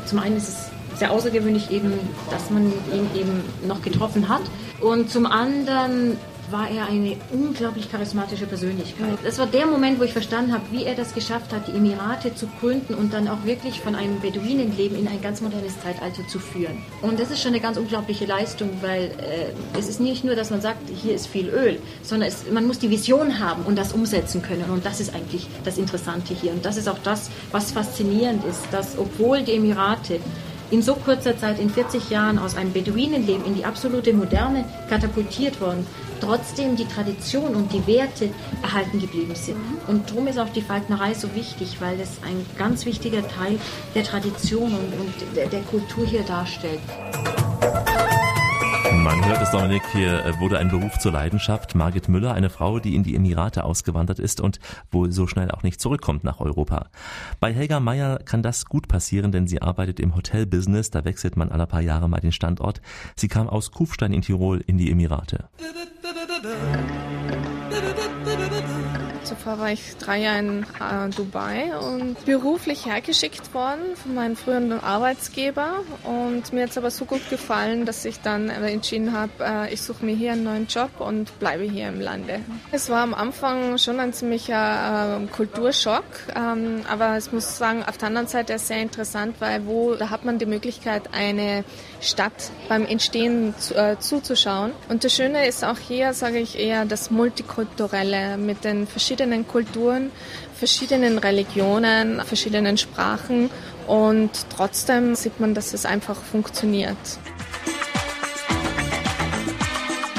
Zum 0.04 0.18
einen 0.18 0.36
ist 0.36 0.48
es 0.48 0.98
sehr 0.98 1.12
außergewöhnlich 1.12 1.70
eben, 1.70 1.92
dass 2.30 2.50
man 2.50 2.72
ihn 2.92 3.08
eben 3.14 3.42
noch 3.66 3.80
getroffen 3.82 4.28
hat. 4.28 4.42
Und 4.80 5.10
zum 5.10 5.26
anderen 5.26 6.18
war 6.50 6.70
er 6.70 6.86
eine 6.86 7.16
unglaublich 7.32 7.90
charismatische 7.90 8.46
Persönlichkeit. 8.46 9.18
Das 9.24 9.38
war 9.38 9.46
der 9.46 9.66
Moment, 9.66 9.98
wo 10.00 10.04
ich 10.04 10.12
verstanden 10.12 10.52
habe, 10.52 10.64
wie 10.70 10.84
er 10.84 10.94
das 10.94 11.14
geschafft 11.14 11.52
hat, 11.52 11.68
die 11.68 11.72
Emirate 11.72 12.34
zu 12.34 12.46
gründen 12.60 12.94
und 12.94 13.12
dann 13.12 13.28
auch 13.28 13.44
wirklich 13.44 13.80
von 13.80 13.94
einem 13.94 14.20
Beduinenleben 14.20 14.98
in 14.98 15.08
ein 15.08 15.20
ganz 15.20 15.40
modernes 15.40 15.80
Zeitalter 15.80 16.26
zu 16.26 16.38
führen. 16.38 16.82
Und 17.02 17.20
das 17.20 17.30
ist 17.30 17.42
schon 17.42 17.52
eine 17.52 17.60
ganz 17.60 17.76
unglaubliche 17.76 18.26
Leistung, 18.26 18.70
weil 18.80 19.04
äh, 19.04 19.78
es 19.78 19.88
ist 19.88 20.00
nicht 20.00 20.24
nur, 20.24 20.34
dass 20.34 20.50
man 20.50 20.60
sagt, 20.60 20.88
hier 20.88 21.14
ist 21.14 21.26
viel 21.26 21.48
Öl, 21.48 21.80
sondern 22.02 22.28
es, 22.28 22.50
man 22.50 22.66
muss 22.66 22.78
die 22.78 22.90
Vision 22.90 23.38
haben 23.38 23.64
und 23.64 23.76
das 23.76 23.92
umsetzen 23.92 24.42
können. 24.42 24.70
Und 24.70 24.84
das 24.86 25.00
ist 25.00 25.14
eigentlich 25.14 25.46
das 25.64 25.78
Interessante 25.78 26.34
hier. 26.34 26.52
Und 26.52 26.64
das 26.64 26.76
ist 26.76 26.88
auch 26.88 26.98
das, 27.04 27.30
was 27.52 27.72
faszinierend 27.72 28.44
ist, 28.44 28.62
dass 28.70 28.98
obwohl 28.98 29.42
die 29.42 29.52
Emirate 29.52 30.20
in 30.70 30.82
so 30.82 30.94
kurzer 30.94 31.36
Zeit, 31.38 31.58
in 31.58 31.70
40 31.70 32.10
Jahren, 32.10 32.38
aus 32.38 32.56
einem 32.56 32.72
Beduinenleben 32.72 33.44
in 33.44 33.54
die 33.54 33.64
absolute 33.64 34.12
Moderne 34.12 34.64
katapultiert 34.88 35.60
worden, 35.60 35.86
trotzdem 36.20 36.76
die 36.76 36.86
Tradition 36.86 37.54
und 37.54 37.72
die 37.72 37.86
Werte 37.86 38.30
erhalten 38.62 39.00
geblieben 39.00 39.34
sind. 39.34 39.56
Und 39.86 40.10
darum 40.10 40.26
ist 40.26 40.38
auch 40.38 40.48
die 40.50 40.62
Falknerei 40.62 41.14
so 41.14 41.34
wichtig, 41.34 41.80
weil 41.80 41.98
es 42.00 42.18
ein 42.22 42.44
ganz 42.58 42.84
wichtiger 42.86 43.26
Teil 43.26 43.58
der 43.94 44.04
Tradition 44.04 44.74
und, 44.74 45.00
und 45.00 45.36
der, 45.36 45.46
der 45.46 45.62
Kultur 45.62 46.04
hier 46.06 46.22
darstellt. 46.22 46.80
Man 49.08 49.24
hört 49.24 49.40
es, 49.40 49.50
Dominik, 49.52 49.82
hier 49.92 50.22
äh, 50.22 50.38
wurde 50.38 50.58
ein 50.58 50.68
Beruf 50.68 50.98
zur 50.98 51.12
Leidenschaft. 51.12 51.74
Margit 51.74 52.10
Müller, 52.10 52.34
eine 52.34 52.50
Frau, 52.50 52.78
die 52.78 52.94
in 52.94 53.04
die 53.04 53.16
Emirate 53.16 53.64
ausgewandert 53.64 54.18
ist 54.18 54.38
und 54.38 54.60
wohl 54.90 55.12
so 55.12 55.26
schnell 55.26 55.50
auch 55.50 55.62
nicht 55.62 55.80
zurückkommt 55.80 56.24
nach 56.24 56.40
Europa. 56.40 56.90
Bei 57.40 57.50
Helga 57.50 57.80
Meyer 57.80 58.18
kann 58.18 58.42
das 58.42 58.66
gut 58.66 58.86
passieren, 58.86 59.32
denn 59.32 59.46
sie 59.46 59.62
arbeitet 59.62 59.98
im 59.98 60.14
Hotelbusiness. 60.14 60.90
Da 60.90 61.06
wechselt 61.06 61.38
man 61.38 61.50
alle 61.50 61.66
paar 61.66 61.80
Jahre 61.80 62.06
mal 62.06 62.20
den 62.20 62.32
Standort. 62.32 62.82
Sie 63.16 63.28
kam 63.28 63.48
aus 63.48 63.70
Kufstein 63.70 64.12
in 64.12 64.20
Tirol 64.20 64.62
in 64.66 64.76
die 64.76 64.90
Emirate. 64.90 65.48
Zuvor 69.28 69.58
war 69.58 69.70
ich 69.70 69.94
drei 69.98 70.22
Jahre 70.22 70.38
in 70.38 70.62
äh, 70.62 71.10
Dubai 71.14 71.76
und 71.76 72.24
beruflich 72.24 72.86
hergeschickt 72.86 73.52
worden 73.52 73.94
von 73.94 74.14
meinem 74.14 74.36
früheren 74.36 74.72
Arbeitsgeber. 74.80 75.80
Und 76.02 76.50
mir 76.54 76.62
hat 76.62 76.70
es 76.70 76.78
aber 76.78 76.90
so 76.90 77.04
gut 77.04 77.28
gefallen, 77.28 77.84
dass 77.84 78.06
ich 78.06 78.20
dann 78.20 78.48
entschieden 78.48 79.12
habe, 79.12 79.32
äh, 79.40 79.74
ich 79.74 79.82
suche 79.82 80.02
mir 80.02 80.16
hier 80.16 80.32
einen 80.32 80.44
neuen 80.44 80.66
Job 80.66 80.88
und 80.98 81.38
bleibe 81.40 81.64
hier 81.64 81.88
im 81.88 82.00
Lande. 82.00 82.40
Es 82.72 82.88
war 82.88 83.02
am 83.02 83.12
Anfang 83.12 83.76
schon 83.76 84.00
ein 84.00 84.14
ziemlicher 84.14 85.20
äh, 85.20 85.26
Kulturschock, 85.26 86.04
ähm, 86.34 86.80
aber 86.90 87.18
ich 87.18 87.30
muss 87.30 87.58
sagen, 87.58 87.84
auf 87.86 87.98
der 87.98 88.08
anderen 88.08 88.28
Seite 88.28 88.58
sehr 88.58 88.80
interessant, 88.80 89.36
weil 89.40 89.66
wo 89.66 89.94
da 89.94 90.08
hat 90.08 90.24
man 90.24 90.38
die 90.38 90.46
Möglichkeit, 90.46 91.02
eine 91.12 91.64
Stadt 92.00 92.50
beim 92.68 92.86
Entstehen 92.86 93.54
zu, 93.58 93.74
äh, 93.74 93.98
zuzuschauen. 93.98 94.72
Und 94.88 95.04
das 95.04 95.14
Schöne 95.14 95.46
ist 95.46 95.64
auch 95.64 95.78
hier, 95.78 96.12
sage 96.14 96.38
ich 96.38 96.58
eher, 96.58 96.84
das 96.84 97.10
Multikulturelle 97.10 98.36
mit 98.38 98.64
den 98.64 98.86
verschiedenen 98.86 99.46
Kulturen, 99.46 100.10
verschiedenen 100.54 101.18
Religionen, 101.18 102.20
verschiedenen 102.24 102.78
Sprachen 102.78 103.50
und 103.86 104.30
trotzdem 104.54 105.14
sieht 105.14 105.40
man, 105.40 105.54
dass 105.54 105.74
es 105.74 105.86
einfach 105.86 106.16
funktioniert. 106.16 106.96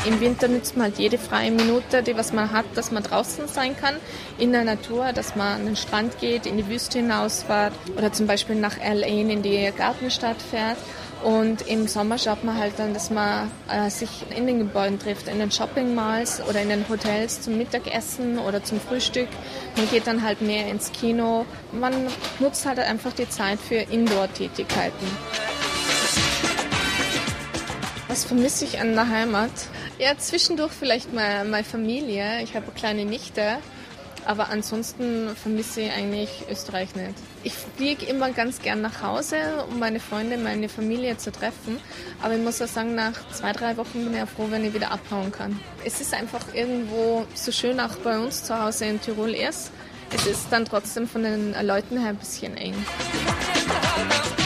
Im 0.05 0.21
Winter 0.21 0.47
nützt 0.47 0.75
man 0.75 0.85
halt 0.85 0.97
jede 0.97 1.17
freie 1.17 1.51
Minute, 1.51 2.01
die 2.01 2.15
was 2.15 2.33
man 2.33 2.51
hat, 2.51 2.65
dass 2.73 2.89
man 2.89 3.03
draußen 3.03 3.47
sein 3.47 3.75
kann, 3.75 3.95
in 4.37 4.51
der 4.53 4.63
Natur, 4.63 5.11
dass 5.13 5.35
man 5.35 5.57
an 5.59 5.65
den 5.65 5.75
Strand 5.75 6.19
geht, 6.19 6.45
in 6.45 6.57
die 6.57 6.67
Wüste 6.67 6.99
hinausfährt 6.99 7.73
oder 7.97 8.11
zum 8.11 8.25
Beispiel 8.25 8.55
nach 8.55 8.77
LA 8.77 9.05
in 9.05 9.43
die 9.43 9.71
Gartenstadt 9.77 10.41
fährt. 10.41 10.77
Und 11.23 11.67
im 11.67 11.87
Sommer 11.87 12.17
schaut 12.17 12.43
man 12.43 12.57
halt 12.57 12.73
dann, 12.77 12.93
dass 12.93 13.09
man 13.09 13.51
äh, 13.69 13.89
sich 13.89 14.09
in 14.35 14.47
den 14.47 14.59
Gebäuden 14.59 14.99
trifft, 14.99 15.27
in 15.27 15.39
den 15.39 15.51
Shopping 15.51 15.93
Malls 15.93 16.41
oder 16.47 16.61
in 16.61 16.69
den 16.69 16.87
Hotels 16.87 17.41
zum 17.41 17.57
Mittagessen 17.57 18.39
oder 18.39 18.63
zum 18.63 18.79
Frühstück. 18.79 19.27
Man 19.75 19.89
geht 19.89 20.07
dann 20.07 20.23
halt 20.23 20.41
mehr 20.41 20.69
ins 20.69 20.91
Kino. 20.93 21.45
Man 21.73 21.93
nutzt 22.39 22.65
halt 22.65 22.79
einfach 22.79 23.11
die 23.11 23.27
Zeit 23.27 23.59
für 23.59 23.75
Indoor-Tätigkeiten. 23.75 25.07
Was 28.07 28.23
vermisse 28.23 28.65
ich 28.65 28.79
an 28.79 28.95
der 28.95 29.09
Heimat? 29.09 29.51
Ja, 29.99 30.17
zwischendurch 30.17 30.71
vielleicht 30.71 31.13
mal 31.13 31.43
meine 31.43 31.65
Familie. 31.65 32.41
Ich 32.41 32.55
habe 32.55 32.65
eine 32.67 32.75
kleine 32.75 33.05
Nichte. 33.05 33.57
Aber 34.29 34.49
ansonsten 34.49 35.35
vermisse 35.35 35.81
ich 35.81 35.91
eigentlich 35.91 36.29
Österreich 36.51 36.93
nicht. 36.93 37.15
Ich 37.41 37.53
fliege 37.53 38.05
immer 38.05 38.29
ganz 38.29 38.61
gern 38.61 38.79
nach 38.79 39.01
Hause, 39.01 39.37
um 39.67 39.79
meine 39.79 39.99
Freunde, 39.99 40.37
meine 40.37 40.69
Familie 40.69 41.17
zu 41.17 41.31
treffen. 41.31 41.79
Aber 42.21 42.35
ich 42.35 42.39
muss 42.39 42.61
auch 42.61 42.67
sagen, 42.67 42.93
nach 42.93 43.13
zwei, 43.31 43.53
drei 43.53 43.75
Wochen 43.77 44.05
bin 44.05 44.13
ich 44.13 44.29
froh, 44.29 44.45
wenn 44.51 44.63
ich 44.63 44.75
wieder 44.75 44.91
abhauen 44.91 45.31
kann. 45.31 45.59
Es 45.83 45.99
ist 45.99 46.13
einfach 46.13 46.53
irgendwo 46.53 47.25
so 47.33 47.51
schön 47.51 47.79
auch 47.79 47.95
bei 48.03 48.19
uns 48.19 48.43
zu 48.43 48.63
Hause 48.63 48.85
in 48.85 49.01
Tirol 49.01 49.33
ist. 49.33 49.71
Es 50.15 50.27
ist 50.27 50.45
dann 50.51 50.63
trotzdem 50.63 51.07
von 51.07 51.23
den 51.23 51.55
Leuten 51.65 51.97
her 51.97 52.09
ein 52.09 52.17
bisschen 52.17 52.55
eng. 52.55 52.75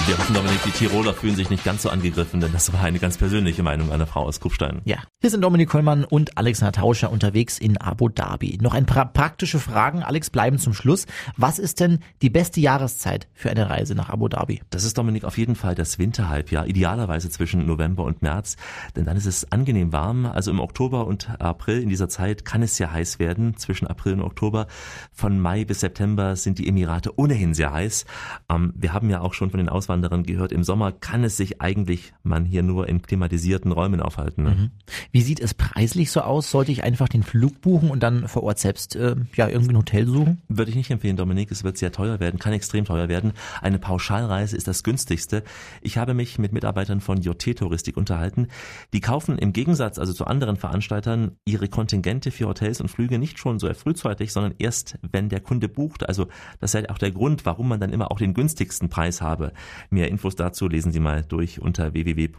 Wir 0.06 0.18
hoffen, 0.18 0.34
Dominik, 0.36 0.62
die 0.66 0.72
Tiroler 0.72 1.14
fühlen 1.14 1.38
sich 1.38 1.50
nicht 1.50 1.64
ganz 1.64 1.84
so 1.84 1.90
angegriffen, 1.90 2.42
denn 2.42 2.52
das 2.52 2.74
war 2.74 2.84
eine 2.84 3.00
ganz 3.00 3.18
persönliche 3.18 3.64
Meinung 3.64 3.90
einer 3.90 4.06
Frau 4.06 4.24
aus 4.24 4.42
Kufstein. 4.42 4.82
Ja, 4.84 4.98
hier 5.22 5.30
sind 5.30 5.40
Dominik 5.40 5.70
Kollmann 5.70 6.04
und 6.04 6.38
Alexander 6.38 6.74
Tauscher 6.74 7.10
unterwegs 7.10 7.58
in 7.58 7.78
Abu 7.78 8.10
Dhabi. 8.10 8.58
Noch 8.62 8.74
ein 8.74 8.86
paar 8.86 9.14
praktische 9.14 9.60
Fragen. 9.60 10.04
Alex, 10.04 10.30
bleiben 10.30 10.58
zum 10.58 10.74
Schluss. 10.74 11.06
Was 11.38 11.58
ist 11.58 11.80
denn 11.80 12.00
die 12.22 12.30
beste 12.30 12.60
Jahreszeit 12.60 13.30
für 13.34 13.50
eine 13.50 13.70
Reise 13.70 13.96
nach 13.96 14.10
Abu 14.10 14.28
Dhabi? 14.28 14.62
Das 14.72 14.84
ist, 14.84 14.98
Dominik, 14.98 15.24
auf 15.24 15.38
jeden 15.38 15.56
Fall 15.56 15.74
das 15.74 15.98
Winterhalbjahr, 16.00 16.68
idealerweise 16.68 17.30
zwischen 17.30 17.66
November 17.66 18.04
und 18.04 18.22
März, 18.22 18.58
denn 18.98 19.06
dann 19.06 19.16
ist 19.16 19.26
es 19.26 19.54
angenehm 19.54 19.94
warm. 19.94 20.26
Also 20.26 20.52
im 20.52 20.60
Oktober 20.60 21.08
und 21.08 21.30
April 21.40 21.82
in 21.82 21.88
dieser 21.88 22.10
Zeit 22.10 22.44
kann 22.44 22.62
es 22.62 22.76
sehr 22.76 22.92
heiß 22.92 23.20
werden, 23.20 23.56
zwischen 23.56 23.88
April 23.88 24.16
und 24.16 24.22
Oktober. 24.24 24.68
Von 25.14 25.40
Mai 25.40 25.64
bis 25.64 25.80
September 25.80 26.36
sind 26.36 26.60
die 26.60 26.68
Emirate 26.68 27.18
ohnehin 27.18 27.54
sehr 27.54 27.72
heiß. 27.72 28.04
Ähm, 28.50 28.74
wir 28.76 28.92
haben 28.92 29.10
ja 29.10 29.22
auch 29.22 29.34
schon 29.34 29.50
von 29.50 29.60
den 29.60 29.70
Auswanderern 29.94 30.24
gehört, 30.24 30.52
im 30.52 30.64
Sommer 30.64 30.92
kann 30.92 31.24
es 31.24 31.38
sich 31.38 31.62
eigentlich 31.62 32.14
man 32.24 32.46
hier 32.46 32.64
nur 32.64 32.90
in 32.90 33.04
klimatisierten 33.04 33.72
Räumen 33.72 34.00
aufhalten. 34.00 34.44
Ne? 34.44 34.50
Mhm. 34.50 34.72
Wie 35.12 35.22
sieht 35.22 35.40
es 35.40 35.54
preislich 35.54 36.10
so 36.10 36.22
aus? 36.22 36.50
Sollte 36.50 36.72
ich 36.72 36.84
einfach 36.84 37.08
den 37.08 37.22
Flug 37.22 37.62
buchen 37.62 37.92
und 37.92 38.02
dann 38.02 38.28
vor 38.28 38.42
Ort 38.44 38.58
selbst 38.58 38.96
äh, 38.96 39.16
ja 39.36 39.48
irgendwie 39.48 39.74
ein 39.74 39.78
Hotel 39.78 40.08
suchen? 40.08 40.42
Würde 40.48 40.72
ich 40.72 40.76
nicht 40.76 40.90
empfehlen, 40.90 41.16
Dominik. 41.16 41.52
Es 41.52 41.64
wird 41.64 41.78
sehr 41.78 41.92
teuer 41.92 42.20
werden, 42.20 42.40
kann 42.40 42.54
extrem 42.54 42.86
teuer 42.86 43.08
werden. 43.08 43.34
Eine 43.62 43.78
Pauschalreise 43.78 44.58
ist 44.58 44.68
das 44.68 44.84
günstigste. 44.84 45.44
Ich 45.84 45.98
habe 46.00 46.16
mich 46.16 46.40
mit 46.40 46.54
Mitarbeitern 46.54 47.00
von 47.00 47.22
JT 47.22 47.60
Touristik 47.60 47.96
unterhalten. 47.96 48.48
Die 48.94 49.00
kaufen 49.00 49.38
im 49.38 49.54
Gegensatz 49.54 50.00
also 50.00 50.12
zu 50.14 50.26
anderen 50.26 50.56
Veranstaltern 50.56 51.38
ihre 51.46 51.68
Kontingente 51.68 52.32
für 52.32 52.48
Hotels 52.48 52.82
und 52.82 52.88
Flüge 52.88 53.20
nicht 53.20 53.38
schon 53.38 53.60
so 53.60 53.72
frühzeitig, 53.76 54.34
sondern 54.34 54.56
erst, 54.58 54.98
wenn 55.04 55.30
der 55.30 55.40
Kunde 55.40 55.70
bucht. 55.70 56.08
Also 56.08 56.28
das 56.60 56.72
ist 56.72 56.76
halt 56.76 56.90
auch 56.90 56.98
der 56.98 57.12
Grund, 57.12 57.46
warum 57.46 57.68
man 57.68 57.80
dann 57.80 57.94
immer 57.94 58.12
auch 58.12 58.18
den 58.18 58.34
günstigsten 58.34 58.90
Preis 58.90 59.22
habe. 59.22 59.54
Mehr 59.90 60.10
Infos 60.10 60.36
dazu 60.36 60.68
lesen 60.68 60.92
Sie 60.92 61.00
mal 61.00 61.24
durch 61.24 61.62
unter 61.62 61.94
www.jt.de. 61.94 62.36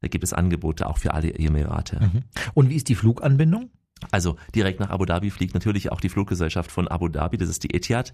Da 0.00 0.08
gibt 0.08 0.24
es 0.24 0.32
Angebote 0.32 0.86
auch 0.86 0.98
für 0.98 1.14
alle 1.14 1.34
Emirate. 1.34 2.00
Mhm. 2.00 2.22
Und 2.54 2.70
wie 2.70 2.76
ist 2.76 2.88
die 2.88 2.94
Fluganbindung? 2.94 3.70
Also 4.10 4.36
direkt 4.54 4.80
nach 4.80 4.90
Abu 4.90 5.04
Dhabi 5.04 5.30
fliegt 5.30 5.54
natürlich 5.54 5.92
auch 5.92 6.00
die 6.00 6.08
Fluggesellschaft 6.08 6.70
von 6.70 6.88
Abu 6.88 7.08
Dhabi, 7.08 7.36
das 7.36 7.48
ist 7.48 7.64
die 7.64 7.74
Etihad. 7.74 8.12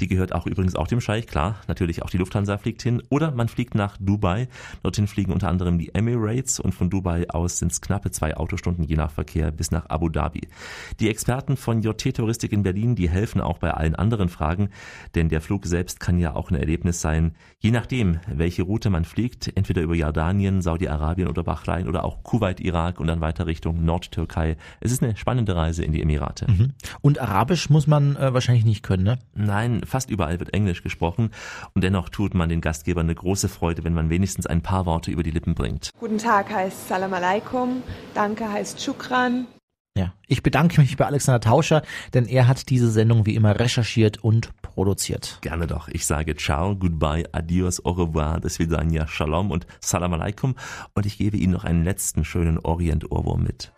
Die 0.00 0.08
gehört 0.08 0.34
auch 0.34 0.46
übrigens 0.46 0.76
auch 0.76 0.86
dem 0.86 1.00
Scheich, 1.00 1.26
klar. 1.26 1.56
Natürlich 1.68 2.02
auch 2.02 2.10
die 2.10 2.18
Lufthansa 2.18 2.58
fliegt 2.58 2.82
hin. 2.82 3.02
Oder 3.08 3.32
man 3.32 3.48
fliegt 3.48 3.74
nach 3.74 3.96
Dubai. 3.98 4.48
Dorthin 4.82 5.06
fliegen 5.06 5.32
unter 5.32 5.48
anderem 5.48 5.78
die 5.78 5.94
Emirates 5.94 6.60
und 6.60 6.74
von 6.74 6.90
Dubai 6.90 7.28
aus 7.30 7.58
sind 7.58 7.72
es 7.72 7.80
knappe 7.80 8.10
zwei 8.10 8.36
Autostunden 8.36 8.84
je 8.84 8.96
nach 8.96 9.10
Verkehr 9.10 9.50
bis 9.50 9.70
nach 9.70 9.86
Abu 9.88 10.08
Dhabi. 10.08 10.48
Die 11.00 11.08
Experten 11.08 11.56
von 11.56 11.82
JT 11.82 12.16
Touristik 12.16 12.52
in 12.52 12.62
Berlin, 12.62 12.94
die 12.94 13.08
helfen 13.08 13.40
auch 13.40 13.58
bei 13.58 13.72
allen 13.72 13.94
anderen 13.94 14.28
Fragen, 14.28 14.70
denn 15.14 15.28
der 15.28 15.40
Flug 15.40 15.66
selbst 15.66 16.00
kann 16.00 16.18
ja 16.18 16.34
auch 16.34 16.50
ein 16.50 16.56
Erlebnis 16.56 17.00
sein. 17.00 17.34
Je 17.58 17.70
nachdem, 17.70 18.20
welche 18.26 18.62
Route 18.62 18.90
man 18.90 19.04
fliegt, 19.04 19.56
entweder 19.56 19.82
über 19.82 19.94
Jordanien, 19.94 20.62
Saudi-Arabien 20.62 21.28
oder 21.28 21.42
Bahrain 21.42 21.88
oder 21.88 22.04
auch 22.04 22.22
Kuwait, 22.22 22.60
Irak 22.60 23.00
und 23.00 23.06
dann 23.06 23.20
weiter 23.20 23.46
Richtung 23.46 23.84
Nordtürkei. 23.84 24.56
Es 24.80 24.92
ist 24.92 25.02
eine 25.02 25.16
spannende 25.22 25.54
Reise 25.54 25.84
in 25.84 25.92
die 25.92 26.02
Emirate. 26.02 26.50
Mhm. 26.50 26.72
Und 27.00 27.20
Arabisch 27.20 27.70
muss 27.70 27.86
man 27.86 28.16
äh, 28.16 28.34
wahrscheinlich 28.34 28.64
nicht 28.64 28.82
können, 28.82 29.04
ne? 29.04 29.18
Nein, 29.34 29.82
fast 29.86 30.10
überall 30.10 30.40
wird 30.40 30.52
Englisch 30.52 30.82
gesprochen 30.82 31.30
und 31.74 31.84
dennoch 31.84 32.08
tut 32.08 32.34
man 32.34 32.48
den 32.48 32.60
Gastgebern 32.60 33.06
eine 33.06 33.14
große 33.14 33.48
Freude, 33.48 33.84
wenn 33.84 33.94
man 33.94 34.10
wenigstens 34.10 34.46
ein 34.46 34.62
paar 34.62 34.84
Worte 34.84 35.12
über 35.12 35.22
die 35.22 35.30
Lippen 35.30 35.54
bringt. 35.54 35.90
Guten 35.98 36.18
Tag 36.18 36.52
heißt 36.52 36.88
Salam 36.88 37.14
Alaikum, 37.14 37.84
Danke 38.14 38.50
heißt 38.50 38.82
Shukran. 38.82 39.46
Ja, 39.96 40.14
ich 40.26 40.42
bedanke 40.42 40.80
mich 40.80 40.96
bei 40.96 41.06
Alexander 41.06 41.40
Tauscher, 41.40 41.82
denn 42.14 42.26
er 42.26 42.48
hat 42.48 42.70
diese 42.70 42.90
Sendung 42.90 43.26
wie 43.26 43.34
immer 43.36 43.60
recherchiert 43.60 44.24
und 44.24 44.50
produziert. 44.62 45.38
Gerne 45.42 45.66
doch. 45.66 45.88
Ich 45.88 46.06
sage 46.06 46.34
ciao, 46.34 46.74
goodbye, 46.74 47.24
adios, 47.32 47.84
au 47.84 47.92
revoir, 47.92 48.40
des 48.40 48.58
Vidania, 48.58 49.06
shalom 49.06 49.50
und 49.50 49.66
salam 49.80 50.14
alaikum 50.14 50.56
und 50.94 51.06
ich 51.06 51.18
gebe 51.18 51.36
Ihnen 51.36 51.52
noch 51.52 51.64
einen 51.64 51.84
letzten 51.84 52.24
schönen 52.24 52.58
Orient-Ohrwurm 52.58 53.44
mit. 53.44 53.70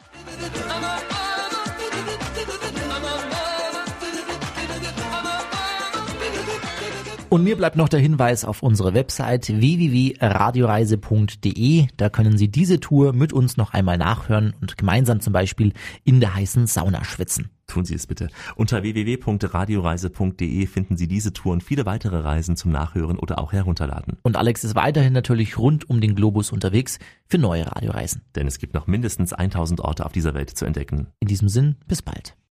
Und 7.35 7.43
mir 7.43 7.57
bleibt 7.57 7.75
noch 7.75 7.89
der 7.89 7.99
Hinweis 7.99 8.45
auf 8.45 8.63
unsere 8.63 8.95
Website 8.95 9.49
www.radioreise.de. 9.49 11.89
Da 11.97 12.09
können 12.09 12.39
Sie 12.39 12.47
diese 12.47 12.79
Tour 12.79 13.13
mit 13.13 13.33
uns 13.33 13.57
noch 13.57 13.73
einmal 13.73 13.99
nachhören 13.99 14.55
und 14.61 14.79
gemeinsam 14.79 15.19
zum 15.19 15.33
Beispiel 15.33 15.73
in 16.05 16.21
der 16.21 16.37
heißen 16.37 16.69
Sauna 16.69 17.03
schwitzen. 17.03 17.51
Tun 17.67 17.85
Sie 17.85 17.97
es 17.97 18.07
bitte. 18.07 18.29
Unter 18.55 18.85
www.radioreise.de 18.85 20.67
finden 20.69 20.97
Sie 20.97 21.09
diese 21.09 21.33
Tour 21.33 21.55
und 21.55 21.65
viele 21.65 21.87
weitere 21.87 22.19
Reisen 22.19 22.55
zum 22.55 22.71
Nachhören 22.71 23.19
oder 23.19 23.41
auch 23.41 23.53
herunterladen. 23.53 24.17
Und 24.23 24.37
Alex 24.37 24.63
ist 24.63 24.77
weiterhin 24.77 25.13
natürlich 25.13 25.59
rund 25.59 25.91
um 25.91 26.01
den 26.01 26.15
Globus 26.15 26.53
unterwegs 26.53 27.01
für 27.27 27.39
neue 27.39 27.67
Radioreisen. 27.67 28.23
Denn 28.37 28.47
es 28.47 28.59
gibt 28.59 28.75
noch 28.75 28.87
mindestens 28.87 29.33
1000 29.33 29.81
Orte 29.81 30.07
auf 30.07 30.13
dieser 30.13 30.35
Welt 30.35 30.51
zu 30.51 30.67
entdecken. 30.67 31.09
In 31.19 31.27
diesem 31.27 31.49
Sinn, 31.49 31.75
bis 31.89 32.01
bald. 32.01 32.37